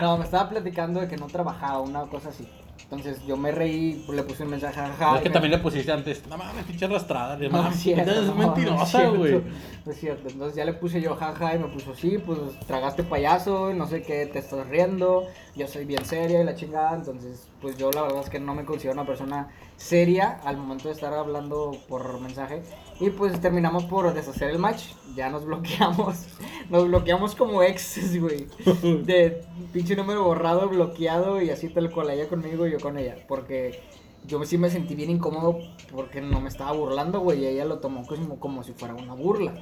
No, 0.00 0.16
me 0.16 0.24
estaba 0.24 0.48
platicando 0.48 1.00
de 1.00 1.08
que 1.08 1.16
no 1.16 1.26
trabajaba, 1.26 1.80
una 1.80 2.02
cosa 2.02 2.30
así. 2.30 2.48
Entonces 2.84 3.24
yo 3.26 3.36
me 3.36 3.50
reí, 3.50 4.04
le 4.08 4.22
puse 4.22 4.44
un 4.44 4.50
mensaje 4.50 4.80
a 4.80 5.16
Es 5.16 5.22
que 5.22 5.30
también 5.30 5.52
le 5.52 5.58
pusiste 5.58 5.90
antes, 5.90 6.26
no 6.28 6.38
mames, 6.38 6.64
pinche 6.64 6.84
arrastrada. 6.84 7.36
No, 7.36 7.68
es 7.68 7.76
cierto, 7.76 8.10
es 8.12 8.34
mentirosa, 8.34 9.08
güey. 9.08 9.42
No, 9.84 9.92
es 9.92 9.98
cierto. 9.98 10.28
Entonces 10.28 10.56
ya 10.56 10.64
le 10.64 10.72
puse 10.72 11.00
yo 11.00 11.16
jaja 11.16 11.54
y 11.54 11.58
me 11.58 11.66
puso, 11.68 11.94
sí, 11.94 12.18
pues 12.18 12.38
tragaste 12.66 13.02
payaso, 13.02 13.74
no 13.74 13.86
sé 13.86 14.02
qué, 14.02 14.26
te 14.26 14.38
estás 14.38 14.66
riendo, 14.68 15.26
yo 15.56 15.66
soy 15.66 15.84
bien 15.84 16.04
seria 16.04 16.40
y 16.40 16.44
la 16.44 16.54
chingada. 16.54 16.94
Entonces, 16.94 17.48
pues 17.60 17.76
yo 17.76 17.90
la 17.90 18.02
verdad 18.02 18.20
es 18.22 18.30
que 18.30 18.38
no 18.38 18.54
me 18.54 18.64
considero 18.64 18.94
una 18.94 19.06
persona 19.06 19.48
seria 19.76 20.40
al 20.44 20.56
momento 20.56 20.88
de 20.88 20.94
estar 20.94 21.12
hablando 21.12 21.76
por 21.88 22.20
mensaje. 22.20 22.62
Y 22.98 23.10
pues 23.10 23.38
terminamos 23.40 23.84
por 23.84 24.12
deshacer 24.14 24.50
el 24.50 24.58
match. 24.58 24.84
Ya 25.14 25.28
nos 25.28 25.44
bloqueamos. 25.44 26.16
Nos 26.70 26.88
bloqueamos 26.88 27.36
como 27.36 27.62
exes, 27.62 28.20
güey. 28.20 28.46
De 29.04 29.42
pinche 29.72 29.94
número 29.94 30.24
borrado, 30.24 30.68
bloqueado 30.68 31.40
y 31.40 31.50
así 31.50 31.68
tal 31.68 31.90
cual 31.90 32.10
ella 32.10 32.28
conmigo 32.28 32.66
y 32.66 32.72
yo 32.72 32.80
con 32.80 32.98
ella. 32.98 33.16
Porque 33.28 33.80
yo 34.26 34.42
sí 34.44 34.58
me 34.58 34.68
sentí 34.68 34.94
bien 34.94 35.10
incómodo 35.10 35.58
porque 35.92 36.20
no 36.20 36.40
me 36.40 36.48
estaba 36.48 36.72
burlando, 36.72 37.20
güey. 37.20 37.44
Y 37.44 37.46
ella 37.46 37.64
lo 37.64 37.78
tomó 37.78 38.04
como, 38.06 38.40
como 38.40 38.64
si 38.64 38.72
fuera 38.72 38.94
una 38.94 39.14
burla. 39.14 39.54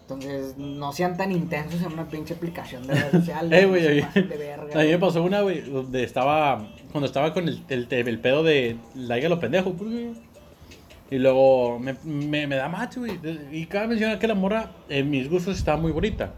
Entonces, 0.00 0.56
no 0.56 0.90
sean 0.94 1.18
tan 1.18 1.32
intensos 1.32 1.82
en 1.82 1.92
una 1.92 2.08
pinche 2.08 2.32
aplicación 2.32 2.86
de 2.86 2.94
redes 2.94 3.10
sociales. 3.12 3.62
eh, 3.62 3.66
güey, 3.66 4.00
a 4.00 4.78
mí 4.78 4.88
me 4.88 4.98
pasó 4.98 5.22
una, 5.22 5.42
güey, 5.42 5.60
donde 5.60 6.02
estaba, 6.02 6.66
cuando 6.90 7.06
estaba 7.06 7.34
con 7.34 7.46
el, 7.46 7.62
el, 7.68 7.86
el 7.90 8.18
pedo 8.18 8.42
de 8.42 8.78
la 8.94 9.18
lo 9.18 9.38
pendejo, 9.38 9.72
güey. 9.72 10.12
Y 11.10 11.18
luego 11.18 11.78
me, 11.78 11.96
me, 12.04 12.46
me 12.46 12.56
da 12.56 12.68
macho, 12.68 13.00
güey. 13.00 13.18
Y 13.50 13.66
cabe 13.66 13.88
mencionar 13.88 14.18
que 14.18 14.26
la 14.26 14.34
morra, 14.34 14.72
en 14.88 15.08
mis 15.08 15.30
gustos, 15.30 15.56
estaba 15.56 15.80
muy 15.80 15.92
bonita. 15.92 16.34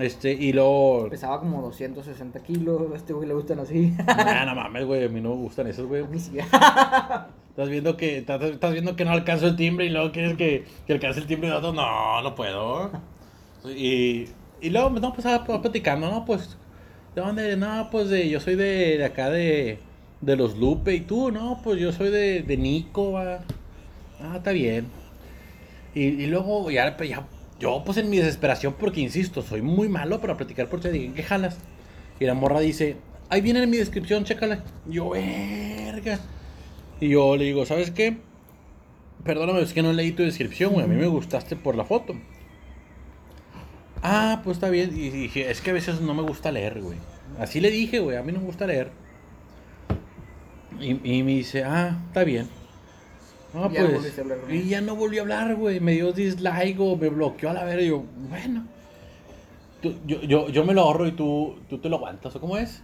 Este, 0.00 0.32
y 0.32 0.52
luego. 0.52 1.08
Pesaba 1.10 1.38
como 1.38 1.60
260 1.62 2.40
kilos. 2.40 2.90
A 2.92 2.96
este 2.96 3.12
güey 3.12 3.28
le 3.28 3.34
gustan 3.34 3.60
así. 3.60 3.94
Nah, 4.06 4.44
no 4.46 4.54
mames, 4.54 4.86
güey. 4.86 5.04
A 5.04 5.08
mí 5.08 5.20
no 5.20 5.30
me 5.30 5.42
gustan 5.42 5.66
esos, 5.66 5.86
güey. 5.86 6.02
A 6.02 6.06
mí 6.06 6.18
sí. 6.18 6.38
estás 6.38 7.68
viendo 7.68 7.96
que 7.96 8.18
estás, 8.18 8.72
viendo 8.72 8.96
que 8.96 9.04
no 9.04 9.12
alcanzo 9.12 9.46
el 9.46 9.56
timbre 9.56 9.84
y 9.84 9.90
luego 9.90 10.10
quieres 10.10 10.36
que, 10.36 10.64
que 10.86 10.94
alcance 10.94 11.20
el 11.20 11.26
timbre 11.26 11.50
de 11.50 11.54
otro. 11.54 11.72
No, 11.72 12.22
no 12.22 12.34
puedo. 12.34 12.90
Y, 13.76 14.26
y 14.62 14.70
luego, 14.70 14.90
no, 14.90 15.12
pues, 15.12 15.26
a, 15.26 15.44
platicando, 15.44 16.10
¿no? 16.10 16.24
Pues, 16.24 16.56
¿de 17.14 17.20
dónde? 17.20 17.56
No, 17.58 17.88
pues, 17.92 18.08
de, 18.08 18.28
yo 18.28 18.40
soy 18.40 18.56
de, 18.56 18.96
de 18.96 19.04
acá 19.04 19.28
de 19.28 19.78
de 20.20 20.36
los 20.36 20.56
Lupe 20.58 20.94
y 20.94 21.00
tú, 21.00 21.30
no, 21.30 21.60
pues 21.62 21.80
yo 21.80 21.92
soy 21.92 22.10
de, 22.10 22.42
de 22.42 22.56
Nico, 22.56 23.12
va. 23.12 23.40
Ah, 24.20 24.36
está 24.36 24.52
bien. 24.52 24.86
Y, 25.94 26.02
y 26.02 26.26
luego 26.26 26.70
ya, 26.70 26.96
ya, 26.96 27.26
yo 27.58 27.82
pues 27.84 27.98
en 27.98 28.10
mi 28.10 28.18
desesperación, 28.18 28.74
porque 28.78 29.00
insisto, 29.00 29.42
soy 29.42 29.62
muy 29.62 29.88
malo 29.88 30.20
para 30.20 30.36
platicar 30.36 30.68
por 30.68 30.80
chat, 30.80 30.92
dije, 30.92 31.12
¿qué 31.14 31.22
jalas? 31.22 31.58
Y 32.18 32.24
la 32.24 32.34
morra 32.34 32.60
dice, 32.60 32.96
ahí 33.28 33.40
viene 33.40 33.62
en 33.62 33.70
mi 33.70 33.78
descripción, 33.78 34.24
chécala. 34.24 34.64
Yo, 34.86 35.10
verga. 35.10 36.18
Y 37.00 37.08
yo 37.08 37.36
le 37.36 37.44
digo, 37.44 37.64
¿sabes 37.64 37.90
qué? 37.90 38.18
Perdóname, 39.24 39.62
es 39.62 39.72
que 39.72 39.82
no 39.82 39.92
leí 39.92 40.12
tu 40.12 40.22
descripción, 40.22 40.72
güey. 40.72 40.84
A 40.84 40.88
mí 40.88 40.96
me 40.96 41.06
gustaste 41.06 41.56
por 41.56 41.76
la 41.76 41.84
foto. 41.84 42.14
Ah, 44.02 44.40
pues 44.44 44.56
está 44.56 44.70
bien. 44.70 44.90
Y 44.94 45.10
dije, 45.10 45.50
es 45.50 45.60
que 45.60 45.70
a 45.70 45.74
veces 45.74 46.00
no 46.00 46.14
me 46.14 46.22
gusta 46.22 46.52
leer, 46.52 46.80
güey. 46.80 46.98
Así 47.38 47.60
le 47.60 47.70
dije, 47.70 48.00
güey, 48.00 48.16
a 48.16 48.22
mí 48.22 48.32
no 48.32 48.40
me 48.40 48.46
gusta 48.46 48.66
leer. 48.66 48.90
Y, 50.80 51.22
me 51.22 51.32
dice, 51.32 51.64
ah, 51.64 51.98
está 52.08 52.24
bien. 52.24 52.48
No, 53.52 53.68
Y 53.70 53.74
ya 53.74 53.82
no 53.82 53.88
pues. 53.90 54.12
con 54.14 54.54
y 54.54 54.62
ya 54.68 54.80
no 54.80 54.96
volví 54.96 55.18
a 55.18 55.22
hablar, 55.22 55.54
güey. 55.56 55.80
Me 55.80 55.92
dio 55.92 56.12
dislike 56.12 56.78
o 56.78 56.96
me 56.96 57.08
bloqueó 57.08 57.50
a 57.50 57.52
la 57.52 57.64
verga. 57.64 57.82
Y 57.82 57.88
yo, 57.88 58.04
bueno. 58.28 58.64
Tú- 59.82 59.96
yo, 60.06 60.20
yo, 60.22 60.48
yo 60.48 60.64
me 60.64 60.74
lo 60.74 60.82
ahorro 60.82 61.06
y 61.06 61.12
tú, 61.12 61.56
tú 61.68 61.78
te 61.78 61.88
lo 61.88 61.96
aguantas. 61.96 62.34
¿O 62.36 62.40
cómo 62.40 62.56
es? 62.56 62.82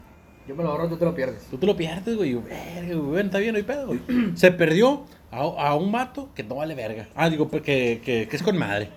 Yo 0.48 0.54
me 0.54 0.62
lo 0.62 0.70
ahorro, 0.70 0.88
tú 0.88 0.96
te 0.96 1.04
lo 1.04 1.14
pierdes. 1.14 1.44
Tú 1.50 1.58
te 1.58 1.66
lo 1.66 1.76
pierdes, 1.76 2.16
güey. 2.16 2.30
Y 2.30 2.32
yo, 2.34 2.42
verga, 2.42 2.86
güey, 2.94 2.98
bueno, 2.98 3.26
está 3.26 3.38
bien, 3.38 3.52
no 3.52 3.58
hay 3.58 3.64
pedo, 3.64 3.86
güey. 3.88 4.00
Se 4.36 4.50
perdió 4.52 5.04
a, 5.30 5.38
a 5.40 5.74
un 5.74 5.90
vato 5.92 6.28
que 6.34 6.42
no 6.42 6.56
vale 6.56 6.74
verga. 6.74 7.08
Ah, 7.14 7.28
digo, 7.30 7.48
pues, 7.48 7.62
que, 7.62 8.00
que, 8.04 8.26
que 8.28 8.36
es 8.36 8.42
con 8.42 8.56
madre. 8.56 8.90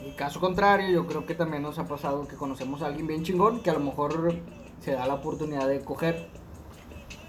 En 0.00 0.12
caso 0.14 0.40
contrario, 0.40 0.88
yo 0.90 1.06
creo 1.06 1.26
que 1.26 1.34
también 1.34 1.62
nos 1.62 1.78
ha 1.78 1.86
pasado 1.86 2.26
que 2.26 2.36
conocemos 2.36 2.82
a 2.82 2.86
alguien 2.86 3.06
bien 3.06 3.22
chingón 3.22 3.62
que 3.62 3.70
a 3.70 3.74
lo 3.74 3.80
mejor 3.80 4.34
se 4.80 4.92
da 4.92 5.06
la 5.06 5.14
oportunidad 5.14 5.68
de 5.68 5.80
coger. 5.80 6.26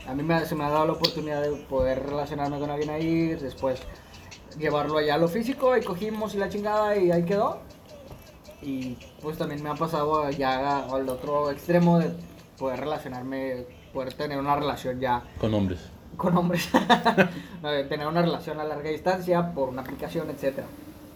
A 0.08 0.14
mí 0.16 0.24
me, 0.24 0.45
se 0.45 0.56
me 0.56 0.64
ha 0.64 0.70
dado 0.70 0.86
la 0.88 0.93
oportunidad 0.93 1.41
de 1.41 1.52
poder 1.52 2.04
relacionarme 2.04 2.60
con 2.60 2.70
alguien 2.70 2.89
ahí, 2.89 3.28
después 3.36 3.80
llevarlo 4.58 4.97
allá 4.97 5.16
a 5.16 5.18
lo 5.18 5.28
físico 5.28 5.78
y 5.78 5.82
cogimos 5.82 6.34
y 6.36 6.38
la 6.38 6.49
chingada 6.49 6.97
y 6.97 7.12
ahí 7.12 7.24
quedó. 7.24 7.60
Y 8.62 8.97
pues 9.22 9.38
también 9.38 9.64
me 9.64 9.70
ha 9.70 9.76
pasado 9.76 10.30
ya 10.32 10.80
al 10.86 11.08
otro 11.10 11.49
extremo 11.52 11.99
de 11.99 12.12
poder 12.58 12.80
relacionarme, 12.80 13.66
poder 13.93 14.14
tener 14.14 14.38
una 14.38 14.56
relación 14.56 14.99
ya 14.99 15.24
Con 15.39 15.54
hombres. 15.54 15.80
con 16.18 16.38
hombres. 16.38 16.70
De 17.62 17.84
tener 17.89 18.08
una 18.08 18.22
relación 18.22 18.60
a 18.60 18.64
larga 18.64 18.89
distancia 18.89 19.54
por 19.54 19.70
una 19.70 19.82
aplicación, 19.82 20.30
etcétera. 20.30 20.68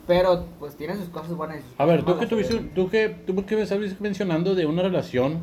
Pero 0.07 0.45
pues 0.59 0.75
tiene 0.75 0.95
sus 0.95 1.09
cosas 1.09 1.33
buenas 1.33 1.61
sus 1.61 1.79
A 1.79 1.85
ver, 1.85 2.03
tú 2.03 2.17
que 2.17 2.27
tuviste, 2.27 2.55
tú 2.75 2.89
que, 2.89 3.09
tú 3.09 3.45
que 3.45 3.55
me 3.55 3.63
estabas 3.63 3.99
mencionando 3.99 4.53
de 4.53 4.65
una 4.65 4.83
relación 4.83 5.39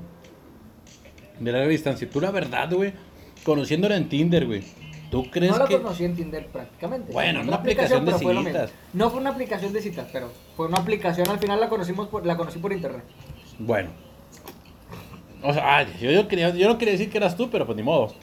de 1.40 1.52
larga 1.52 1.68
distancia. 1.68 2.08
Tú, 2.08 2.20
la 2.20 2.30
verdad, 2.30 2.72
güey, 2.72 2.92
conociéndola 3.44 3.96
en 3.96 4.08
Tinder, 4.08 4.46
güey. 4.46 4.62
¿Tú 5.10 5.30
crees 5.30 5.52
No 5.52 5.58
la 5.58 5.66
que.? 5.66 5.76
conocí 5.80 6.04
en 6.04 6.16
Tinder 6.16 6.46
prácticamente. 6.46 7.12
Bueno, 7.12 7.40
Fue 7.40 7.48
una 7.48 7.56
aplicación 7.56 8.04
de 8.06 8.12
citas. 8.14 8.70
No 8.94 9.10
fue 9.10 9.20
una 9.20 9.30
aplicación 9.30 9.72
de 9.72 9.82
citas, 9.82 10.08
pero 10.12 10.30
fue 10.56 10.66
una 10.68 10.78
aplicación. 10.78 11.28
Al 11.28 11.38
final 11.38 11.60
la 11.60 11.68
conocimos 11.68 12.08
por, 12.08 12.24
la 12.24 12.36
conocí 12.36 12.58
por 12.58 12.72
internet. 12.72 13.04
Bueno. 13.58 13.90
O 15.42 15.52
sea, 15.52 15.76
ay, 15.78 15.86
yo, 16.00 16.10
yo, 16.10 16.28
quería, 16.28 16.50
yo 16.54 16.68
no 16.68 16.78
quería 16.78 16.92
decir 16.92 17.10
que 17.10 17.18
eras 17.18 17.36
tú, 17.36 17.50
pero 17.50 17.66
pues 17.66 17.76
ni 17.76 17.82
modo. 17.82 18.14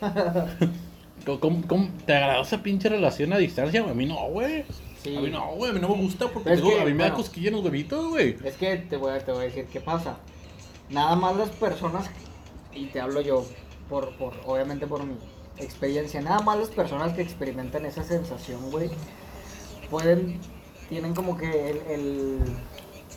¿Cómo, 1.26 1.40
cómo- 1.40 1.62
cómo- 1.66 1.88
te 2.06 2.14
agradó 2.14 2.42
esa 2.42 2.62
pinche 2.62 2.88
relación 2.88 3.32
a 3.32 3.38
distancia, 3.38 3.80
güey? 3.82 3.92
A 3.92 3.94
mí 3.94 4.06
no, 4.06 4.28
güey. 4.28 4.64
Sí. 5.02 5.16
A 5.16 5.20
mí 5.20 5.30
no, 5.30 5.52
güey. 5.56 5.70
A 5.70 5.74
mí 5.74 5.80
no 5.80 5.88
me 5.88 6.02
gusta 6.02 6.28
porque 6.28 6.54
que, 6.60 6.80
a 6.80 6.84
mí 6.84 6.94
me 6.94 7.04
da 7.04 7.12
cosquilla 7.12 7.48
en 7.48 7.54
los 7.56 7.64
huevitos, 7.64 8.08
güey. 8.08 8.36
Es 8.44 8.54
que 8.56 8.76
te 8.76 8.96
voy, 8.96 9.12
a, 9.12 9.18
te 9.18 9.32
voy 9.32 9.42
a 9.42 9.44
decir 9.44 9.66
qué 9.70 9.80
pasa. 9.80 10.16
Nada 10.88 11.16
más 11.16 11.36
las 11.36 11.50
personas, 11.50 12.08
y 12.74 12.86
te 12.86 13.00
hablo 13.00 13.20
yo, 13.20 13.44
por, 13.90 14.16
por 14.16 14.32
obviamente 14.46 14.86
por 14.86 15.04
mi 15.04 15.16
experiencia, 15.58 16.22
nada 16.22 16.40
más 16.40 16.58
las 16.58 16.68
personas 16.68 17.12
que 17.12 17.20
experimentan 17.20 17.84
esa 17.84 18.04
sensación, 18.04 18.70
güey, 18.70 18.88
pueden, 19.90 20.40
tienen 20.88 21.14
como 21.14 21.36
que 21.36 21.70
el, 21.70 21.76
el, 21.88 22.38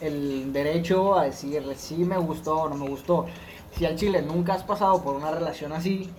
el 0.02 0.52
derecho 0.52 1.18
a 1.18 1.26
decir 1.26 1.64
si 1.78 2.04
me 2.04 2.18
gustó 2.18 2.64
o 2.64 2.70
no 2.70 2.76
me 2.76 2.90
gustó. 2.90 3.28
Si 3.78 3.86
al 3.86 3.96
chile 3.96 4.22
nunca 4.22 4.54
has 4.54 4.64
pasado 4.64 5.02
por 5.02 5.16
una 5.16 5.32
relación 5.32 5.72
así, 5.72 6.10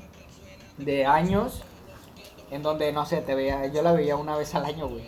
de 0.78 1.06
años, 1.06 1.62
en 2.50 2.62
donde, 2.62 2.92
no 2.92 3.06
sé, 3.06 3.18
te 3.18 3.34
veía, 3.34 3.66
yo 3.66 3.82
la 3.82 3.92
veía 3.92 4.16
una 4.16 4.36
vez 4.36 4.54
al 4.54 4.64
año, 4.64 4.88
güey. 4.88 5.04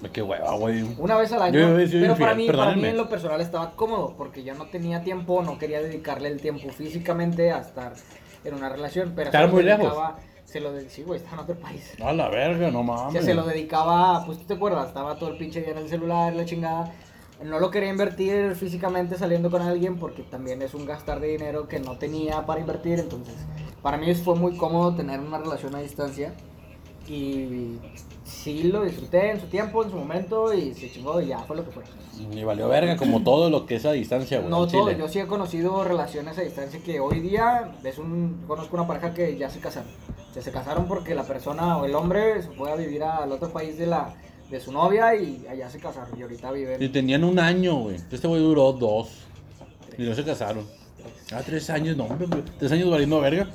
No, 0.00 0.10
qué 0.10 0.22
hueva, 0.22 0.56
güey. 0.56 0.82
Una 0.98 1.16
vez 1.16 1.32
al 1.32 1.42
año. 1.42 1.58
Yo 1.58 1.66
a 1.66 1.72
decir 1.72 2.00
pero 2.00 2.16
para 2.16 2.34
mí, 2.34 2.46
para 2.46 2.74
mí 2.74 2.86
en 2.86 2.96
lo 2.96 3.10
personal 3.10 3.42
estaba 3.42 3.72
cómodo 3.76 4.14
porque 4.16 4.42
yo 4.42 4.54
no 4.54 4.66
tenía 4.68 5.02
tiempo, 5.02 5.42
no 5.42 5.58
quería 5.58 5.82
dedicarle 5.82 6.28
el 6.28 6.40
tiempo 6.40 6.70
físicamente 6.70 7.52
a 7.52 7.58
estar 7.58 7.92
en 8.48 8.54
una 8.54 8.68
relación. 8.68 9.12
Pero 9.14 9.28
¿Estar 9.28 9.42
se 9.42 9.46
lo 9.48 9.52
muy 9.54 9.62
lejos? 9.62 9.84
dedicaba- 9.84 10.16
Se 10.44 10.60
lo 10.60 10.72
de- 10.72 10.88
sí, 10.88 11.02
güey, 11.02 11.18
estaba 11.18 11.38
en 11.38 11.42
otro 11.50 11.56
país. 11.58 11.92
A 12.02 12.12
la 12.12 12.28
verga, 12.28 12.70
no 12.70 12.80
O 12.80 12.82
mames. 12.84 13.12
sea, 13.14 13.22
se 13.22 13.34
lo 13.34 13.42
dedicaba, 13.44 14.24
pues 14.24 14.38
tú 14.38 14.44
te 14.44 14.54
acuerdas, 14.54 14.86
estaba 14.88 15.18
todo 15.18 15.30
el 15.30 15.38
pinche 15.38 15.60
día 15.60 15.72
en 15.72 15.78
el 15.78 15.88
celular, 15.88 16.32
la 16.34 16.44
chingada. 16.44 16.92
No 17.44 17.58
lo 17.58 17.70
quería 17.70 17.90
invertir 17.90 18.54
físicamente 18.54 19.18
saliendo 19.18 19.50
con 19.50 19.60
alguien 19.60 19.98
porque 19.98 20.22
también 20.22 20.62
es 20.62 20.72
un 20.72 20.86
gastar 20.86 21.18
de 21.20 21.26
dinero 21.28 21.66
que 21.68 21.80
no 21.80 21.98
tenía 21.98 22.46
para 22.46 22.60
invertir. 22.60 23.00
Entonces, 23.00 23.34
para 23.82 23.96
mí 23.98 24.14
fue 24.14 24.36
muy 24.36 24.56
cómodo 24.56 24.94
tener 24.94 25.18
una 25.20 25.38
relación 25.38 25.74
a 25.74 25.80
distancia. 25.80 26.32
Y 27.08 27.78
sí 28.26 28.64
lo 28.64 28.82
disfruté 28.84 29.30
en 29.30 29.40
su 29.40 29.46
tiempo, 29.46 29.84
en 29.84 29.90
su 29.90 29.96
momento, 29.96 30.52
y 30.52 30.74
se 30.74 30.90
chingó 30.90 31.20
y 31.20 31.28
ya 31.28 31.38
fue 31.40 31.56
lo 31.56 31.64
que 31.64 31.70
fue. 31.70 31.82
Ni 32.34 32.44
valió 32.44 32.68
verga, 32.68 32.96
como 32.96 33.22
todo 33.22 33.48
lo 33.50 33.66
que 33.66 33.76
es 33.76 33.86
a 33.86 33.92
distancia, 33.92 34.38
güey. 34.38 34.50
No 34.50 34.66
todo, 34.66 34.90
yo 34.90 35.08
sí 35.08 35.18
he 35.20 35.26
conocido 35.26 35.84
relaciones 35.84 36.36
a 36.38 36.42
distancia 36.42 36.80
que 36.84 36.98
hoy 37.00 37.20
día 37.20 37.72
es 37.84 37.98
un 37.98 38.42
conozco 38.46 38.76
una 38.76 38.86
pareja 38.86 39.14
que 39.14 39.36
ya 39.36 39.48
se 39.50 39.60
casaron. 39.60 39.88
Ya 40.34 40.42
se 40.42 40.50
casaron 40.52 40.86
porque 40.86 41.14
la 41.14 41.22
persona 41.24 41.78
o 41.78 41.84
el 41.86 41.94
hombre 41.94 42.42
se 42.42 42.48
fue 42.50 42.70
a 42.70 42.76
vivir 42.76 43.02
al 43.02 43.30
otro 43.32 43.50
país 43.50 43.78
de 43.78 43.86
la 43.86 44.14
de 44.50 44.60
su 44.60 44.70
novia 44.70 45.14
y 45.16 45.44
allá 45.50 45.68
se 45.70 45.78
casaron 45.78 46.16
y 46.18 46.22
ahorita 46.22 46.50
Y 46.50 46.54
viven. 46.54 46.92
tenían 46.92 47.24
un 47.24 47.38
año, 47.38 47.76
güey. 47.80 47.96
Este 47.96 48.28
güey 48.28 48.40
duró 48.40 48.72
dos. 48.72 49.08
Y 49.98 50.02
no 50.02 50.14
se 50.14 50.24
casaron. 50.24 50.64
Ah, 51.32 51.40
tres 51.44 51.68
años, 51.70 51.96
no, 51.96 52.04
hombre, 52.04 52.26
güey. 52.26 52.42
Tres 52.58 52.70
años 52.72 52.90
valiendo 52.90 53.20
verga. 53.20 53.48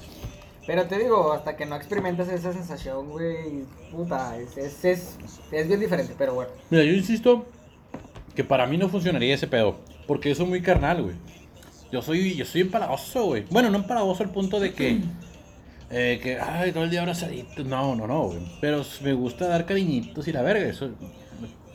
Pero 0.71 0.85
te 0.85 0.97
digo, 0.99 1.33
hasta 1.33 1.57
que 1.57 1.65
no 1.65 1.75
experimentas 1.75 2.29
esa 2.29 2.53
sensación, 2.53 3.09
güey, 3.09 3.63
puta, 3.91 4.37
es, 4.37 4.55
es, 4.57 4.85
es, 4.85 5.17
es 5.51 5.67
bien 5.67 5.81
diferente, 5.81 6.15
pero 6.17 6.33
bueno. 6.33 6.49
Mira, 6.69 6.85
yo 6.85 6.93
insisto 6.93 7.45
que 8.33 8.45
para 8.45 8.65
mí 8.67 8.77
no 8.77 8.87
funcionaría 8.87 9.35
ese 9.35 9.47
pedo. 9.47 9.75
Porque 10.07 10.29
yo 10.29 10.35
soy 10.35 10.45
muy 10.45 10.61
carnal, 10.61 11.03
güey. 11.03 11.15
Yo 11.91 12.01
soy, 12.01 12.35
yo 12.35 12.45
soy 12.45 12.61
empalagoso, 12.61 13.25
güey. 13.25 13.43
Bueno, 13.49 13.69
no 13.69 13.79
empalagoso 13.79 14.23
al 14.23 14.29
punto 14.29 14.61
de 14.61 14.73
que. 14.73 15.01
eh, 15.89 16.21
que, 16.23 16.39
ay, 16.39 16.71
todo 16.71 16.85
el 16.85 16.89
día 16.89 17.01
abrazaditos. 17.01 17.65
No, 17.65 17.93
no, 17.93 18.07
no, 18.07 18.27
güey. 18.27 18.39
Pero 18.61 18.81
me 19.03 19.11
gusta 19.11 19.49
dar 19.49 19.65
cariñitos 19.65 20.25
y 20.29 20.31
la 20.31 20.41
verga. 20.41 20.65
Eso. 20.69 20.91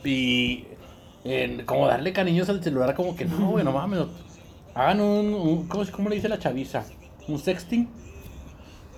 Y. 0.05 0.65
como 1.67 1.87
darle 1.87 2.15
cariños 2.15 2.49
al 2.49 2.65
celular, 2.65 2.95
como 2.95 3.15
que 3.15 3.27
no, 3.27 3.51
güey, 3.51 3.63
no 3.63 3.73
mames. 3.73 4.01
Hagan 4.75 5.03
un. 5.03 5.35
un- 5.35 5.69
¿cómo, 5.69 5.85
¿Cómo 5.93 6.09
le 6.09 6.15
dice 6.17 6.31
la 6.31 6.39
chaviza? 6.39 6.87
¿Un 7.29 7.39
sexting? 7.39 7.91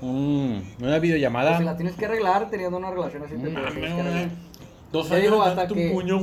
Una 0.00 0.98
videollamada. 0.98 1.50
Pues 1.50 1.58
si 1.60 1.64
la 1.64 1.76
tienes 1.76 1.94
que 1.96 2.06
arreglar 2.06 2.50
teniendo 2.50 2.76
una 2.76 2.90
relación 2.90 3.22
así, 3.24 3.34
te 3.34 3.40
tienes 3.40 3.60
que 3.60 3.66
arreglar. 3.66 4.02
güey. 4.12 4.28
Dos 4.92 5.10
años 5.10 5.22
digo, 5.24 5.42
hasta 5.42 5.68
que- 5.68 5.90
puño. 5.90 6.18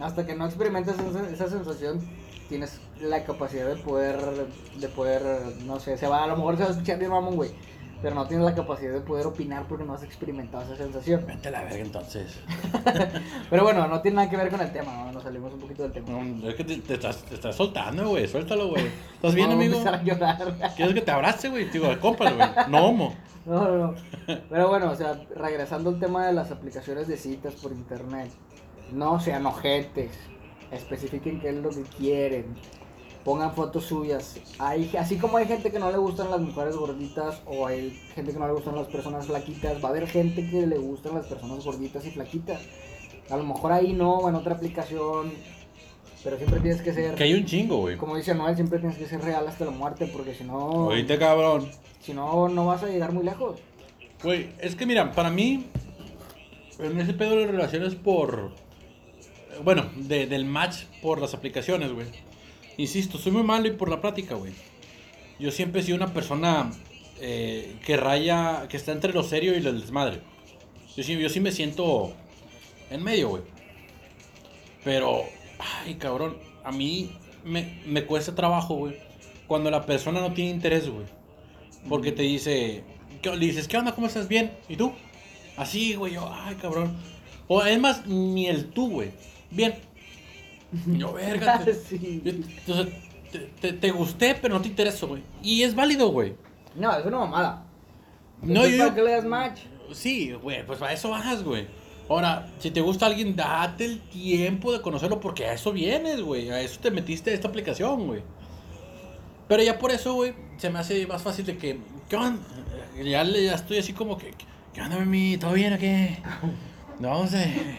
Hasta 0.00 0.24
que 0.26 0.34
no 0.34 0.46
experimentas 0.46 0.96
esa, 0.98 1.28
esa 1.30 1.48
sensación, 1.48 2.00
tienes 2.48 2.80
la 3.00 3.24
capacidad 3.24 3.66
de 3.66 3.76
poder, 3.76 4.16
de 4.78 4.88
poder, 4.88 5.22
no 5.64 5.80
sé, 5.80 5.96
se 5.96 6.06
va, 6.06 6.24
a 6.24 6.26
lo 6.26 6.36
mejor 6.36 6.56
se 6.56 6.62
va 6.62 6.68
a 6.68 6.72
escuchar 6.72 6.98
bien 6.98 7.10
mamón, 7.10 7.34
güey, 7.36 7.50
pero 8.02 8.14
no 8.14 8.26
tienes 8.26 8.46
la 8.46 8.54
capacidad 8.54 8.92
de 8.92 9.00
poder 9.00 9.26
opinar 9.26 9.66
porque 9.68 9.84
no 9.84 9.92
has 9.92 10.02
experimentado 10.02 10.64
esa 10.64 10.76
sensación. 10.76 11.24
Vete 11.26 11.48
a 11.48 11.50
la 11.50 11.62
verga 11.64 11.80
entonces. 11.80 12.38
Pero 13.50 13.62
bueno, 13.62 13.86
no 13.88 14.00
tiene 14.00 14.16
nada 14.16 14.30
que 14.30 14.36
ver 14.36 14.50
con 14.50 14.60
el 14.60 14.72
tema, 14.72 14.92
¿no? 14.92 15.12
nos 15.12 15.22
salimos 15.22 15.52
un 15.52 15.60
poquito 15.60 15.82
del 15.82 15.92
tema. 15.92 16.08
No, 16.10 16.48
es 16.48 16.54
que 16.54 16.64
te, 16.64 16.78
te 16.78 16.94
estás, 16.94 17.22
te 17.24 17.34
estás 17.34 17.54
soltando, 17.54 18.08
güey. 18.08 18.26
Suéltalo, 18.26 18.68
güey. 18.68 18.86
¿Estás 19.14 19.34
bien, 19.34 19.50
amigo? 19.50 19.74
empezar 19.74 19.94
a 19.94 20.02
llorar. 20.02 20.74
¿Quieres 20.76 20.94
que 20.94 21.02
te 21.02 21.10
abrace, 21.10 21.48
güey? 21.48 21.68
Digo, 21.70 21.88
compas, 22.00 22.34
güey. 22.34 22.48
No 22.68 22.86
homo. 22.86 23.14
No, 23.44 23.64
no, 23.64 23.76
no. 23.78 23.94
Pero 24.48 24.68
bueno, 24.68 24.90
o 24.90 24.94
sea, 24.94 25.20
regresando 25.34 25.90
al 25.90 25.98
tema 25.98 26.26
de 26.26 26.32
las 26.32 26.50
aplicaciones 26.50 27.06
de 27.06 27.16
citas 27.16 27.54
por 27.54 27.72
internet. 27.72 28.30
No 28.92 29.20
sean 29.20 29.44
ojetes. 29.46 30.12
Especifiquen 30.70 31.40
qué 31.40 31.50
es 31.50 31.56
lo 31.56 31.70
que 31.70 31.82
quieren. 31.82 32.54
Pongan 33.24 33.54
fotos 33.54 33.84
suyas. 33.84 34.36
Hay, 34.58 34.90
así 34.98 35.16
como 35.16 35.36
hay 35.36 35.46
gente 35.46 35.70
que 35.70 35.78
no 35.78 35.90
le 35.92 35.98
gustan 35.98 36.30
las 36.30 36.40
mujeres 36.40 36.74
gorditas 36.76 37.42
o 37.46 37.66
hay 37.66 37.90
gente 38.14 38.32
que 38.32 38.38
no 38.38 38.46
le 38.46 38.54
gustan 38.54 38.76
las 38.76 38.86
personas 38.88 39.26
flaquitas, 39.26 39.82
va 39.84 39.88
a 39.88 39.90
haber 39.90 40.06
gente 40.08 40.48
que 40.48 40.66
le 40.66 40.78
gustan 40.78 41.14
las 41.14 41.26
personas 41.26 41.62
gorditas 41.64 42.06
y 42.06 42.10
flaquitas. 42.12 42.60
A 43.28 43.36
lo 43.36 43.44
mejor 43.44 43.72
ahí 43.72 43.92
no, 43.92 44.26
en 44.28 44.34
otra 44.34 44.54
aplicación. 44.54 45.32
Pero 46.24 46.36
siempre 46.36 46.60
tienes 46.60 46.82
que 46.82 46.92
ser, 46.92 47.14
Que 47.14 47.24
hay 47.24 47.32
un 47.34 47.44
chingo, 47.46 47.78
güey. 47.78 47.96
como 47.96 48.14
dice 48.16 48.34
Noel, 48.34 48.54
siempre 48.54 48.78
tienes 48.78 48.98
que 48.98 49.06
ser 49.06 49.22
real 49.22 49.46
hasta 49.48 49.64
la 49.64 49.70
muerte 49.70 50.06
porque 50.06 50.34
si 50.34 50.44
no, 50.44 50.56
Oíste, 50.88 51.18
cabrón. 51.18 51.70
si 52.02 52.12
no, 52.12 52.48
no 52.48 52.66
vas 52.66 52.82
a 52.82 52.88
llegar 52.88 53.12
muy 53.12 53.24
lejos. 53.24 53.58
Güey, 54.22 54.50
es 54.60 54.74
que 54.76 54.84
mira, 54.84 55.12
para 55.12 55.30
mí, 55.30 55.64
en 56.78 57.00
ese 57.00 57.14
pedo 57.14 57.36
de 57.36 57.46
relaciones 57.46 57.94
por. 57.94 58.50
Bueno, 59.64 59.86
de- 59.96 60.26
del 60.26 60.44
match 60.44 60.84
por 61.02 61.20
las 61.20 61.32
aplicaciones, 61.34 61.92
güey. 61.92 62.06
Insisto, 62.80 63.18
soy 63.18 63.32
muy 63.32 63.42
malo 63.42 63.66
y 63.68 63.72
por 63.72 63.90
la 63.90 64.00
práctica, 64.00 64.34
güey. 64.36 64.52
Yo 65.38 65.50
siempre 65.50 65.80
he 65.80 65.84
sido 65.84 65.96
una 65.98 66.14
persona 66.14 66.70
eh, 67.20 67.76
que 67.84 67.96
raya, 67.98 68.66
que 68.68 68.76
está 68.78 68.92
entre 68.92 69.12
lo 69.12 69.22
serio 69.22 69.54
y 69.54 69.60
lo 69.60 69.70
desmadre. 69.72 70.20
Yo 70.96 71.02
sí, 71.02 71.18
yo 71.18 71.28
sí 71.28 71.40
me 71.40 71.52
siento 71.52 72.12
en 72.90 73.02
medio, 73.02 73.28
güey. 73.28 73.42
Pero, 74.82 75.22
ay, 75.84 75.94
cabrón, 75.96 76.38
a 76.64 76.72
mí 76.72 77.10
me, 77.44 77.82
me 77.86 78.04
cuesta 78.06 78.34
trabajo, 78.34 78.74
güey. 78.76 78.96
Cuando 79.46 79.70
la 79.70 79.84
persona 79.84 80.20
no 80.20 80.32
tiene 80.32 80.50
interés, 80.50 80.88
güey. 80.88 81.04
Porque 81.88 82.12
te 82.12 82.22
dice, 82.22 82.82
¿qué- 83.20 83.36
le 83.36 83.44
dices, 83.46 83.68
¿qué 83.68 83.76
onda? 83.76 83.94
¿Cómo 83.94 84.06
estás? 84.06 84.26
Bien. 84.28 84.52
¿Y 84.70 84.76
tú? 84.76 84.92
Así, 85.56 85.94
güey, 85.96 86.14
yo, 86.14 86.30
ay, 86.32 86.54
cabrón. 86.54 86.96
O 87.46 87.62
es 87.62 87.78
más, 87.78 88.06
ni 88.06 88.46
el 88.46 88.70
tú, 88.70 88.88
güey. 88.90 89.10
Bien. 89.50 89.74
Y 90.86 90.98
Yo, 90.98 91.12
verga. 91.12 91.58
te- 91.64 91.74
Sí. 91.74 92.22
Entonces, 92.24 92.94
te, 93.32 93.38
te- 93.60 93.72
te 93.72 93.90
gusté, 93.90 94.34
pero 94.40 94.54
no 94.54 94.60
te 94.62 94.68
intereso, 94.68 95.08
güey. 95.08 95.22
Y 95.42 95.62
es 95.62 95.74
válido, 95.74 96.08
güey. 96.10 96.34
No, 96.74 96.96
es 96.96 97.04
una 97.04 97.18
mamada. 97.18 97.64
No, 98.42 98.66
yo- 98.66 98.78
¿Para 98.78 98.94
qué 98.94 99.02
le 99.02 99.10
das 99.12 99.24
match? 99.24 99.60
Sí, 99.92 100.32
güey, 100.32 100.64
pues 100.64 100.78
para 100.78 100.92
eso 100.92 101.10
bajas, 101.10 101.42
güey. 101.42 101.66
Ahora, 102.08 102.48
si 102.58 102.70
te 102.70 102.80
gusta 102.80 103.06
alguien, 103.06 103.36
date 103.36 103.84
el 103.84 104.00
tiempo 104.00 104.72
de 104.72 104.80
conocerlo 104.80 105.20
porque 105.20 105.46
a 105.46 105.52
eso 105.52 105.72
vienes, 105.72 106.20
güey. 106.20 106.50
A 106.50 106.60
eso 106.60 106.80
te 106.80 106.90
metiste 106.90 107.30
a 107.30 107.34
esta 107.34 107.48
aplicación, 107.48 108.06
güey. 108.06 108.22
Pero 109.48 109.62
ya 109.62 109.78
por 109.78 109.90
eso, 109.90 110.14
güey, 110.14 110.34
se 110.58 110.70
me 110.70 110.78
hace 110.78 111.06
más 111.06 111.22
fácil 111.22 111.44
de 111.46 111.56
que. 111.58 111.78
¿Qué 112.08 112.16
onda? 112.16 112.40
Ya, 113.04 113.22
ya 113.24 113.54
estoy 113.54 113.78
así 113.78 113.92
como 113.92 114.16
que. 114.18 114.32
¿Qué 114.74 114.80
onda, 114.80 114.96
mami? 114.98 115.36
¿Todo 115.38 115.52
bien 115.52 115.72
o 115.74 115.78
qué? 115.78 116.18
No 117.00 117.26
sé. 117.26 117.78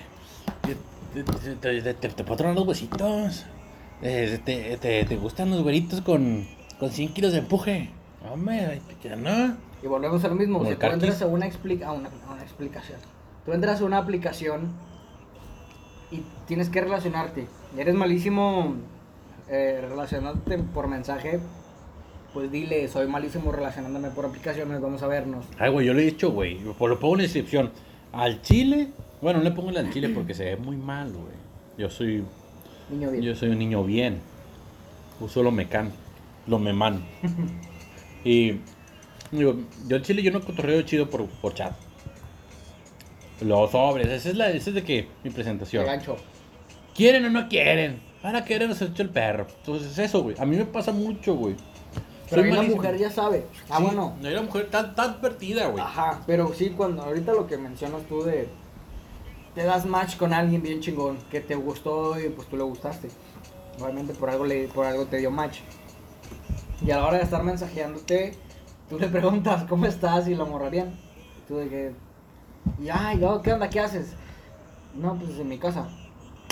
Te, 1.14 1.24
te, 1.24 1.82
te, 1.82 1.94
te- 1.94 2.10
te 2.10 2.24
puedo 2.24 2.38
tronar 2.38 2.56
los 2.56 2.68
huesitos. 2.68 3.46
Eh, 4.02 4.40
te, 4.44 4.78
te, 4.78 5.06
te 5.06 5.16
gustan 5.18 5.50
los 5.52 5.62
güeritos 5.62 6.02
con, 6.02 6.48
con 6.80 6.90
100 6.90 7.14
kilos 7.14 7.32
de 7.34 7.40
empuje. 7.40 7.90
Hombre, 8.32 8.82
ya 9.04 9.16
no. 9.16 9.58
Y 9.84 9.88
volvemos 9.88 10.24
a 10.24 10.28
lo 10.30 10.36
mismo. 10.36 10.60
Si 10.66 10.76
tú 10.76 10.86
entras 10.94 11.22
a 11.22 11.28
una, 11.28 11.46
explica 11.48 11.88
a 11.88 11.92
una, 11.94 12.10
a 12.28 12.34
una 12.34 12.42
explicación. 12.44 13.00
Tú 13.46 13.54
entras 13.54 13.82
a 13.82 13.86
una 13.86 13.98
aplicación 13.98 14.72
y 16.12 16.22
tienes 16.48 16.70
que 16.70 16.82
relacionarte. 16.82 17.48
Y 17.76 17.80
eres 17.80 17.96
malísimo 17.96 18.76
eh, 19.50 19.84
relacionándote 19.88 20.58
por 20.60 20.88
mensaje. 20.88 21.40
Pues 22.34 22.50
dile, 22.52 22.88
soy 22.88 23.08
malísimo 23.08 23.52
relacionándome 23.52 24.10
por 24.12 24.26
aplicaciones, 24.26 24.80
vamos 24.80 25.04
a 25.04 25.08
vernos. 25.08 25.46
Ay, 25.60 25.70
güey, 25.72 25.86
yo 25.88 25.94
le 25.94 26.04
he 26.04 26.06
dicho, 26.06 26.32
güey. 26.32 26.58
Por 26.78 26.90
lo 26.90 27.00
pongo 27.00 27.16
en 27.16 27.18
la 27.20 27.24
descripción. 27.24 27.72
Al 28.14 28.42
chile. 28.42 28.90
Bueno, 29.22 29.40
no 29.40 29.44
le 29.46 29.52
pongo 29.52 29.70
el 29.70 29.78
al 29.78 29.92
chile 29.94 30.10
porque 30.10 30.34
se 30.34 30.46
ve 30.46 30.58
muy 30.58 30.76
mal, 30.78 31.12
güey. 31.12 31.34
Yo 31.78 31.90
soy. 31.90 32.24
Niño 32.90 33.12
bien. 33.12 33.24
Yo 33.24 33.36
soy 33.36 33.50
un 33.50 33.60
niño 33.60 33.84
bien. 33.84 34.20
Uso 35.20 35.44
lo 35.44 35.52
mecan. 35.52 35.92
Lo 36.48 36.60
meman. 36.60 37.04
y. 38.24 38.60
Digo, 39.32 39.56
yo 39.88 39.96
al 39.96 40.02
chile 40.02 40.22
yo 40.24 40.32
no 40.32 40.42
cotorreo 40.42 40.82
chido 40.82 41.10
por, 41.10 41.26
por 41.28 41.54
chat. 41.54 41.74
Los 43.42 43.72
sobres. 43.72 44.08
Esa 44.08 44.30
es 44.30 44.36
la. 44.36 44.50
Esa 44.50 44.70
es 44.72 44.76
de 44.76 44.84
que. 44.84 45.08
Mi 45.24 45.30
presentación. 45.30 45.86
gancho. 45.86 46.18
¿Quieren 46.96 47.26
o 47.26 47.30
no 47.30 47.48
quieren? 47.48 48.02
Para 48.22 48.44
querer 48.44 48.68
nos 48.70 48.82
hecho 48.82 49.02
el 49.02 49.10
perro. 49.10 49.48
Entonces, 49.60 49.98
eso, 49.98 50.22
güey. 50.22 50.36
A 50.40 50.46
mí 50.46 50.56
me 50.58 50.66
pasa 50.66 50.92
mucho, 50.92 51.36
güey. 51.36 51.56
Pero 52.30 52.44
ahí 52.44 52.52
la 52.52 52.62
mujer 52.62 52.98
ya 52.98 53.10
sabe. 53.10 53.46
Ah, 53.70 53.78
Sí, 53.78 53.84
bueno. 53.84 54.16
no, 54.22 54.30
La 54.30 54.42
mujer 54.42 54.66
está, 54.66 54.82
está 54.82 55.04
advertida, 55.04 55.68
güey. 55.68 55.84
Ajá, 55.84 56.22
pero 56.28 56.54
sí, 56.54 56.70
cuando 56.70 57.04
ahorita 57.04 57.34
lo 57.34 57.48
que 57.48 57.58
mencionas 57.58 58.04
tú 58.08 58.24
de. 58.24 58.48
Te 59.56 59.64
das 59.64 59.86
match 59.86 60.16
con 60.16 60.34
alguien 60.34 60.62
bien 60.62 60.80
chingón, 60.80 61.18
que 61.30 61.42
te 61.42 61.56
gustó 61.56 62.20
y 62.20 62.30
pues 62.30 62.48
tú 62.48 62.56
le 62.56 62.64
gustaste. 62.64 63.10
Obviamente 63.82 64.14
por 64.14 64.30
algo, 64.30 64.46
le, 64.46 64.68
por 64.68 64.86
algo 64.86 65.06
te 65.06 65.18
dio 65.18 65.30
match. 65.30 65.60
Y 66.86 66.92
a 66.92 66.98
la 66.98 67.08
hora 67.08 67.18
de 67.18 67.24
estar 67.24 67.44
mensajeándote, 67.44 68.34
tú 68.90 68.98
le 68.98 69.08
preguntas 69.08 69.66
cómo 69.68 69.86
estás 69.86 70.28
y 70.28 70.36
lo 70.36 70.46
morrarían. 70.46 70.98
Tú 71.48 71.58
de 71.58 71.68
que. 71.68 71.92
Y 72.82 72.90
ay, 72.90 73.18
luego, 73.18 73.42
¿qué 73.42 73.54
onda? 73.54 73.70
¿Qué 73.70 73.80
haces? 73.80 74.14
No, 74.96 75.16
pues 75.16 75.38
en 75.38 75.50
mi 75.50 75.58
casa. 75.58 75.88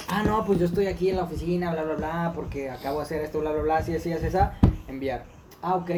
Ah, 0.09 0.23
no, 0.23 0.43
pues 0.45 0.59
yo 0.59 0.65
estoy 0.65 0.87
aquí 0.87 1.09
en 1.09 1.17
la 1.17 1.23
oficina, 1.23 1.71
bla, 1.71 1.83
bla, 1.83 1.95
bla, 1.95 2.31
porque 2.35 2.69
acabo 2.69 2.97
de 2.97 3.03
hacer 3.03 3.21
esto, 3.21 3.39
bla, 3.39 3.51
bla, 3.51 3.61
bla, 3.61 3.77
así, 3.77 3.95
así, 3.95 4.11
así, 4.11 4.25
esa. 4.25 4.53
Enviar. 4.87 5.23
Ah, 5.61 5.75
ok. 5.75 5.91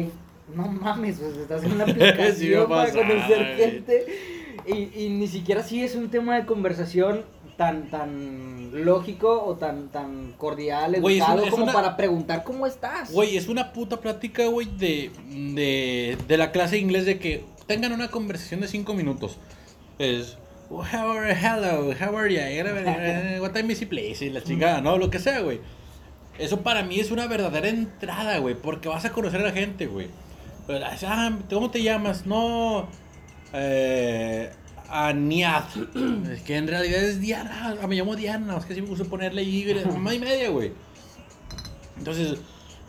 No 0.54 0.68
mames, 0.68 1.18
pues 1.18 1.36
estás 1.36 1.64
en 1.64 1.72
una 1.72 1.84
aplicación 1.88 2.34
Sí 2.34 2.68
para 2.68 2.92
conocer 2.92 3.56
gente. 3.56 4.06
Y, 4.66 5.04
y 5.04 5.08
ni 5.10 5.26
siquiera 5.28 5.62
sí 5.62 5.82
es 5.82 5.94
un 5.94 6.08
tema 6.10 6.36
de 6.36 6.46
conversación 6.46 7.24
tan, 7.56 7.90
tan 7.90 8.84
lógico 8.84 9.44
o 9.44 9.56
tan, 9.56 9.88
tan 9.88 10.32
cordial, 10.38 11.00
Güey, 11.00 11.16
es 11.18 11.20
educado, 11.22 11.38
una- 11.38 11.44
es 11.46 11.50
como 11.50 11.64
una- 11.64 11.72
para 11.72 11.96
preguntar 11.96 12.44
cómo 12.44 12.66
estás. 12.66 13.12
Güey, 13.12 13.36
es 13.36 13.48
una 13.48 13.72
puta 13.72 14.00
plática, 14.00 14.46
güey, 14.46 14.66
de, 14.78 15.10
de, 15.30 16.16
de 16.26 16.36
la 16.36 16.50
clase 16.52 16.76
de 16.76 16.80
inglés 16.82 17.04
de 17.06 17.18
que 17.18 17.44
tengan 17.66 17.92
una 17.92 18.08
conversación 18.10 18.60
de 18.60 18.68
cinco 18.68 18.94
minutos. 18.94 19.38
Es, 19.98 20.38
"Oh, 20.70 20.76
how 20.82 21.10
are, 21.12 21.32
hello, 21.32 21.90
how 22.00 22.16
are 22.16 22.32
you? 22.32 23.42
What 23.42 23.52
time 23.52 23.72
is? 23.72 23.82
Y 24.22 24.30
la 24.30 24.42
chingada, 24.42 24.80
¿no? 24.80 24.96
Lo 24.98 25.10
que 25.10 25.18
sea, 25.18 25.40
güey. 25.40 25.60
Eso 26.38 26.60
para 26.62 26.82
mí 26.82 26.98
es 26.98 27.10
una 27.10 27.26
verdadera 27.26 27.68
entrada, 27.68 28.38
güey, 28.38 28.54
porque 28.54 28.88
vas 28.88 29.04
a 29.04 29.12
conocer 29.12 29.40
a 29.40 29.44
la 29.44 29.52
gente, 29.52 29.86
güey. 29.86 30.08
Ah, 31.06 31.38
¿cómo 31.50 31.70
te 31.70 31.82
llamas? 31.82 32.24
No, 32.24 32.88
eh, 33.52 34.50
Aniad. 34.88 35.64
Es 36.30 36.42
que 36.42 36.56
en 36.56 36.68
realidad 36.68 37.02
es 37.02 37.20
Diana. 37.20 37.76
Me 37.88 37.96
llamo 37.96 38.16
Diana. 38.16 38.56
Es 38.58 38.66
que 38.66 38.74
sí 38.74 38.82
me 38.82 38.88
gusta 38.88 39.04
ponerle 39.04 39.42
Y, 39.42 39.74
mamá 39.86 40.14
y 40.14 40.18
media, 40.18 40.50
güey. 40.50 40.72
Entonces, 41.96 42.38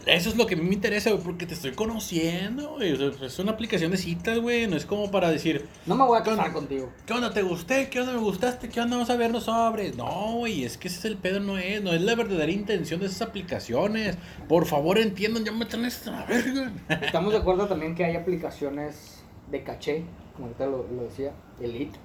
eso 0.05 0.29
es 0.29 0.35
lo 0.35 0.45
que 0.45 0.55
a 0.55 0.57
mí 0.57 0.63
me 0.63 0.73
interesa, 0.73 1.11
güey, 1.11 1.23
porque 1.23 1.45
te 1.45 1.53
estoy 1.53 1.71
conociendo, 1.71 2.71
güey. 2.71 2.91
O 2.91 3.13
sea, 3.13 3.27
es 3.27 3.39
una 3.39 3.53
aplicación 3.53 3.91
de 3.91 3.97
citas, 3.97 4.37
güey. 4.39 4.67
No 4.67 4.75
es 4.75 4.85
como 4.85 5.09
para 5.11 5.31
decir, 5.31 5.65
No 5.85 5.95
me 5.95 6.03
voy 6.03 6.19
a 6.19 6.23
¿Qué 6.23 6.31
casar 6.31 6.51
contigo. 6.51 6.91
¿qué 7.05 7.13
onda? 7.13 7.33
¿Te 7.33 7.41
gusté? 7.41 7.87
¿Qué 7.89 8.01
onda? 8.01 8.11
¿Me 8.11 8.19
gustaste? 8.19 8.67
¿Qué 8.67 8.81
onda? 8.81 8.97
Vamos 8.97 9.09
a 9.09 9.15
ver 9.15 9.31
los 9.31 9.45
sobres. 9.45 9.95
No, 9.95 10.33
güey, 10.39 10.65
es 10.65 10.77
que 10.77 10.89
ese 10.89 10.99
es 10.99 11.05
el 11.05 11.15
pedo, 11.17 11.39
no 11.39 11.57
es. 11.57 11.81
No 11.81 11.93
es 11.93 12.01
la 12.01 12.15
verdadera 12.15 12.51
intención 12.51 12.99
de 12.99 13.05
esas 13.05 13.21
aplicaciones. 13.21 14.17
Por 14.49 14.65
favor, 14.65 14.97
entiendan, 14.97 15.45
ya 15.45 15.53
me 15.53 15.65
traen 15.65 15.85
esto 15.85 16.11
a 16.11 16.19
la 16.19 16.25
verga. 16.25 16.71
Estamos 17.01 17.31
de 17.31 17.39
acuerdo 17.39 17.67
también 17.67 17.95
que 17.95 18.03
hay 18.03 18.17
aplicaciones 18.17 19.23
de 19.49 19.63
caché, 19.63 20.03
como 20.33 20.47
ahorita 20.47 20.65
lo, 20.65 20.87
lo 20.87 21.03
decía, 21.03 21.33
Elite, 21.59 21.97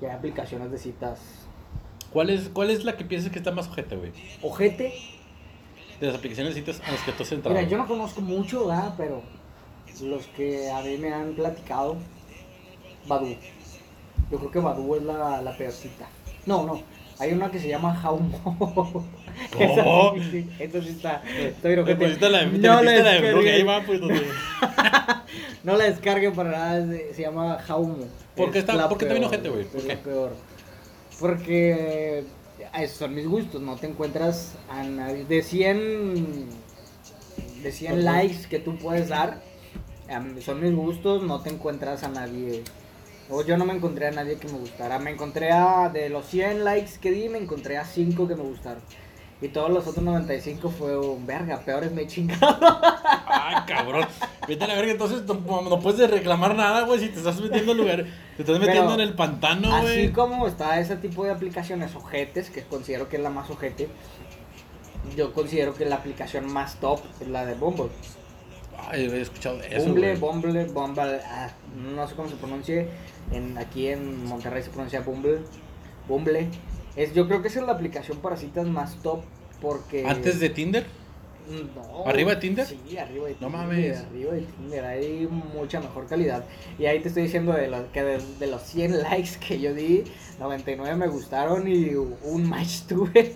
y 0.00 0.04
hay 0.06 0.12
aplicaciones 0.12 0.70
de 0.70 0.78
citas. 0.78 1.20
¿Cuál 2.12 2.30
es, 2.30 2.48
¿Cuál 2.50 2.70
es 2.70 2.84
la 2.84 2.96
que 2.96 3.04
piensas 3.04 3.32
que 3.32 3.38
está 3.38 3.52
más 3.52 3.68
ojete, 3.68 3.96
güey? 3.96 4.12
Ojete, 4.42 4.92
De 6.00 6.06
las 6.06 6.16
aplicaciones 6.16 6.54
de 6.54 6.60
citas 6.60 6.80
a 6.86 6.92
las 6.92 7.02
que 7.02 7.12
tú 7.12 7.22
has 7.22 7.32
entrado. 7.32 7.56
mira, 7.56 7.68
yo 7.68 7.78
no 7.78 7.86
conozco 7.86 8.20
mucho, 8.20 8.66
¿verdad? 8.66 8.94
Pero 8.96 9.22
los 10.02 10.26
que 10.28 10.70
a 10.70 10.82
mí 10.82 10.96
me 10.98 11.12
han 11.12 11.34
platicado, 11.34 11.96
Badu. 13.06 13.36
Yo 14.30 14.38
creo 14.38 14.50
que 14.50 14.58
Badu 14.58 14.94
es 14.96 15.02
la, 15.02 15.42
la 15.42 15.56
peorcita. 15.56 16.08
No, 16.46 16.64
no, 16.66 16.82
hay 17.18 17.32
una 17.32 17.50
que 17.50 17.58
se 17.60 17.68
llama 17.68 17.94
Jaumo. 17.94 19.06
Esa 19.58 19.84
¿Cómo? 19.84 20.14
sí, 20.16 20.30
sí, 20.30 20.50
esa 20.58 20.82
sí 20.82 20.88
está. 20.88 21.22
Estoy 21.38 21.76
No 21.76 21.84
pues, 23.86 24.00
No 25.64 25.76
la 25.76 25.84
descarguen 25.84 26.32
para 26.34 26.50
nada, 26.50 26.86
se, 26.86 27.14
se 27.14 27.22
llama 27.22 27.58
Jaumo. 27.66 28.06
¿Por 28.36 28.50
qué 28.50 28.58
Es 28.58 28.64
está- 28.64 28.88
por 28.88 28.98
qué 28.98 29.04
está 29.04 29.14
bien 29.14 29.28
peor, 29.28 29.34
ojete, 29.34 29.48
güey? 29.50 29.64
¿Por 29.64 29.80
Es 29.80 29.86
qué? 29.86 29.96
peor. 29.96 30.32
Porque 31.20 32.18
eh, 32.18 32.24
esos 32.82 32.96
son 32.98 33.14
mis 33.14 33.26
gustos, 33.26 33.60
no 33.62 33.76
te 33.76 33.86
encuentras 33.86 34.54
a 34.70 34.82
nadie. 34.82 35.24
De 35.24 35.42
100, 35.42 36.46
de 37.62 37.72
100 37.72 38.04
likes 38.04 38.46
que 38.48 38.58
tú 38.58 38.76
puedes 38.76 39.08
dar, 39.08 39.40
am, 40.10 40.40
son 40.40 40.60
mis 40.62 40.74
gustos, 40.74 41.22
no 41.22 41.40
te 41.42 41.50
encuentras 41.50 42.02
a 42.02 42.08
nadie. 42.08 42.62
O 43.30 43.42
yo 43.44 43.56
no 43.56 43.64
me 43.64 43.72
encontré 43.72 44.08
a 44.08 44.10
nadie 44.10 44.36
que 44.36 44.48
me 44.48 44.58
gustara. 44.58 44.98
Me 44.98 45.10
encontré 45.10 45.52
a, 45.52 45.88
de 45.88 46.08
los 46.08 46.26
100 46.26 46.64
likes 46.64 46.92
que 47.00 47.12
di, 47.12 47.28
me 47.28 47.38
encontré 47.38 47.78
a 47.78 47.84
5 47.84 48.26
que 48.28 48.34
me 48.34 48.42
gustaron. 48.42 48.82
Y 49.42 49.48
todos 49.48 49.70
los 49.70 49.84
otros 49.88 50.04
95 50.04 50.70
fue 50.70 50.96
un 50.96 51.26
verga, 51.26 51.58
peores 51.58 51.90
me 51.90 52.02
he 52.02 52.06
chingado. 52.06 52.56
Ay, 53.26 53.56
cabrón. 53.66 54.06
Vete 54.46 54.62
a 54.62 54.68
la 54.68 54.74
verga, 54.76 54.92
entonces 54.92 55.24
no, 55.24 55.62
no 55.62 55.80
puedes 55.80 56.08
reclamar 56.08 56.54
nada, 56.54 56.82
güey, 56.82 57.00
si 57.00 57.08
te 57.08 57.18
estás 57.18 57.40
metiendo 57.40 57.72
en 57.72 57.78
lugar. 57.78 58.06
Te 58.36 58.42
estás 58.42 58.60
metiendo 58.60 58.92
Pero, 58.92 58.94
en 58.94 59.00
el 59.00 59.14
pantano, 59.14 59.74
Así 59.74 59.84
güey. 59.86 60.12
como 60.12 60.46
está 60.46 60.78
ese 60.78 60.94
tipo 60.94 61.24
de 61.24 61.32
aplicaciones 61.32 61.96
ojetes, 61.96 62.50
que 62.50 62.62
considero 62.62 63.08
que 63.08 63.16
es 63.16 63.22
la 63.22 63.30
más 63.30 63.50
ojete, 63.50 63.88
yo 65.16 65.32
considero 65.32 65.74
que 65.74 65.86
la 65.86 65.96
aplicación 65.96 66.52
más 66.52 66.76
top 66.76 67.00
es 67.20 67.26
la 67.26 67.44
de 67.44 67.54
Bumble. 67.54 67.90
Ay, 68.88 69.10
he 69.10 69.20
escuchado 69.22 69.60
eso. 69.60 69.86
Bumble. 69.86 70.16
Bumble, 70.16 70.64
Bumble, 70.66 71.20
ah, 71.26 71.50
no 71.94 72.06
sé 72.06 72.14
cómo 72.14 72.28
se 72.28 72.36
pronuncie, 72.36 72.88
en, 73.32 73.58
aquí 73.58 73.88
en 73.88 74.24
Monterrey 74.24 74.62
se 74.62 74.70
pronuncia 74.70 75.00
Bumble, 75.00 75.40
Bumble. 76.06 76.48
Es, 76.96 77.14
yo 77.14 77.26
creo 77.26 77.42
que 77.42 77.48
esa 77.48 77.60
es 77.60 77.66
la 77.66 77.72
aplicación 77.72 78.18
para 78.18 78.36
citas 78.36 78.66
más 78.66 78.96
top 79.02 79.22
porque... 79.60 80.06
Antes 80.06 80.40
de 80.40 80.50
Tinder. 80.50 80.84
No. 81.74 82.06
¿Arriba 82.06 82.34
de 82.34 82.40
Tinder? 82.40 82.66
Sí, 82.66 82.96
arriba 82.96 83.26
de 83.26 83.32
No 83.40 83.48
Tinder. 83.48 83.50
mames. 83.50 83.98
Arriba 83.98 84.32
de 84.34 84.40
Tinder, 84.42 84.84
hay 84.84 85.26
mucha 85.26 85.80
mejor 85.80 86.06
calidad. 86.06 86.44
Y 86.78 86.86
ahí 86.86 87.00
te 87.00 87.08
estoy 87.08 87.24
diciendo 87.24 87.52
de 87.52 87.68
los, 87.68 87.86
que 87.86 88.02
de, 88.02 88.18
de 88.38 88.46
los 88.46 88.62
100 88.62 89.02
likes 89.02 89.32
que 89.46 89.60
yo 89.60 89.74
di, 89.74 90.04
99 90.38 90.96
me 90.96 91.08
gustaron 91.08 91.66
y 91.68 91.94
un 91.94 92.48
match 92.48 92.82
tuve 92.88 93.32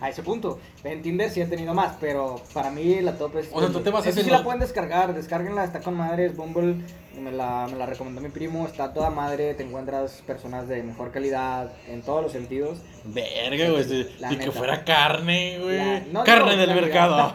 a 0.00 0.08
ese 0.08 0.22
punto. 0.22 0.58
En 0.82 1.02
Tinder 1.02 1.30
sí 1.30 1.40
he 1.40 1.46
tenido 1.46 1.74
más, 1.74 1.96
pero 2.00 2.42
para 2.54 2.70
mí 2.70 3.00
la 3.00 3.18
top 3.18 3.36
es. 3.36 3.48
O 3.52 3.60
sea, 3.60 3.70
tú 3.70 3.80
te 3.80 3.90
vas 3.90 4.06
a 4.06 4.08
Esa 4.08 4.16
sí 4.16 4.20
hacer 4.20 4.32
la 4.32 4.44
pueden 4.44 4.60
descargar, 4.60 5.14
descárguenla, 5.14 5.64
está 5.64 5.80
con 5.80 5.94
madre, 5.94 6.26
es 6.26 6.36
Bumble. 6.36 6.76
Me 7.16 7.32
la, 7.32 7.66
me 7.70 7.76
la 7.78 7.86
recomendó 7.86 8.20
mi 8.20 8.28
primo, 8.28 8.66
está 8.66 8.92
toda 8.92 9.08
madre, 9.10 9.54
te 9.54 9.62
encuentras 9.62 10.22
personas 10.26 10.68
de 10.68 10.82
mejor 10.82 11.10
calidad 11.12 11.72
en 11.88 12.02
todos 12.02 12.22
los 12.22 12.32
sentidos. 12.32 12.78
Verga, 13.04 13.70
güey. 13.70 14.06
La 14.20 14.32
Y 14.32 14.36
que 14.36 14.50
fuera 14.50 14.84
carne, 14.84 15.58
La- 15.58 15.64
güey. 15.64 16.12
no 16.12 16.24
carne 16.24 16.56
del 16.56 16.68
calidad. 16.68 16.82
mercado. 16.84 17.32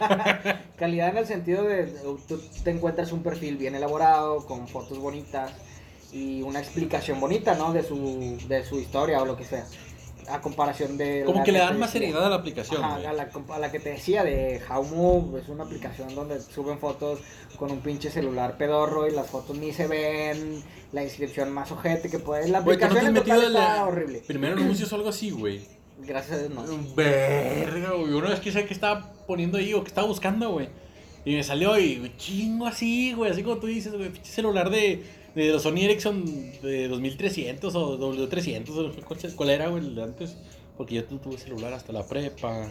Calidad 0.78 1.08
en 1.10 1.16
el 1.18 1.26
sentido 1.26 1.64
de 1.64 1.84
tú 2.28 2.40
te 2.64 2.70
encuentras 2.70 3.12
un 3.12 3.22
perfil 3.22 3.56
bien 3.56 3.74
elaborado, 3.74 4.44
con 4.46 4.66
fotos 4.68 4.98
bonitas 4.98 5.52
y 6.12 6.42
una 6.42 6.58
explicación 6.60 7.20
bonita, 7.20 7.54
¿no? 7.54 7.72
De 7.72 7.82
su, 7.82 8.38
de 8.48 8.64
su 8.64 8.78
historia 8.80 9.20
o 9.22 9.24
lo 9.24 9.36
que 9.36 9.44
sea. 9.44 9.64
A 10.28 10.40
comparación 10.40 10.96
de... 10.96 11.24
Como 11.24 11.38
la 11.38 11.44
que 11.44 11.52
le 11.52 11.58
dan 11.58 11.78
más 11.78 11.90
seriedad 11.90 12.24
a 12.24 12.30
la 12.30 12.36
aplicación, 12.36 12.82
Ajá, 12.82 12.96
a, 12.96 13.12
la, 13.12 13.28
a 13.50 13.58
la 13.58 13.72
que 13.72 13.80
te 13.80 13.90
decía 13.90 14.24
de 14.24 14.60
Howmo, 14.68 15.38
es 15.38 15.48
una 15.48 15.64
aplicación 15.64 16.14
donde 16.14 16.40
suben 16.40 16.78
fotos 16.78 17.20
con 17.56 17.70
un 17.70 17.80
pinche 17.80 18.10
celular 18.10 18.56
pedorro 18.56 19.08
y 19.08 19.12
las 19.12 19.28
fotos 19.28 19.56
ni 19.56 19.72
se 19.72 19.86
ven, 19.86 20.62
la 20.92 21.02
inscripción 21.02 21.52
más 21.52 21.70
ojete 21.72 22.10
que 22.10 22.18
puede... 22.18 22.48
La 22.48 22.60
Güey, 22.60 22.78
¿tú 22.78 22.84
no 22.84 22.90
te 22.90 22.98
aplicación 22.98 22.98
has 22.98 23.08
en 23.08 23.14
total 23.14 23.38
en 23.38 23.56
está 23.56 23.76
la... 23.76 23.84
horrible. 23.84 24.22
Primero 24.26 24.56
anuncios 24.56 24.92
o 24.92 24.96
algo 24.96 25.08
así, 25.08 25.30
güey. 25.30 25.60
Gracias 25.98 26.38
a 26.38 26.42
Dios 26.42 26.50
no. 26.52 26.94
Verga, 26.94 27.92
güey. 27.92 28.12
Una 28.12 28.30
vez 28.30 28.40
que 28.40 28.50
sé 28.50 28.64
que 28.64 28.74
estaba 28.74 29.12
poniendo 29.26 29.58
ahí 29.58 29.72
o 29.74 29.82
que 29.82 29.88
estaba 29.88 30.06
buscando, 30.06 30.50
güey. 30.50 30.68
Y 31.24 31.36
me 31.36 31.44
salió 31.44 31.78
y 31.78 31.98
güey, 31.98 32.16
chingo 32.16 32.66
así, 32.66 33.12
güey. 33.12 33.30
Así 33.30 33.42
como 33.42 33.58
tú 33.58 33.68
dices, 33.68 33.92
güey. 33.92 34.10
Pinche 34.10 34.32
celular 34.32 34.70
de, 34.70 35.04
de 35.34 35.48
los 35.50 35.62
Sony 35.62 35.78
Ericsson 35.78 36.24
de 36.62 36.88
2300 36.88 37.74
o 37.74 37.98
W300. 37.98 38.68
o 38.70 39.36
¿Cuál, 39.36 39.50
era, 39.50 39.68
güey, 39.68 39.84
el 39.84 39.94
de 39.94 40.02
antes? 40.02 40.36
Porque 40.76 40.96
yo 40.96 41.04
tu- 41.04 41.18
tuve 41.18 41.38
celular 41.38 41.72
hasta 41.72 41.92
la 41.92 42.06
prepa. 42.06 42.68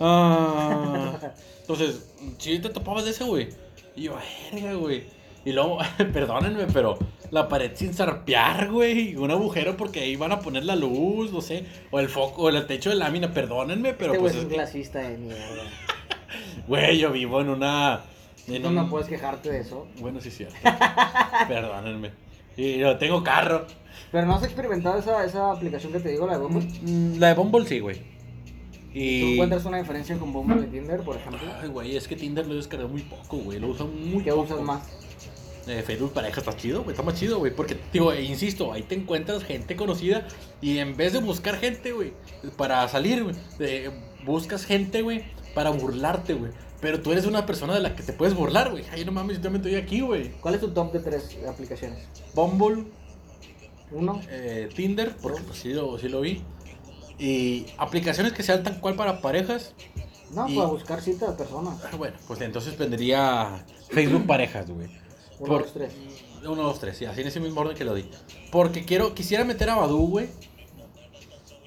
Ah. 0.00 1.18
Entonces, 1.60 2.10
si 2.38 2.58
te 2.58 2.68
topabas 2.70 3.04
de 3.04 3.10
ese, 3.10 3.24
güey. 3.24 3.48
Y 3.96 4.02
yo, 4.02 4.16
verga, 4.52 4.74
güey. 4.74 5.04
Y 5.44 5.52
luego, 5.52 5.78
perdónenme, 6.12 6.66
pero 6.72 6.96
la 7.30 7.48
pared 7.48 7.72
sin 7.74 7.92
zarpear, 7.92 8.70
güey. 8.70 9.16
Un 9.16 9.30
agujero 9.30 9.76
porque 9.76 10.00
ahí 10.00 10.16
van 10.16 10.32
a 10.32 10.40
poner 10.40 10.64
la 10.64 10.74
luz, 10.76 11.32
no 11.32 11.40
sé. 11.40 11.64
O 11.90 12.00
el 12.00 12.08
foco, 12.08 12.42
o 12.42 12.48
el 12.48 12.66
techo 12.66 12.90
de 12.90 12.96
lámina, 12.96 13.32
perdónenme, 13.32 13.92
pero 13.94 14.12
este 14.12 14.20
pues. 14.20 14.32
güey 14.32 14.44
es 14.44 14.50
un 14.50 14.54
clasista 14.54 14.98
de 15.00 15.18
mierda. 15.18 15.64
Güey, 16.66 16.98
yo 16.98 17.12
vivo 17.12 17.40
en 17.42 17.50
una. 17.50 18.04
En 18.48 18.74
No, 18.74 18.88
puedes 18.90 19.08
quejarte 19.08 19.50
de 19.50 19.60
eso. 19.60 19.86
Bueno, 20.00 20.20
sí, 20.20 20.28
es 20.28 20.36
cierto. 20.36 20.56
perdónenme. 21.48 22.10
Y 22.56 22.78
yo 22.78 22.96
tengo 22.98 23.22
carro. 23.22 23.66
Pero 24.12 24.26
no 24.26 24.36
has 24.36 24.44
experimentado 24.44 24.98
esa, 24.98 25.24
esa 25.24 25.50
aplicación 25.52 25.92
que 25.92 26.00
te 26.00 26.10
digo, 26.10 26.26
la 26.26 26.38
de 26.38 26.44
Bumble. 26.44 26.68
Mm, 26.82 27.18
La 27.18 27.28
de 27.28 27.34
Bumble 27.34 27.66
sí, 27.66 27.80
güey. 27.80 27.96
¿Tú 27.98 29.00
Y. 29.00 29.32
encuentras 29.34 29.64
una 29.64 29.78
diferencia 29.78 30.16
con 30.18 30.32
Bumble 30.32 30.66
y 30.66 30.70
Tinder, 30.70 31.00
por 31.00 31.16
ejemplo? 31.16 31.40
Ay, 31.60 31.68
güey, 31.68 31.96
es 31.96 32.06
que 32.06 32.14
Tinder 32.14 32.46
lo 32.46 32.52
he 32.52 32.56
descargado 32.56 32.88
muy 32.88 33.02
poco, 33.02 33.38
güey. 33.38 33.58
Lo 33.58 33.68
uso 33.68 33.86
muy 33.88 34.22
¿Qué 34.22 34.30
poco. 34.30 34.42
usas 34.42 34.60
más? 34.60 34.82
Eh, 35.66 35.82
Facebook 35.84 36.12
pareja 36.12 36.40
está 36.40 36.54
chido, 36.56 36.82
güey, 36.82 36.92
está 36.92 37.02
más 37.02 37.18
chido, 37.18 37.38
güey. 37.38 37.50
Porque, 37.54 37.76
digo, 37.92 38.12
e 38.12 38.22
insisto, 38.22 38.72
ahí 38.72 38.82
te 38.82 38.94
encuentras 38.94 39.42
gente 39.42 39.74
conocida 39.76 40.28
y 40.60 40.78
en 40.78 40.94
vez 40.96 41.14
de 41.14 41.20
buscar 41.20 41.56
gente, 41.56 41.92
güey, 41.92 42.12
para 42.56 42.86
salir, 42.86 43.24
güey, 43.24 43.34
eh, 43.60 43.90
buscas 44.24 44.64
gente, 44.66 45.00
güey, 45.02 45.24
para 45.54 45.70
burlarte, 45.70 46.34
güey. 46.34 46.52
Pero 46.84 47.00
tú 47.00 47.12
eres 47.12 47.24
una 47.24 47.46
persona 47.46 47.72
de 47.72 47.80
la 47.80 47.96
que 47.96 48.02
te 48.02 48.12
puedes 48.12 48.34
burlar, 48.34 48.70
güey. 48.70 48.84
Ay, 48.92 49.06
no 49.06 49.12
mames, 49.12 49.38
yo 49.38 49.42
también 49.44 49.64
estoy 49.64 49.80
aquí, 49.80 50.02
güey. 50.02 50.32
¿Cuál 50.32 50.54
es 50.56 50.60
tu 50.60 50.68
top 50.70 50.92
de 50.92 51.00
tres 51.00 51.34
aplicaciones? 51.48 52.06
Bumble, 52.34 52.84
Uno. 53.90 54.20
eh, 54.28 54.68
Tinder, 54.76 55.16
porque 55.22 55.40
pues, 55.40 55.60
sí, 55.60 55.72
lo, 55.72 55.98
sí 55.98 56.10
lo 56.10 56.20
vi. 56.20 56.42
Y 57.18 57.64
aplicaciones 57.78 58.34
que 58.34 58.42
sean 58.42 58.62
tan 58.62 58.80
cual 58.80 58.96
para 58.96 59.22
parejas. 59.22 59.72
No, 60.34 60.46
Y- 60.46 60.56
para 60.56 60.68
buscar 60.68 61.00
citas 61.00 61.30
de 61.30 61.36
personas. 61.42 61.80
ah, 61.90 61.96
Bueno, 61.96 62.18
pues 62.26 62.38
entonces 62.42 62.76
vendría 62.76 63.64
Facebook 63.88 64.26
parejas, 64.26 64.68
güey. 64.70 64.88
Uno, 65.38 65.48
Por- 65.48 65.62
dos, 65.62 65.72
tres. 65.72 65.90
Uno, 66.42 66.62
dos, 66.64 66.80
tres, 66.80 66.98
sí, 66.98 67.06
así 67.06 67.22
en 67.22 67.28
ese 67.28 67.40
mismo 67.40 67.62
orden 67.62 67.74
que 67.78 67.86
lo 67.86 67.94
di. 67.94 68.10
Porque 68.52 68.84
quiero, 68.84 69.14
quisiera 69.14 69.42
meter 69.44 69.70
a 69.70 69.76
Badu, 69.76 70.06
güey. 70.06 70.28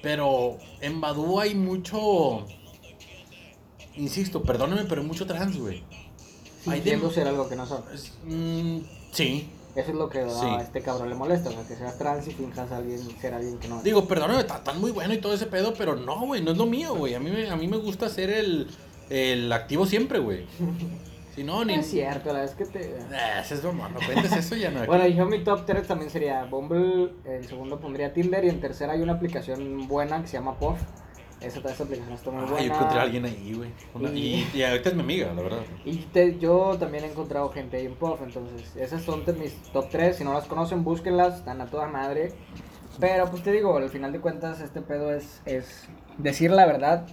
Pero 0.00 0.58
en 0.80 1.00
Badu 1.00 1.40
hay 1.40 1.56
mucho. 1.56 2.46
Insisto, 3.98 4.42
perdóname, 4.42 4.84
pero 4.88 5.02
mucho 5.02 5.26
trans, 5.26 5.58
güey. 5.58 5.82
Fingiendo 6.62 7.10
ser 7.10 7.28
algo 7.28 7.48
que 7.48 7.56
no 7.56 7.66
son. 7.66 7.82
Es- 7.92 8.12
mm, 8.24 8.78
sí. 9.12 9.48
Eso 9.74 9.90
es 9.90 9.96
lo 9.96 10.08
que 10.08 10.20
a 10.20 10.60
este 10.60 10.80
cabrón 10.80 11.08
le 11.08 11.14
molesta, 11.14 11.50
o 11.50 11.52
sea, 11.52 11.62
que 11.66 11.76
seas 11.76 11.96
trans 11.98 12.26
y 12.26 12.32
finjas 12.32 12.72
a 12.72 12.78
alguien, 12.78 12.98
ser 13.20 13.34
alguien 13.34 13.58
que 13.58 13.68
no. 13.68 13.80
Digo, 13.82 14.08
perdóname, 14.08 14.40
está 14.40 14.64
tan 14.64 14.80
muy 14.80 14.90
bueno 14.90 15.14
y 15.14 15.18
todo 15.18 15.34
ese 15.34 15.46
pedo, 15.46 15.74
pero 15.74 15.94
no, 15.94 16.26
güey, 16.26 16.42
no 16.42 16.50
es 16.50 16.56
lo 16.58 16.66
mío, 16.66 16.94
güey. 16.96 17.14
A 17.14 17.20
mí 17.20 17.30
me, 17.30 17.48
a 17.48 17.54
mí 17.56 17.68
me 17.68 17.76
gusta 17.76 18.08
ser 18.08 18.30
el, 18.30 18.66
el 19.08 19.52
activo 19.52 19.86
siempre, 19.86 20.18
güey. 20.18 20.46
Si 21.34 21.44
no, 21.44 21.64
ni. 21.64 21.74
es 21.74 21.86
cierto, 21.88 22.32
la 22.32 22.40
verdad 22.40 22.50
es 22.50 22.56
que 22.56 22.64
te... 22.64 22.80
Eh, 22.96 23.40
ese 23.40 23.54
es 23.54 23.62
broma, 23.62 23.88
no 23.88 24.00
cuentes 24.04 24.32
eso 24.32 24.56
ya 24.56 24.72
no. 24.72 24.84
Bueno, 24.86 25.06
yo 25.06 25.24
mi 25.24 25.44
top 25.44 25.64
3 25.66 25.86
también 25.86 26.10
sería 26.10 26.42
Bumble, 26.46 27.12
el 27.24 27.46
segundo 27.46 27.78
pondría 27.78 28.12
Tinder 28.12 28.44
y 28.44 28.48
en 28.48 28.60
tercera 28.60 28.94
hay 28.94 29.02
una 29.02 29.12
aplicación 29.12 29.86
buena 29.86 30.20
que 30.20 30.26
se 30.26 30.32
llama 30.32 30.58
Puff. 30.58 30.80
Esa, 31.40 31.60
esa 31.60 31.84
aplicación 31.84 32.14
está 32.14 32.30
muy 32.30 32.42
Ay, 32.42 32.48
buena. 32.50 32.66
yo 32.66 32.74
encontré 32.74 32.98
a 32.98 33.02
alguien 33.02 33.24
ahí, 33.24 33.52
güey. 33.54 33.70
Una- 33.94 34.10
Y, 34.10 34.48
y 34.54 34.62
ahorita 34.62 34.88
es 34.88 34.94
mi 34.96 35.02
amiga, 35.02 35.32
la 35.34 35.42
verdad. 35.42 35.60
Y 35.84 35.96
te- 35.98 36.36
yo 36.38 36.76
también 36.78 37.04
he 37.04 37.08
encontrado 37.10 37.48
gente 37.50 37.76
ahí 37.76 37.86
en 37.86 37.94
Puff, 37.94 38.20
entonces 38.22 38.74
esas 38.76 39.02
son 39.02 39.24
de 39.24 39.32
mis 39.34 39.54
top 39.72 39.88
3. 39.90 40.16
Si 40.16 40.24
no 40.24 40.32
las 40.32 40.46
conocen, 40.46 40.82
búsquenlas, 40.82 41.38
están 41.38 41.60
a 41.60 41.66
toda 41.66 41.86
madre. 41.86 42.32
Pero 42.98 43.30
pues 43.30 43.44
te 43.44 43.52
digo, 43.52 43.76
al 43.76 43.88
final 43.88 44.10
de 44.12 44.20
cuentas 44.20 44.60
este 44.60 44.80
pedo 44.82 45.12
es, 45.14 45.40
es 45.44 45.84
decir 46.16 46.50
la 46.50 46.66
verdad 46.66 47.06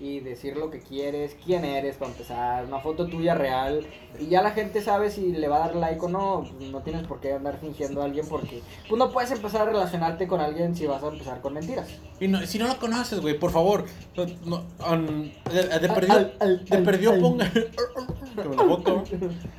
y 0.00 0.20
decir 0.20 0.56
lo 0.56 0.70
que 0.70 0.80
quieres, 0.80 1.36
quién 1.44 1.64
eres 1.64 1.96
para 1.96 2.10
empezar, 2.10 2.64
una 2.64 2.80
foto 2.80 3.06
tuya 3.06 3.34
real. 3.34 3.86
Y 4.18 4.26
ya 4.28 4.40
la 4.42 4.52
gente 4.52 4.80
sabe 4.80 5.10
si 5.10 5.30
le 5.32 5.46
va 5.46 5.56
a 5.56 5.68
dar 5.68 5.76
like 5.76 6.00
o 6.04 6.08
no, 6.08 6.48
no 6.58 6.80
tienes 6.80 7.06
por 7.06 7.20
qué 7.20 7.34
andar 7.34 7.58
fingiendo 7.60 8.00
a 8.00 8.06
alguien 8.06 8.26
porque 8.28 8.62
pues 8.88 8.98
no 8.98 9.10
puedes 9.12 9.30
empezar 9.30 9.62
a 9.62 9.64
relacionarte 9.66 10.26
con 10.26 10.40
alguien 10.40 10.74
si 10.74 10.86
vas 10.86 11.02
a 11.02 11.08
empezar 11.08 11.40
con 11.42 11.52
mentiras. 11.52 11.86
Y 12.18 12.28
no, 12.28 12.40
si 12.46 12.58
no 12.58 12.66
lo 12.66 12.78
conoces, 12.78 13.20
güey, 13.20 13.38
por 13.38 13.50
favor. 13.50 13.84
No, 14.46 14.64
um, 14.90 15.30
de, 15.52 15.78
de 15.80 15.88
perdió, 15.88 16.14
al- 16.14 16.34
al- 16.40 16.64
de 16.64 16.76
al- 16.76 16.82
perdió 16.82 17.10
al- 17.12 17.20
ponga. 17.20 17.52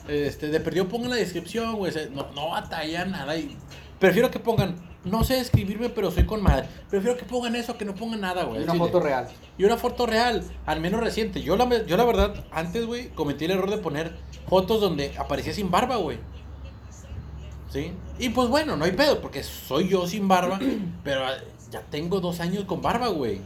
Este, 0.08 0.48
de 0.48 0.60
perdió 0.60 0.88
ponga 0.88 1.06
en 1.06 1.12
la 1.12 1.18
descripción, 1.18 1.76
güey. 1.76 1.92
No, 2.14 2.28
no 2.34 2.50
batalla 2.50 3.06
nada. 3.06 3.36
Y 3.38 3.56
prefiero 4.00 4.32
que 4.32 4.40
pongan. 4.40 4.76
No 5.04 5.24
sé 5.24 5.40
escribirme, 5.40 5.90
pero 5.90 6.12
soy 6.12 6.26
con 6.26 6.44
madre. 6.44 6.68
Prefiero 6.90 7.18
que 7.18 7.26
pongan 7.26 7.56
eso 7.56 7.78
que 7.78 7.86
no 7.86 7.96
pongan 7.96 8.22
nada, 8.22 8.44
güey. 8.44 8.60
Y 8.60 8.64
una 8.64 8.74
chile. 8.74 8.86
foto 8.86 9.00
real. 9.00 9.28
Y 9.58 9.64
una 9.64 9.78
foto 9.78 10.06
real, 10.06 10.44
al 10.66 10.80
menos 10.80 11.02
reciente. 11.02 11.42
Yo 11.42 11.56
la, 11.56 11.86
yo 11.86 11.98
la 11.98 12.06
verdad, 12.06 12.46
antes, 12.52 12.86
güey, 12.86 13.10
cometí 13.10 13.46
el 13.46 13.52
error 13.52 13.70
de 13.70 13.78
poner 13.78 14.16
fotos 14.48 14.80
donde 14.80 15.14
aparecía 15.18 15.54
sin 15.54 15.72
barba, 15.72 15.96
güey. 15.96 16.20
¿Sí? 17.72 17.94
Y 18.20 18.30
pues 18.30 18.50
bueno, 18.50 18.76
no 18.76 18.86
hay 18.86 18.92
pedo, 18.92 19.22
porque 19.22 19.44
soy 19.44 19.88
yo 19.88 20.06
sin 20.06 20.28
barba, 20.28 20.60
pero 21.04 21.22
ya 21.72 21.82
tengo 21.82 22.20
dos 22.20 22.40
años 22.40 22.66
con 22.66 22.82
barba, 22.82 23.08
güey. 23.08 23.40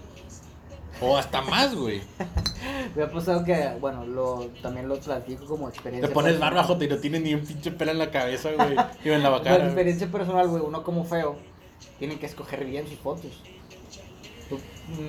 O 1.02 1.18
hasta 1.18 1.41
más, 1.41 1.76
güey. 1.76 2.02
Me 2.96 3.04
ha 3.04 3.12
pasado 3.12 3.43
que, 3.43 3.70
bueno, 3.80 4.06
lo, 4.06 4.48
también 4.62 4.88
lo 4.88 4.98
platico 5.00 5.46
como 5.46 5.68
experiencia. 5.70 6.08
Te 6.08 6.14
pones 6.14 6.34
personal. 6.34 6.68
barba, 6.68 6.86
y 6.86 6.88
no 6.88 6.98
tienes 6.98 7.22
ni 7.22 7.34
un 7.34 7.41
pinche 7.41 7.72
pelo 7.72 7.91
en 7.91 8.00
la 8.00 8.12
cabeza, 8.12 8.52
güey. 8.54 8.76
Y 9.04 9.10
en 9.10 9.24
la 9.24 9.30
Por 9.32 9.43
cara. 9.43 9.56
güey. 9.58 9.68
experiencia 9.68 10.08
personal, 10.08 10.48
güey, 10.48 10.64
uno 10.66 10.84
como 10.84 11.04
feo 11.04 11.36
tiene 12.00 12.18
que 12.18 12.26
escoger 12.26 12.66
bien 12.66 12.88
sus 12.88 13.00
fotos. 13.00 13.43
Tú 14.50 14.60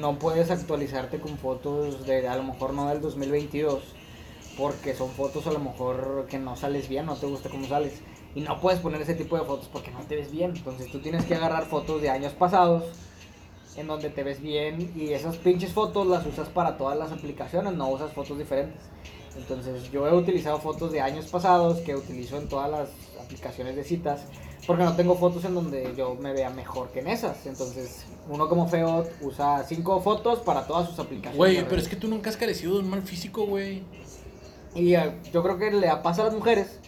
no 0.00 0.18
puedes 0.18 0.50
actualizarte 0.50 1.20
con 1.20 1.36
fotos 1.38 2.06
de 2.06 2.26
a 2.26 2.36
lo 2.36 2.42
mejor 2.42 2.72
no 2.74 2.88
del 2.88 3.00
2022 3.00 3.82
porque 4.56 4.94
son 4.94 5.10
fotos 5.10 5.46
a 5.46 5.52
lo 5.52 5.58
mejor 5.58 6.26
que 6.30 6.38
no 6.38 6.56
sales 6.56 6.88
bien, 6.88 7.04
no 7.06 7.14
te 7.14 7.26
gusta 7.26 7.50
cómo 7.50 7.66
sales. 7.66 8.00
Y 8.34 8.40
no 8.40 8.60
puedes 8.60 8.80
poner 8.80 9.00
ese 9.02 9.14
tipo 9.14 9.38
de 9.38 9.44
fotos 9.44 9.68
porque 9.72 9.90
no 9.90 10.00
te 10.00 10.16
ves 10.16 10.30
bien. 10.30 10.54
Entonces 10.56 10.90
tú 10.90 10.98
tienes 11.00 11.24
que 11.24 11.34
agarrar 11.34 11.66
fotos 11.66 12.02
de 12.02 12.10
años 12.10 12.32
pasados 12.32 12.84
en 13.76 13.86
donde 13.86 14.10
te 14.10 14.22
ves 14.22 14.40
bien 14.40 14.92
y 14.96 15.12
esas 15.12 15.36
pinches 15.36 15.72
fotos 15.72 16.06
las 16.06 16.26
usas 16.26 16.48
para 16.48 16.76
todas 16.76 16.98
las 16.98 17.12
aplicaciones, 17.12 17.74
no 17.74 17.88
usas 17.88 18.12
fotos 18.12 18.38
diferentes. 18.38 18.80
Entonces 19.36 19.90
yo 19.90 20.06
he 20.06 20.14
utilizado 20.14 20.58
fotos 20.58 20.92
de 20.92 21.00
años 21.00 21.26
pasados 21.26 21.80
que 21.80 21.94
utilizo 21.94 22.38
en 22.38 22.48
todas 22.48 22.70
las 22.70 22.88
aplicaciones 23.22 23.76
de 23.76 23.84
citas 23.84 24.24
porque 24.66 24.82
no 24.82 24.96
tengo 24.96 25.14
fotos 25.14 25.44
en 25.44 25.54
donde 25.54 25.94
yo 25.96 26.16
me 26.16 26.32
vea 26.32 26.50
mejor 26.50 26.90
que 26.90 27.00
en 27.00 27.08
esas. 27.08 27.46
Entonces 27.46 28.04
uno 28.28 28.48
como 28.48 28.68
feo 28.68 29.06
usa 29.20 29.64
cinco 29.64 30.00
fotos 30.00 30.40
para 30.40 30.66
todas 30.66 30.88
sus 30.88 30.98
aplicaciones. 30.98 31.36
Güey, 31.36 31.64
pero 31.68 31.80
es 31.80 31.88
que 31.88 31.96
tú 31.96 32.08
nunca 32.08 32.30
has 32.30 32.36
carecido 32.36 32.74
de 32.74 32.80
un 32.80 32.90
mal 32.90 33.02
físico, 33.02 33.46
güey. 33.46 33.82
Y 34.74 34.94
eh, 34.94 35.12
yo 35.32 35.42
creo 35.42 35.58
que 35.58 35.70
le 35.70 35.88
pasa 36.02 36.22
a 36.22 36.24
las 36.26 36.34
mujeres 36.34 36.80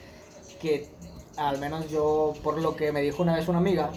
que, 0.60 0.88
al 1.36 1.58
menos 1.58 1.88
yo, 1.88 2.34
por 2.42 2.60
lo 2.60 2.74
que 2.76 2.92
me 2.92 3.00
dijo 3.00 3.22
una 3.22 3.36
vez 3.36 3.48
una 3.48 3.58
amiga, 3.58 3.90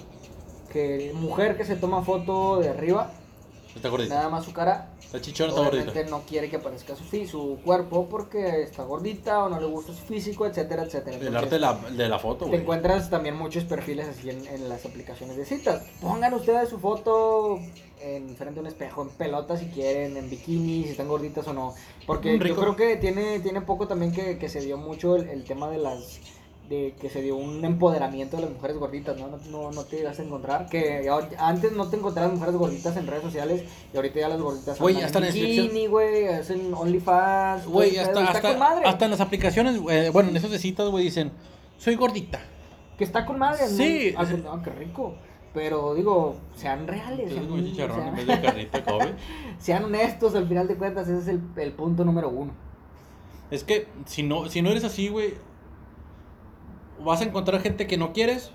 que 0.72 1.12
mujer 1.14 1.58
que 1.58 1.66
se 1.66 1.76
toma 1.76 2.02
foto 2.04 2.60
de 2.60 2.70
arriba, 2.70 3.12
Está 3.76 3.88
gordita. 3.90 4.16
nada 4.16 4.30
más 4.30 4.44
su 4.46 4.52
cara, 4.54 4.90
Está 5.02 5.22
chichona, 5.22 5.50
está 5.50 5.62
obviamente 5.62 5.94
gordita. 5.94 6.10
no 6.18 6.24
quiere 6.24 6.50
que 6.50 6.58
aparezca 6.58 6.94
su, 6.96 7.04
fi- 7.06 7.26
su 7.28 7.60
cuerpo 7.64 8.08
porque 8.10 8.64
está 8.64 8.84
gordita 8.84 9.46
o 9.46 9.50
no 9.50 9.60
le 9.62 9.66
gusta 9.66 9.94
su 9.94 10.04
físico, 10.04 10.46
etcétera, 10.46 10.84
etcétera. 10.84 11.16
El 11.18 11.28
Entonces, 11.28 11.44
arte 11.44 11.56
de 11.56 11.60
la, 11.60 11.74
de 12.04 12.10
la 12.10 12.20
foto, 12.20 12.46
te 12.46 12.50
güey. 12.52 12.62
encuentras 12.62 13.10
también 13.10 13.36
muchos 13.38 13.64
perfiles 13.66 14.08
así 14.10 14.30
en, 14.30 14.46
en 14.48 14.68
las 14.70 14.86
aplicaciones 14.86 15.38
de 15.38 15.46
citas. 15.46 15.84
Pongan 16.02 16.34
ustedes 16.34 16.68
su 16.70 16.80
foto 16.80 17.60
en 18.02 18.36
frente 18.36 18.60
a 18.60 18.62
un 18.62 18.68
espejo, 18.68 19.04
en 19.04 19.10
pelota 19.10 19.56
si 19.58 19.68
quieren, 19.68 20.18
en 20.18 20.30
bikini, 20.30 20.84
si 20.84 20.90
están 20.90 21.08
gorditas 21.08 21.48
o 21.48 21.54
no. 21.54 21.74
Porque 22.08 22.34
Un 22.34 22.40
yo 22.40 22.44
rico. 22.46 22.62
creo 22.62 22.76
que 22.76 22.98
tiene, 22.98 23.40
tiene 23.40 23.62
poco 23.62 23.88
también 23.88 24.12
que, 24.12 24.38
que 24.38 24.50
se 24.50 24.60
dio 24.62 24.78
mucho 24.78 25.16
el, 25.16 25.30
el 25.30 25.44
tema 25.46 25.70
de 25.70 25.78
las 25.78 26.20
de 26.72 26.96
que 27.00 27.10
se 27.10 27.22
dio 27.22 27.36
un 27.36 27.64
empoderamiento 27.66 28.38
de 28.38 28.44
las 28.44 28.52
mujeres 28.52 28.78
gorditas, 28.78 29.18
¿no? 29.20 29.28
No, 29.28 29.38
no, 29.52 29.72
no 29.72 29.84
te 29.84 30.00
ibas 30.00 30.18
a 30.20 30.24
encontrar. 30.24 30.68
Que 30.70 31.08
antes 31.38 31.74
no 31.74 31.88
te 31.90 31.98
encontrabas 31.98 32.32
mujeres 32.34 32.56
gorditas 32.56 32.96
en 32.98 33.06
redes 33.08 33.24
sociales 33.24 33.64
y 33.94 33.98
ahorita 33.98 34.20
ya 34.22 34.30
las 34.30 34.42
gorditas 34.42 34.80
andan 34.82 35.04
hasta 35.04 35.20
en 35.28 35.34
bikini, 35.34 35.88
güey, 35.88 36.28
hacen 36.28 36.74
OnlyFans. 36.74 37.66
Güey, 37.68 37.98
hasta, 37.98 38.24
hasta, 38.26 38.42
con 38.42 38.58
madre. 38.60 38.86
hasta 38.86 39.06
en 39.06 39.12
las 39.12 39.20
aplicaciones, 39.22 39.78
güey, 39.80 40.10
bueno, 40.10 40.30
en 40.30 40.38
esas 40.38 40.50
de 40.50 40.58
citas, 40.60 40.88
güey, 40.90 41.04
dicen, 41.06 41.32
soy 41.78 41.96
gordita. 41.96 42.40
Que 42.98 43.04
está 43.04 43.26
con 43.26 43.38
madre, 43.38 43.64
¿no? 43.70 43.78
Sí, 43.78 44.14
Ah, 44.18 44.26
ah, 44.50 44.62
qué 44.64 44.70
rico. 44.72 45.16
Pero 45.54 45.94
digo, 45.96 46.38
sean 46.56 46.88
reales. 46.88 47.34
Sean, 47.34 47.52
un 47.52 47.66
chicharrón 47.66 47.98
sean- 47.98 48.08
en 48.08 48.16
vez 48.16 48.28
de 48.28 48.42
carnita 48.42 48.84
Kobe. 48.86 49.14
sean 49.60 49.84
honestos 49.84 50.34
al 50.36 50.48
final 50.48 50.68
de 50.70 50.78
cuentas, 50.78 51.10
ese 51.10 51.20
es 51.20 51.28
el, 51.28 51.42
el 51.58 51.74
punto 51.74 52.06
número 52.06 52.30
uno. 52.30 52.54
Es 53.50 53.66
que 53.66 53.88
si 54.06 54.24
no, 54.24 54.48
si 54.48 54.62
no 54.62 54.70
eres 54.72 54.86
así, 54.86 55.10
güey, 55.10 55.34
vas 57.04 57.22
a 57.22 57.26
encontrar 57.26 57.62
gente 57.62 57.88
que 57.88 57.98
no 57.98 58.14
quieres 58.14 58.52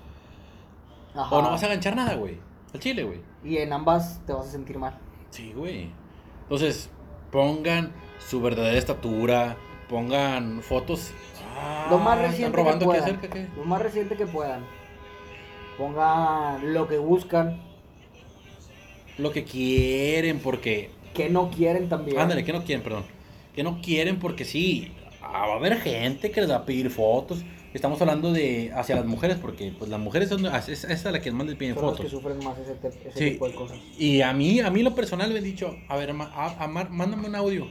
Ajá. 1.15 1.35
o 1.35 1.41
no 1.41 1.49
vas 1.51 1.63
a 1.63 1.67
ganchar 1.67 1.95
nada, 1.95 2.15
güey. 2.15 2.37
Al 2.73 2.79
chile, 2.79 3.03
güey. 3.03 3.21
Y 3.43 3.57
en 3.57 3.71
ambas 3.73 4.21
te 4.25 4.33
vas 4.33 4.47
a 4.47 4.51
sentir 4.51 4.77
mal. 4.77 4.97
Sí, 5.29 5.53
güey. 5.55 5.89
Entonces, 6.43 6.89
pongan 7.31 7.91
su 8.19 8.41
verdadera 8.41 8.77
estatura, 8.77 9.57
pongan 9.89 10.61
fotos. 10.61 11.11
Ah, 11.57 11.87
Lo 11.89 11.97
más 11.97 12.19
reciente 12.19 12.57
que 12.63 12.85
puedan. 12.85 13.19
Lo 13.55 13.63
más 13.65 13.81
reciente 13.81 14.15
que 14.15 14.25
puedan. 14.27 14.63
Pongan 15.77 16.73
lo 16.73 16.87
que 16.87 16.97
buscan, 16.97 17.61
Lo 19.17 19.31
que 19.31 19.43
quieren, 19.43 20.39
porque. 20.39 20.91
que 21.13 21.29
no 21.29 21.49
quieren 21.49 21.89
también. 21.89 22.19
Ándale, 22.19 22.43
que 22.43 22.53
no 22.53 22.63
quieren, 22.63 22.83
perdón. 22.83 23.05
Que 23.55 23.63
no 23.63 23.81
quieren, 23.81 24.19
porque 24.19 24.45
sí. 24.45 24.91
ah, 25.21 25.47
Va 25.47 25.53
a 25.53 25.57
haber 25.57 25.79
gente 25.79 26.31
que 26.31 26.41
les 26.41 26.49
va 26.51 26.57
a 26.57 26.65
pedir 26.65 26.89
fotos. 26.89 27.43
Estamos 27.77 28.01
hablando 28.01 28.33
de 28.33 28.71
hacia 28.75 28.95
las 28.95 29.05
mujeres, 29.05 29.37
porque 29.41 29.71
pues 29.77 29.89
las 29.89 29.99
mujeres 29.99 30.29
son 30.29 30.45
es, 30.45 30.67
es, 30.67 30.83
es 30.83 31.05
a 31.05 31.11
la 31.11 31.21
que 31.21 31.31
más 31.31 31.47
les 31.47 31.55
piden 31.55 31.75
Son 31.75 31.83
fotos. 31.85 32.01
que 32.01 32.09
sufren 32.09 32.37
más 32.43 32.57
ese, 32.57 32.73
te- 32.73 32.87
ese 33.09 33.17
Sí. 33.19 33.31
tipo 33.31 33.47
de 33.47 33.55
cosas. 33.55 33.77
Y 33.97 34.21
a 34.21 34.33
mí, 34.33 34.59
a 34.59 34.69
mí 34.69 34.81
lo 34.83 34.93
personal 34.95 35.31
me 35.31 35.37
han 35.37 35.43
dicho, 35.43 35.75
a 35.87 35.95
ver, 35.95 36.13
ma- 36.13 36.31
a- 36.33 36.63
Amar, 36.63 36.89
mándame 36.89 37.27
un 37.29 37.35
audio. 37.35 37.67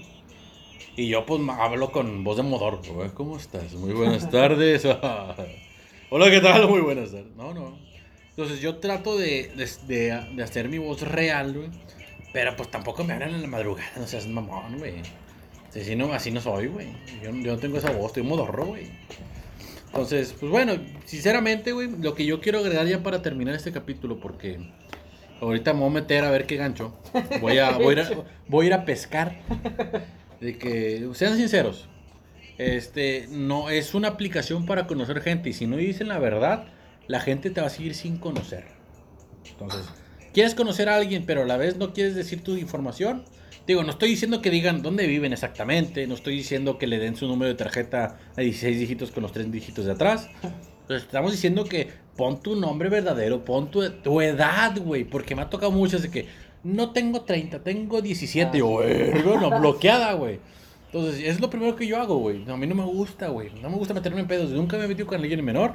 Y 0.97 1.09
yo 1.09 1.27
pues 1.27 1.43
hablo 1.59 1.93
con 1.93 2.25
voz 2.25 2.37
de 2.39 2.43
modor. 2.45 2.81
"Hola, 2.95 3.11
¿Cómo 3.13 3.37
estás? 3.37 3.75
Muy 3.75 3.93
buenas 3.93 4.31
tardes. 4.31 4.85
Hola, 6.11 6.31
¿qué 6.31 6.41
tal? 6.41 6.69
Muy 6.69 6.81
buenas 6.81 7.11
tardes. 7.11 7.35
No, 7.37 7.53
no. 7.53 7.77
Entonces 8.31 8.61
yo 8.61 8.77
trato 8.77 9.17
de, 9.19 9.51
de, 9.57 9.69
de- 10.37 10.43
hacer 10.43 10.69
mi 10.69 10.79
voz 10.79 11.03
real, 11.03 11.53
güey. 11.53 11.69
Pero 12.33 12.55
pues 12.57 12.71
tampoco 12.71 13.03
me 13.03 13.15
hablan 13.15 13.35
en 13.35 13.43
la 13.43 13.49
madrugada, 13.49 13.91
no 13.97 14.07
seas 14.07 14.27
mamón, 14.27 14.79
güey. 14.79 14.95
Sí, 15.71 15.83
sí, 15.85 15.97
no, 15.97 16.13
así 16.13 16.31
no 16.31 16.41
soy, 16.41 16.67
güey. 16.69 16.87
Yo, 17.23 17.31
yo 17.31 17.53
no 17.53 17.59
tengo 17.59 17.79
esa 17.79 17.91
voz, 17.93 18.07
estoy 18.09 18.23
modorro, 18.23 18.67
güey. 18.67 18.87
Entonces, 19.97 20.35
pues 20.39 20.53
bueno, 20.53 20.75
sinceramente, 21.07 21.73
güey, 21.73 21.89
lo 21.89 22.15
que 22.15 22.27
yo 22.27 22.41
quiero 22.41 22.59
agregar 22.59 22.87
ya 22.87 23.03
para 23.03 23.23
terminar 23.23 23.55
este 23.55 23.73
capítulo, 23.73 24.21
porque 24.21 24.59
ahorita 25.41 25.73
me 25.73 25.81
voy 25.81 25.89
a 25.89 25.93
meter 25.93 26.23
a 26.25 26.31
ver 26.31 26.47
qué 26.47 26.57
gancho. 26.57 26.95
Voy 27.41 27.57
a, 27.59 27.79
voy 27.79 27.95
ir, 27.95 28.01
a, 28.01 28.11
voy 28.47 28.67
a, 28.67 28.69
ir 28.69 28.75
a 28.75 28.85
pescar. 28.85 29.41
De 30.41 30.59
que, 30.59 31.09
sean 31.15 31.39
sinceros, 31.39 31.89
este, 32.59 33.27
no, 33.31 33.71
es 33.71 33.95
una 33.95 34.09
aplicación 34.09 34.67
para 34.67 34.87
conocer 34.87 35.23
gente, 35.23 35.49
y 35.49 35.53
si 35.55 35.67
no 35.67 35.79
dicen 35.79 36.09
la 36.09 36.19
verdad, 36.19 36.67
la 37.07 37.21
gente 37.21 37.49
te 37.49 37.63
va 37.63 37.69
a 37.69 37.71
seguir 37.71 37.95
sin 37.95 38.19
conocer. 38.19 38.65
Entonces, 39.51 39.87
quieres 40.35 40.55
conocer 40.55 40.91
a 40.91 40.97
alguien, 40.97 41.25
pero 41.25 41.43
a 41.43 41.47
la 41.47 41.57
vez 41.57 41.79
no 41.79 41.95
quieres 41.95 42.15
decir 42.15 42.45
tu 42.45 42.57
información. 42.57 43.25
Digo, 43.67 43.83
no 43.83 43.91
estoy 43.91 44.11
diciendo 44.11 44.41
que 44.41 44.51
digan 44.51 44.81
dónde 44.83 45.07
viven 45.07 45.33
exactamente, 45.33 46.07
no 46.07 46.15
estoy 46.15 46.37
diciendo 46.37 46.79
que 46.79 46.87
le 46.87 46.99
den 46.99 47.17
su 47.17 47.27
número 47.27 47.49
de 47.49 47.57
tarjeta 47.57 48.19
a 48.37 48.41
16 48.41 48.79
dígitos 48.79 49.11
con 49.11 49.23
los 49.25 49.33
3 49.33 49.51
dígitos 49.51 49.85
de 49.87 49.93
atrás. 49.93 50.29
Estamos 50.89 51.33
diciendo 51.33 51.65
que 51.65 51.89
pon 52.17 52.41
tu 52.41 52.55
nombre 52.55 52.89
verdadero, 52.89 53.45
pon 53.45 53.71
tu, 53.71 53.89
tu 53.91 54.21
edad, 54.21 54.77
güey, 54.79 55.03
porque 55.05 55.35
me 55.35 55.43
ha 55.43 55.51
tocado 55.51 55.73
muchas 55.73 56.03
de 56.03 56.11
que 56.11 56.27
no 56.63 56.93
tengo 56.93 57.23
30, 57.23 57.59
tengo 57.65 58.01
17, 58.01 58.59
Ah. 58.59 58.61
güey, 58.63 59.13
no, 59.25 59.51
bloqueada, 59.61 60.13
güey. 60.13 60.39
Entonces, 60.93 61.25
es 61.25 61.41
lo 61.41 61.51
primero 61.51 61.75
que 61.75 61.87
yo 61.89 62.01
hago, 62.01 62.19
güey. 62.19 62.39
No, 62.45 62.55
a 62.55 62.57
mí 62.57 62.67
no 62.69 62.77
me 62.77 62.85
gusta, 62.85 63.29
güey. 63.29 63.51
No 63.61 63.69
me 63.69 63.77
gusta 63.77 63.93
meterme 63.93 64.21
en 64.21 64.29
pedos. 64.29 64.51
Nunca 64.51 64.79
me 64.79 64.85
he 64.85 64.89
metido 64.89 65.07
con 65.09 65.21
alguien 65.21 65.45
menor. 65.45 65.75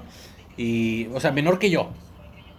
Y, 0.58 1.08
o 1.08 1.20
sea, 1.20 1.32
menor 1.32 1.60
que 1.60 1.70
yo. 1.70 1.90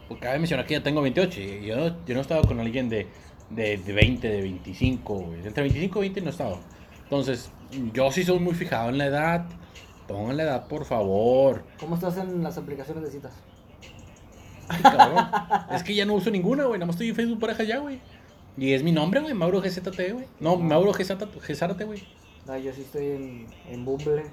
Porque 0.07 0.25
cabe 0.27 0.39
mencionar 0.39 0.67
que 0.67 0.75
ya 0.75 0.83
tengo 0.83 1.01
28. 1.01 1.41
Y 1.41 1.67
yo 1.67 1.77
yo 2.07 2.15
no 2.15 2.19
he 2.19 2.21
estado 2.21 2.43
con 2.43 2.61
alguien 2.61 2.89
de, 2.91 3.07
de, 3.55 3.77
de 3.79 3.93
20, 3.93 4.29
de 4.29 4.41
25, 4.43 5.15
güey. 5.15 5.47
Entre 5.47 5.63
25 5.63 5.99
y 5.99 6.01
20 6.03 6.21
no 6.23 6.27
he 6.29 6.31
estado. 6.31 6.59
Entonces, 7.05 7.51
yo 7.93 8.11
sí 8.11 8.25
soy 8.25 8.39
muy 8.39 8.55
fijado 8.55 8.89
en 8.89 8.99
la 8.99 9.07
edad. 9.07 9.45
Pongan 10.09 10.37
la 10.37 10.43
edad, 10.45 10.67
por 10.69 10.85
favor. 10.85 11.65
¿Cómo 11.79 11.95
estás 11.95 12.17
en 12.19 12.43
las 12.43 12.59
aplicaciones 12.59 13.05
de 13.05 13.11
citas? 13.11 13.33
Ay, 14.69 14.83
cabrón. 14.83 15.27
es 15.75 15.83
que 15.83 15.95
ya 15.95 16.05
no 16.07 16.15
uso 16.15 16.31
ninguna, 16.31 16.65
güey. 16.65 16.79
Nada 16.79 16.87
más 16.87 16.95
estoy 16.97 17.09
en 17.11 17.15
Facebook 17.17 17.41
pareja 17.41 17.63
ya, 17.65 17.79
güey. 17.79 17.99
Y 18.57 18.73
es 18.73 18.83
mi 18.83 18.93
nombre, 18.93 19.21
güey. 19.21 19.35
Mauro 19.35 19.61
GZT, 19.61 20.13
güey. 20.13 20.27
No, 20.41 20.57
Mauro 20.57 20.93
GZT, 20.93 21.85
güey. 21.85 22.03
No, 22.47 22.59
yo 22.59 22.73
sí 22.73 22.83
estoy 22.83 23.07
en, 23.07 23.47
en 23.71 23.85
Bumble, 23.85 24.25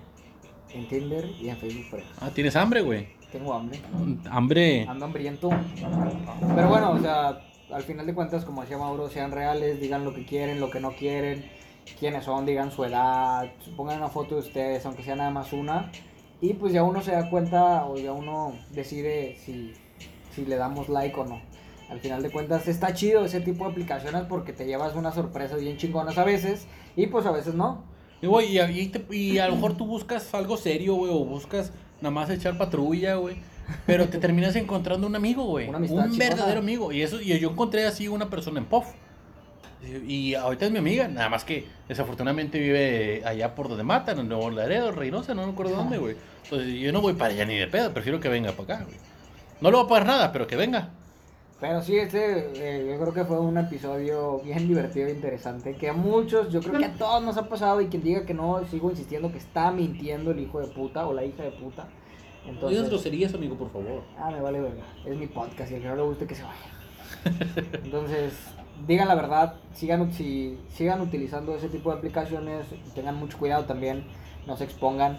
en 0.74 0.88
Tinder 0.88 1.26
y 1.40 1.50
en 1.50 1.58
Facebook. 1.58 1.86
Pero 1.92 2.04
Ah, 2.20 2.30
tienes 2.34 2.56
hambre, 2.56 2.82
güey. 2.82 3.08
tengo 3.32 3.54
hambre. 3.54 3.80
Hambre. 4.30 4.86
Ando 4.88 5.06
hambriento. 5.06 5.50
Pero 6.56 6.68
bueno, 6.70 6.92
o 6.92 7.00
sea, 7.00 7.40
al 7.72 7.84
final 7.84 8.06
de 8.06 8.14
cuentas, 8.14 8.46
como 8.46 8.62
decía 8.62 8.78
Mauro, 8.78 9.10
sean 9.10 9.32
reales, 9.32 9.80
digan 9.80 10.04
lo 10.04 10.14
que 10.14 10.26
quieren, 10.26 10.60
lo 10.60 10.70
que 10.70 10.80
no 10.80 10.92
quieren, 10.96 11.46
quiénes 12.00 12.26
son, 12.26 12.46
digan 12.46 12.72
su 12.72 12.84
edad, 12.86 13.50
pongan 13.76 13.98
una 13.98 14.10
foto 14.10 14.36
de 14.36 14.42
ustedes, 14.42 14.86
aunque 14.86 15.04
sea 15.04 15.16
nada 15.16 15.32
más 15.32 15.54
una. 15.54 15.92
Y 16.42 16.54
pues 16.54 16.72
ya 16.74 16.84
uno 16.84 17.02
se 17.02 17.12
da 17.12 17.30
cuenta 17.30 17.86
o 17.86 17.98
ya 17.98 18.14
uno 18.14 18.54
decide 18.72 19.38
si, 19.44 19.74
si 20.34 20.46
le 20.46 20.56
damos 20.56 20.88
like 20.90 21.20
o 21.20 21.26
no. 21.26 21.42
Al 21.90 22.00
final 22.00 22.22
de 22.22 22.30
cuentas 22.32 22.68
está 22.68 22.94
chido 22.94 23.26
ese 23.26 23.42
tipo 23.42 23.66
de 23.66 23.72
aplicaciones 23.72 24.24
porque 24.30 24.54
te 24.54 24.66
llevas 24.66 24.96
unas 24.96 25.16
sorpresas 25.16 25.60
bien 25.60 25.78
chingonas 25.78 26.18
a 26.18 26.24
veces 26.24 26.68
y 26.96 27.08
pues 27.08 27.26
a 27.26 27.32
veces 27.32 27.56
no. 27.56 27.84
Y, 28.22 28.28
güey, 28.28 28.58
y, 28.58 28.60
y 28.80 28.88
te- 28.88 29.16
y 29.16 29.40
a 29.40 29.48
lo 29.48 29.56
mejor 29.56 29.76
tú 29.76 29.86
buscas 29.86 30.34
algo 30.34 30.56
serio, 30.58 30.96
güey, 30.96 31.12
o 31.12 31.26
buscas 31.26 31.72
nada 32.00 32.12
más 32.12 32.30
echar 32.30 32.58
patrulla, 32.58 33.16
güey. 33.16 33.38
Pero 33.86 34.08
te 34.08 34.18
terminas 34.18 34.56
encontrando 34.56 35.08
un 35.08 35.16
amigo, 35.16 35.44
güey. 35.46 35.70
Un 35.70 36.18
verdadero 36.18 36.60
amigo. 36.60 36.92
Y 36.92 37.02
eso, 37.02 37.22
y 37.22 37.38
yo 37.40 37.50
encontré 37.50 37.86
así 37.86 38.08
una 38.08 38.30
persona 38.30 38.60
en 38.60 38.66
POF. 38.66 38.88
Y, 39.82 40.14
y 40.14 40.36
ahorita 40.36 40.66
es 40.66 40.72
mi 40.72 40.80
amiga, 40.80 41.08
nada 41.08 41.30
más 41.30 41.46
que 41.46 41.66
desafortunadamente 41.88 42.60
vive 42.60 43.22
allá 43.26 43.56
por 43.56 43.70
donde 43.70 43.84
matan, 43.84 44.20
en 44.20 44.28
Nuevo 44.28 44.50
Laredo, 44.50 44.92
Reynosa, 44.92 45.34
no 45.34 45.46
me 45.46 45.54
acuerdo 45.54 45.76
dónde, 45.76 45.98
güey. 45.98 46.18
Entonces 46.44 46.74
yo 46.74 46.92
no 46.92 47.00
voy 47.00 47.14
para 47.14 47.34
allá 47.34 47.46
ni 47.46 47.56
de 47.56 47.68
pedo, 47.68 47.94
prefiero 47.94 48.20
que 48.20 48.28
venga 48.28 48.52
para 48.52 48.76
acá, 48.76 48.86
güey. 48.86 48.98
No 49.62 49.72
le 49.72 49.78
voy 49.78 49.86
a 49.86 49.90
pagar 49.90 50.08
nada, 50.08 50.32
pero 50.32 50.48
que 50.48 50.56
venga. 50.58 50.90
Pero 51.60 51.82
sí, 51.82 51.98
este 51.98 52.52
eh, 52.56 52.88
yo 52.90 53.00
creo 53.00 53.14
que 53.14 53.26
fue 53.26 53.38
un 53.40 53.58
episodio 53.58 54.40
bien 54.40 54.68
divertido 54.68 55.08
e 55.08 55.12
interesante. 55.12 55.76
Que 55.76 55.90
a 55.90 55.94
muchos, 55.94 56.52
yo 56.52 56.62
creo 56.62 56.80
que 56.80 56.86
a 56.86 56.94
todos 56.94 57.22
nos 57.22 57.36
ha 57.36 57.50
pasado. 57.50 57.82
Y 57.82 57.88
quien 57.88 58.02
diga 58.02 58.26
que 58.26 58.34
no, 58.34 58.64
sigo 58.72 58.90
insistiendo 58.90 59.32
que 59.32 59.40
está 59.40 59.70
mintiendo 59.72 60.32
el 60.32 60.40
hijo 60.40 60.62
de 60.62 60.68
puta 60.68 61.06
o 61.06 61.14
la 61.14 61.26
hija 61.26 61.44
de 61.44 61.52
puta. 61.52 61.88
No 62.50 62.68
digas 62.70 62.86
Entonces, 62.86 62.90
groserías, 62.90 63.34
amigo, 63.34 63.56
por 63.56 63.72
favor. 63.72 64.04
ah, 64.18 64.32
me 64.32 64.42
vale 64.42 64.60
verga. 64.62 64.84
Es 65.06 65.16
mi 65.18 65.28
podcast 65.28 65.72
y 65.72 65.76
el 65.76 65.82
que 65.82 65.88
no 65.88 65.96
le 65.96 66.02
guste 66.04 66.26
que 66.28 66.36
se 66.36 66.44
vaya. 66.44 66.56
Entonces, 67.84 68.34
digan 68.88 69.08
la 69.08 69.16
verdad. 69.16 69.56
Sigan, 69.74 70.12
si, 70.14 70.58
sigan 70.74 71.02
utilizando 71.02 71.56
ese 71.56 71.70
tipo 71.70 71.92
de 71.92 71.98
aplicaciones. 71.98 72.66
Tengan 72.96 73.16
mucho 73.16 73.38
cuidado 73.38 73.66
también. 73.66 74.04
No 74.48 74.56
se 74.58 74.64
expongan. 74.64 75.14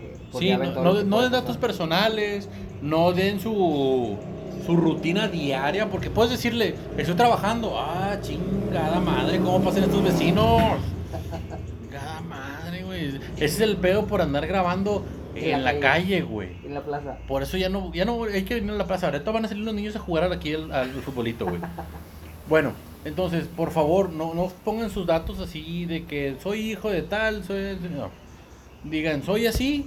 eh, 0.00 0.16
porque 0.32 0.46
Sí, 0.46 0.56
no, 0.74 1.02
no, 1.04 1.22
den 1.22 1.32
datos 1.32 1.56
personales, 1.56 2.48
no 2.82 3.12
den 3.12 3.40
su, 3.40 4.16
su 4.64 4.76
rutina 4.76 5.28
diaria, 5.28 5.90
porque 5.90 6.08
puedes 6.10 6.30
decirle, 6.30 6.74
estoy 6.96 7.16
trabajando, 7.16 7.74
ah, 7.78 8.16
chingada 8.20 9.00
madre, 9.00 9.38
¿cómo 9.40 9.60
pasan 9.60 9.84
estos 9.84 10.02
vecinos? 10.02 10.62
Chingada 11.82 12.20
madre, 12.20 12.84
güey. 12.84 13.08
Ese 13.36 13.44
es 13.44 13.60
el 13.60 13.76
pedo 13.76 14.06
por 14.06 14.22
andar 14.22 14.46
grabando 14.46 15.04
En 15.48 15.54
en 15.56 15.64
la 15.64 15.72
la 15.72 15.80
calle. 15.80 16.20
güey. 16.22 16.50
En 16.64 16.74
la 16.74 16.82
plaza. 16.82 17.18
Por 17.26 17.42
eso 17.42 17.56
ya 17.56 17.68
no, 17.68 17.92
ya 17.92 18.04
no 18.04 18.24
hay 18.24 18.42
que 18.44 18.54
venir 18.56 18.70
a 18.70 18.74
la 18.74 18.86
plaza. 18.86 19.06
Ahorita 19.06 19.30
van 19.30 19.44
a 19.44 19.48
salir 19.48 19.64
los 19.64 19.74
niños 19.74 19.96
a 19.96 19.98
jugar 19.98 20.30
aquí 20.32 20.54
al, 20.54 20.70
al 20.72 20.90
futbolito, 20.90 21.46
güey. 21.46 21.60
Bueno, 22.48 22.72
entonces, 23.04 23.46
por 23.46 23.70
favor, 23.70 24.10
no, 24.10 24.34
no 24.34 24.48
pongan 24.64 24.90
sus 24.90 25.06
datos 25.06 25.38
así 25.38 25.86
de 25.86 26.04
que 26.04 26.36
soy 26.42 26.72
hijo 26.72 26.90
de 26.90 27.02
tal, 27.02 27.44
soy... 27.44 27.78
No. 27.96 28.10
Digan, 28.82 29.22
soy 29.22 29.46
así, 29.46 29.86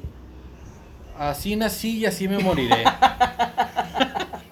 así 1.20 1.56
nací 1.58 1.98
y 1.98 2.06
así 2.06 2.28
me 2.28 2.38
moriré. 2.40 2.84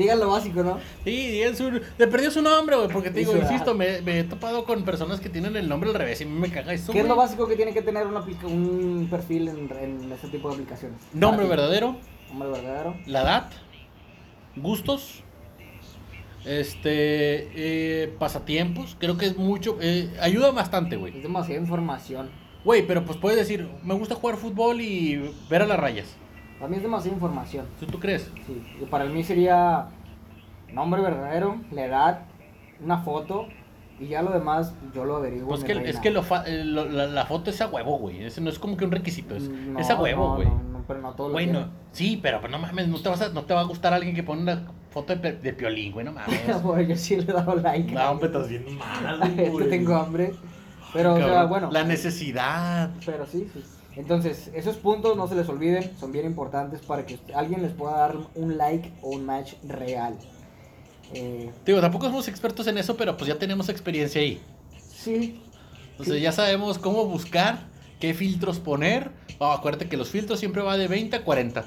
Digan 0.00 0.18
lo 0.18 0.30
básico, 0.30 0.62
¿no? 0.62 0.78
Sí, 1.04 1.28
digan 1.28 1.54
su... 1.54 1.70
Le 1.70 2.06
perdió 2.06 2.30
su 2.30 2.40
nombre, 2.40 2.74
güey, 2.74 2.88
porque 2.88 3.10
te 3.10 3.18
digo, 3.20 3.36
insisto, 3.36 3.74
me, 3.74 4.00
me 4.00 4.20
he 4.20 4.24
topado 4.24 4.64
con 4.64 4.82
personas 4.82 5.20
que 5.20 5.28
tienen 5.28 5.56
el 5.56 5.68
nombre 5.68 5.90
al 5.90 5.94
revés 5.94 6.22
y 6.22 6.24
me 6.24 6.50
caga 6.50 6.72
eso, 6.72 6.90
¿Qué 6.90 7.00
es 7.00 7.06
lo 7.06 7.16
básico 7.16 7.46
que 7.46 7.54
tiene 7.54 7.74
que 7.74 7.82
tener 7.82 8.06
una 8.06 8.24
un 8.44 9.08
perfil 9.10 9.48
en, 9.48 9.70
en 9.78 10.10
este 10.10 10.28
tipo 10.28 10.48
de 10.48 10.54
aplicaciones? 10.54 10.98
Nombre 11.12 11.46
verdadero, 11.46 11.96
Nombre 12.30 12.48
verdadero. 12.48 12.96
la 13.06 13.20
edad, 13.22 13.50
gustos, 14.56 15.22
este, 16.46 17.50
eh, 17.54 18.08
pasatiempos, 18.18 18.96
creo 18.98 19.18
que 19.18 19.26
es 19.26 19.36
mucho, 19.36 19.76
eh, 19.82 20.10
ayuda 20.20 20.50
bastante, 20.50 20.96
güey. 20.96 21.16
Es 21.18 21.22
demasiada 21.22 21.60
información. 21.60 22.30
Güey, 22.64 22.86
pero 22.86 23.04
pues 23.04 23.18
puedes 23.18 23.38
decir, 23.38 23.68
me 23.82 23.94
gusta 23.94 24.14
jugar 24.14 24.36
fútbol 24.36 24.80
y 24.80 25.30
ver 25.50 25.60
a 25.60 25.66
las 25.66 25.78
rayas. 25.78 26.16
Para 26.60 26.68
mí 26.70 26.76
es 26.76 26.82
demasiada 26.82 27.14
información. 27.14 27.66
¿Tú, 27.80 27.86
tú 27.86 27.98
crees? 27.98 28.30
Sí. 28.46 28.62
Y 28.80 28.84
para 28.84 29.06
mí 29.06 29.24
sería 29.24 29.86
nombre 30.72 31.00
verdadero, 31.02 31.56
la 31.72 31.84
edad, 31.86 32.20
una 32.84 32.98
foto 32.98 33.46
y 33.98 34.06
ya 34.08 34.22
lo 34.22 34.30
demás 34.30 34.74
yo 34.94 35.04
lo 35.04 35.16
averiguo. 35.16 35.48
Pues 35.48 35.64
que, 35.64 35.72
es 35.72 35.98
que 36.00 36.10
lo 36.10 36.22
fa- 36.22 36.44
eh, 36.46 36.64
lo- 36.64 36.84
la, 36.86 37.06
la 37.06 37.26
foto 37.26 37.50
es 37.50 37.60
a 37.60 37.66
huevo, 37.68 37.98
güey. 37.98 38.22
Ese 38.24 38.40
no 38.40 38.50
es 38.50 38.58
como 38.58 38.76
que 38.76 38.84
un 38.84 38.90
requisito, 38.92 39.34
es, 39.34 39.48
No, 39.48 39.78
es 39.78 39.90
a 39.90 40.00
huevo, 40.00 40.28
no, 40.28 40.34
güey. 40.36 40.48
No, 40.48 40.54
no, 40.78 40.84
pero 40.86 41.00
no 41.00 41.12
todo 41.14 41.28
lo 41.28 41.32
no. 41.34 41.38
quieren. 41.38 41.66
Sí, 41.92 42.18
pero 42.22 42.40
pues 42.40 42.52
no 42.52 42.58
mames, 42.58 42.88
no 42.88 42.98
te, 43.00 43.08
vas 43.08 43.20
a, 43.22 43.28
no 43.30 43.42
te 43.44 43.54
va 43.54 43.60
a 43.60 43.64
gustar 43.64 43.92
alguien 43.94 44.14
que 44.14 44.22
pone 44.22 44.42
una 44.42 44.62
foto 44.90 45.16
de, 45.16 45.32
de 45.32 45.52
piolín, 45.54 45.92
güey, 45.92 46.04
no 46.06 46.12
mames. 46.12 46.40
Yo 46.88 46.96
sí 46.96 47.16
le 47.16 47.22
he 47.22 47.26
dado 47.34 47.54
like. 47.56 47.92
no, 47.92 48.10
hombre, 48.10 48.26
estás 48.26 48.48
bien 48.48 48.64
mal, 48.78 49.34
güey. 49.50 49.68
tengo 49.70 49.94
hambre. 49.96 50.34
Pero, 50.92 51.14
o 51.14 51.16
sea, 51.16 51.26
Cabrón, 51.26 51.48
bueno. 51.48 51.70
La 51.72 51.84
necesidad. 51.84 52.90
Pero 53.06 53.24
sí, 53.26 53.48
sí. 53.52 53.62
Entonces, 53.96 54.50
esos 54.54 54.76
puntos 54.76 55.16
no 55.16 55.26
se 55.28 55.34
les 55.34 55.48
olviden, 55.48 55.90
son 55.98 56.12
bien 56.12 56.24
importantes 56.26 56.80
para 56.80 57.04
que 57.06 57.18
alguien 57.34 57.62
les 57.62 57.72
pueda 57.72 57.96
dar 57.98 58.16
un 58.34 58.56
like 58.56 58.92
o 59.02 59.10
un 59.10 59.26
match 59.26 59.54
real. 59.66 60.16
Eh, 61.12 61.50
Digo, 61.66 61.80
tampoco 61.80 62.06
somos 62.06 62.28
expertos 62.28 62.66
en 62.68 62.78
eso, 62.78 62.96
pero 62.96 63.16
pues 63.16 63.26
ya 63.28 63.38
tenemos 63.38 63.68
experiencia 63.68 64.20
ahí. 64.20 64.40
sí, 64.78 65.42
Entonces 65.92 66.14
Sí. 66.16 66.20
ya 66.22 66.32
sabemos 66.32 66.78
cómo 66.78 67.04
buscar, 67.06 67.66
qué 67.98 68.14
filtros 68.14 68.58
poner. 68.60 69.10
Oh, 69.38 69.50
acuérdate 69.52 69.88
que 69.88 69.96
los 69.96 70.08
filtros 70.10 70.38
siempre 70.38 70.62
va 70.62 70.76
de 70.78 70.86
20 70.88 71.16
a 71.16 71.24
40. 71.24 71.64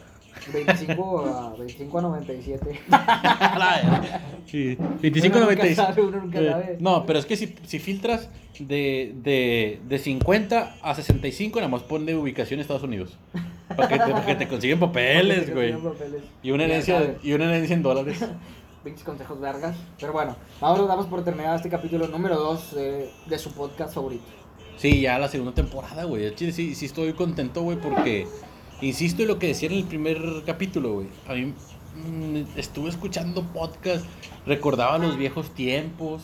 25 0.51 1.25
a, 1.25 1.55
25 1.57 1.97
a 1.97 2.01
97. 2.01 2.79
sí, 4.45 4.77
25 5.01 5.37
a 5.37 5.41
Uno 5.41 5.49
nunca 5.49 5.63
96. 5.63 5.75
sabe, 5.75 6.01
uno 6.01 6.17
nunca 6.21 6.39
Eh, 6.39 6.49
sabe. 6.49 6.77
no, 6.79 7.05
pero 7.05 7.19
es 7.19 7.25
que 7.25 7.35
si, 7.35 7.55
si 7.65 7.79
filtras 7.79 8.29
de, 8.59 9.13
de, 9.23 9.79
de 9.87 9.99
50 9.99 10.75
a 10.81 10.95
65, 10.95 11.59
nada 11.59 11.69
más 11.69 11.83
ponle 11.83 12.15
ubicación 12.15 12.59
Estados 12.59 12.83
Unidos. 12.83 13.17
Para 13.75 13.87
que 13.87 13.97
te, 13.97 14.11
para 14.11 14.25
que 14.25 14.35
te 14.35 14.47
consiguen 14.47 14.79
papeles, 14.79 15.53
güey. 15.53 15.73
papeles. 15.73 16.21
Y 16.43 16.51
una 16.51 16.65
herencia, 16.65 17.15
y 17.23 17.33
una 17.33 17.45
herencia 17.45 17.73
en 17.75 17.83
dólares. 17.83 18.23
Pinches 18.83 19.03
consejos 19.05 19.39
vergas. 19.39 19.77
Pero 19.99 20.11
bueno, 20.11 20.35
ahora 20.59 20.83
damos 20.83 21.05
por 21.07 21.23
terminado 21.23 21.55
este 21.55 21.69
capítulo 21.69 22.07
número 22.09 22.35
2 22.35 22.75
de 22.75 23.39
su 23.39 23.53
podcast 23.53 23.93
favorito. 23.95 24.25
Sí, 24.75 24.99
ya 25.01 25.17
la 25.19 25.29
segunda 25.29 25.53
temporada, 25.53 26.03
güey. 26.03 26.33
Chile 26.35 26.51
Sí, 26.51 26.75
sí 26.75 26.87
estoy 26.87 27.13
contento, 27.13 27.61
güey, 27.61 27.77
porque 27.79 28.27
insisto 28.87 29.21
en 29.21 29.27
lo 29.29 29.39
que 29.39 29.47
decía 29.47 29.69
en 29.69 29.75
el 29.75 29.83
primer 29.83 30.19
capítulo, 30.45 30.93
güey. 30.93 31.07
A 31.27 31.33
mí 31.33 31.45
mm, 31.95 32.57
estuve 32.57 32.89
escuchando 32.89 33.43
podcast, 33.53 34.05
recordaba 34.45 34.97
los 34.97 35.17
viejos 35.17 35.49
tiempos. 35.53 36.21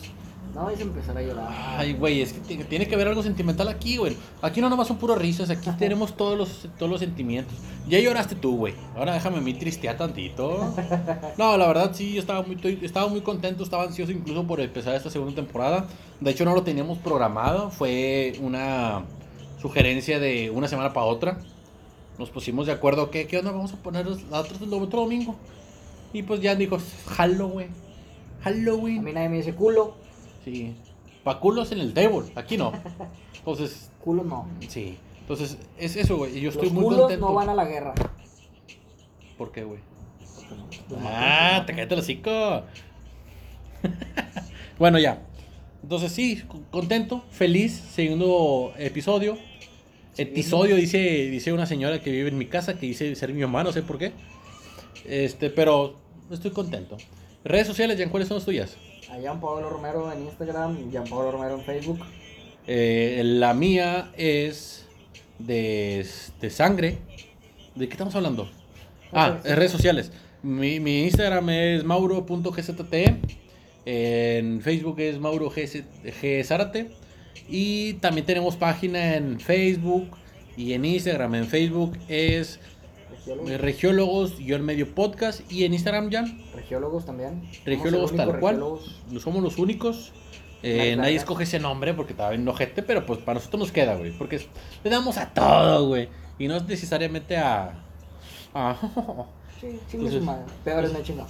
No 0.54 0.66
a 0.66 0.72
empezar 0.72 1.16
a 1.16 1.22
llorar. 1.22 1.48
Ay, 1.78 1.92
güey, 1.92 2.22
es 2.22 2.32
que 2.32 2.64
tiene- 2.64 2.88
que 2.88 2.94
haber 2.96 3.06
algo 3.06 3.22
sentimental 3.22 3.68
aquí, 3.68 3.98
güey. 3.98 4.16
Aquí 4.42 4.60
no 4.60 4.68
nomás 4.68 4.88
son 4.88 4.96
puras 4.96 5.16
risas, 5.16 5.48
aquí 5.48 5.70
tenemos 5.78 6.16
todos 6.16 6.36
los, 6.36 6.68
todos 6.76 6.90
los 6.90 6.98
sentimientos. 6.98 7.54
Ya 7.88 8.00
lloraste 8.00 8.34
tú, 8.34 8.56
güey. 8.56 8.74
Ahora 8.96 9.14
déjame 9.14 9.36
a 9.36 9.40
mí 9.40 9.54
tristear 9.54 9.96
tantito. 9.96 10.74
No, 11.38 11.56
la 11.56 11.68
verdad 11.68 11.92
sí, 11.94 12.14
yo 12.14 12.20
estaba 12.20 12.42
muy, 12.42 12.58
estaba 12.82 13.06
muy 13.08 13.20
contento, 13.20 13.62
estaba 13.62 13.84
ansioso 13.84 14.10
incluso 14.10 14.44
por 14.44 14.60
empezar 14.60 14.94
esta 14.96 15.08
segunda 15.08 15.36
temporada. 15.36 15.86
De 16.18 16.32
hecho, 16.32 16.44
no 16.44 16.54
lo 16.54 16.64
teníamos 16.64 16.98
programado, 16.98 17.70
fue 17.70 18.32
una 18.40 19.04
sugerencia 19.62 20.18
de 20.18 20.50
una 20.50 20.66
semana 20.66 20.92
para 20.92 21.06
otra. 21.06 21.38
Nos 22.20 22.28
pusimos 22.28 22.66
de 22.66 22.72
acuerdo, 22.72 23.10
¿qué, 23.10 23.26
qué 23.26 23.38
onda? 23.38 23.50
Vamos 23.50 23.72
a 23.72 23.76
poner 23.76 24.06
la 24.06 24.40
otra, 24.40 24.54
el 24.60 24.74
otro 24.74 25.00
domingo. 25.00 25.36
Y 26.12 26.22
pues 26.22 26.42
ya 26.42 26.54
dijo, 26.54 26.76
Halloween. 27.06 27.70
A 28.40 28.44
Halloween. 28.44 29.02
mí 29.02 29.10
nadie 29.14 29.30
me 29.30 29.38
dice 29.38 29.54
culo. 29.54 29.94
Sí. 30.44 30.74
Pa' 31.24 31.40
culos 31.40 31.72
en 31.72 31.80
el 31.80 31.94
table, 31.94 32.30
aquí 32.34 32.58
no. 32.58 32.74
Entonces, 33.38 33.90
Culo 34.04 34.22
no. 34.22 34.46
sí. 34.68 34.98
Entonces, 35.22 35.56
es 35.78 35.96
eso, 35.96 36.18
güey. 36.18 36.36
y 36.36 36.42
Yo 36.42 36.50
estoy 36.50 36.66
Los 36.66 36.74
muy 36.74 36.84
culos 36.84 37.00
contento. 37.00 37.26
no 37.26 37.32
van 37.32 37.48
a 37.48 37.54
la 37.54 37.64
guerra. 37.64 37.94
¿Por 39.38 39.50
qué, 39.50 39.64
güey? 39.64 39.80
Ah, 41.02 41.62
te 41.66 41.72
cállate 41.72 41.94
el 41.94 42.00
hocico. 42.00 42.64
bueno, 44.78 44.98
ya. 44.98 45.22
Entonces, 45.82 46.12
sí, 46.12 46.42
contento, 46.70 47.24
feliz, 47.30 47.72
segundo 47.72 48.74
episodio. 48.76 49.38
Episodio, 50.16 50.76
dice, 50.76 50.98
dice 51.30 51.52
una 51.52 51.66
señora 51.66 52.00
que 52.00 52.10
vive 52.10 52.28
en 52.28 52.38
mi 52.38 52.46
casa, 52.46 52.78
que 52.78 52.86
dice 52.86 53.14
ser 53.14 53.32
mi 53.32 53.40
mamá, 53.40 53.64
no 53.64 53.72
sé 53.72 53.82
por 53.82 53.98
qué. 53.98 54.12
Este, 55.04 55.50
pero 55.50 55.96
estoy 56.30 56.50
contento. 56.50 56.96
Redes 57.44 57.66
sociales, 57.66 57.98
Jan, 57.98 58.10
¿cuáles 58.10 58.28
son 58.28 58.36
las 58.36 58.44
tuyas? 58.44 58.76
A 59.10 59.18
Jean 59.18 59.40
Pablo 59.40 59.70
Romero 59.70 60.12
en 60.12 60.24
Instagram 60.24 60.78
y 60.88 60.92
Jean 60.92 61.04
Pablo 61.04 61.32
Romero 61.32 61.54
en 61.54 61.64
Facebook. 61.64 62.00
Eh, 62.66 63.22
la 63.24 63.54
mía 63.54 64.12
es 64.16 64.84
de, 65.38 66.06
de 66.40 66.50
sangre. 66.50 66.98
¿De 67.74 67.88
qué 67.88 67.94
estamos 67.94 68.14
hablando? 68.14 68.48
Ah, 69.12 69.38
sí. 69.42 69.48
redes 69.54 69.72
sociales. 69.72 70.12
Mi, 70.42 70.80
mi 70.80 71.04
Instagram 71.04 71.48
es 71.50 71.84
mauro.gzte. 71.84 73.16
En 73.86 74.60
Facebook 74.60 75.00
es 75.00 75.18
maurogzárate. 75.18 76.90
Y 77.48 77.94
también 77.94 78.26
tenemos 78.26 78.56
página 78.56 79.16
en 79.16 79.40
Facebook 79.40 80.08
y 80.56 80.72
en 80.72 80.84
Instagram. 80.84 81.34
En 81.34 81.46
Facebook 81.46 81.96
es 82.08 82.60
Regiólogos, 83.58 84.40
y 84.40 84.52
el 84.52 84.62
medio 84.62 84.94
podcast. 84.94 85.40
Y 85.52 85.64
en 85.64 85.74
Instagram 85.74 86.10
ya, 86.10 86.24
regiólogos 86.54 87.04
también. 87.06 87.42
Regiólogos 87.64 88.14
tal 88.16 88.38
cual. 88.40 88.56
regiólogos. 88.56 89.00
no 89.10 89.20
somos 89.20 89.42
los 89.42 89.58
únicos. 89.58 90.12
Eh, 90.62 90.94
nadie 90.96 91.16
escoge 91.16 91.44
ese 91.44 91.58
nombre 91.58 91.94
porque 91.94 92.12
estaba 92.12 92.30
bien 92.30 92.46
ojete, 92.46 92.82
pero 92.82 93.06
pues 93.06 93.18
para 93.20 93.38
nosotros 93.38 93.60
nos 93.60 93.72
queda, 93.72 93.94
güey. 93.96 94.12
Porque 94.12 94.36
es- 94.36 94.46
le 94.84 94.90
damos 94.90 95.16
a 95.16 95.32
todo, 95.32 95.88
güey. 95.88 96.08
Y 96.38 96.48
no 96.48 96.56
es 96.56 96.64
necesariamente 96.66 97.36
a. 97.36 97.74
a- 98.54 98.76
Sí, 99.60 99.66
Entonces- 99.92 100.22
madre. 100.22 100.44
Peores 100.64 100.92
me 100.92 101.02
chingó. 101.02 101.22
a- 101.22 101.24
a- 101.24 101.28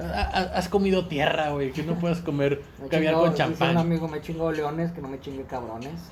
has 0.00 0.68
comido 0.68 1.06
tierra, 1.06 1.50
güey. 1.50 1.72
Que 1.72 1.82
no 1.82 1.94
puedes 1.98 2.20
comer 2.20 2.62
Me 2.80 2.88
caviar 2.88 3.14
con 3.14 3.30
dice 3.30 3.42
Un 3.42 3.50
champán. 3.50 3.76
amigo 3.76 4.08
me 4.08 4.20
chingó 4.20 4.52
leones, 4.52 4.92
que 4.92 5.00
no 5.00 5.08
me 5.08 5.20
chingue 5.20 5.44
cabrones. 5.44 6.10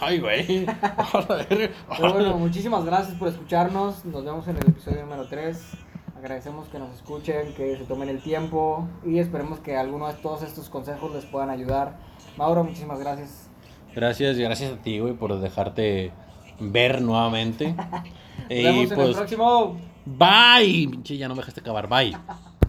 Ay, 0.00 0.18
güey. 0.20 0.66
Pero 1.48 2.12
bueno, 2.12 2.38
muchísimas 2.38 2.84
gracias 2.84 3.16
por 3.16 3.28
escucharnos. 3.28 4.04
Nos 4.04 4.24
vemos 4.24 4.46
en 4.48 4.56
el 4.56 4.68
episodio 4.68 5.02
número 5.02 5.26
3. 5.28 5.62
Agradecemos 6.18 6.68
que 6.68 6.78
nos 6.78 6.94
escuchen, 6.94 7.52
que 7.54 7.76
se 7.76 7.84
tomen 7.84 8.08
el 8.08 8.22
tiempo 8.22 8.88
y 9.04 9.18
esperemos 9.18 9.60
que 9.60 9.76
alguno 9.76 10.08
de 10.08 10.14
todos 10.14 10.42
estos 10.42 10.68
consejos 10.70 11.12
les 11.12 11.26
puedan 11.26 11.50
ayudar. 11.50 11.98
Mauro, 12.38 12.64
muchísimas 12.64 12.98
gracias. 12.98 13.50
Gracias, 13.94 14.36
y 14.38 14.42
gracias 14.42 14.72
a 14.72 14.76
ti, 14.82 14.98
güey, 14.98 15.12
por 15.12 15.38
dejarte 15.38 16.12
ver 16.58 17.02
nuevamente. 17.02 17.74
Nos 18.48 18.50
y 18.50 18.62
vemos 18.62 18.84
en 18.86 18.90
el 18.90 18.96
pues, 18.96 19.16
próximo. 19.16 19.78
bye. 20.04 20.88
Pinche, 20.90 21.16
ya 21.16 21.28
no 21.28 21.34
me 21.34 21.40
dejaste 21.40 21.60
acabar. 21.60 21.88
Bye. 21.88 22.16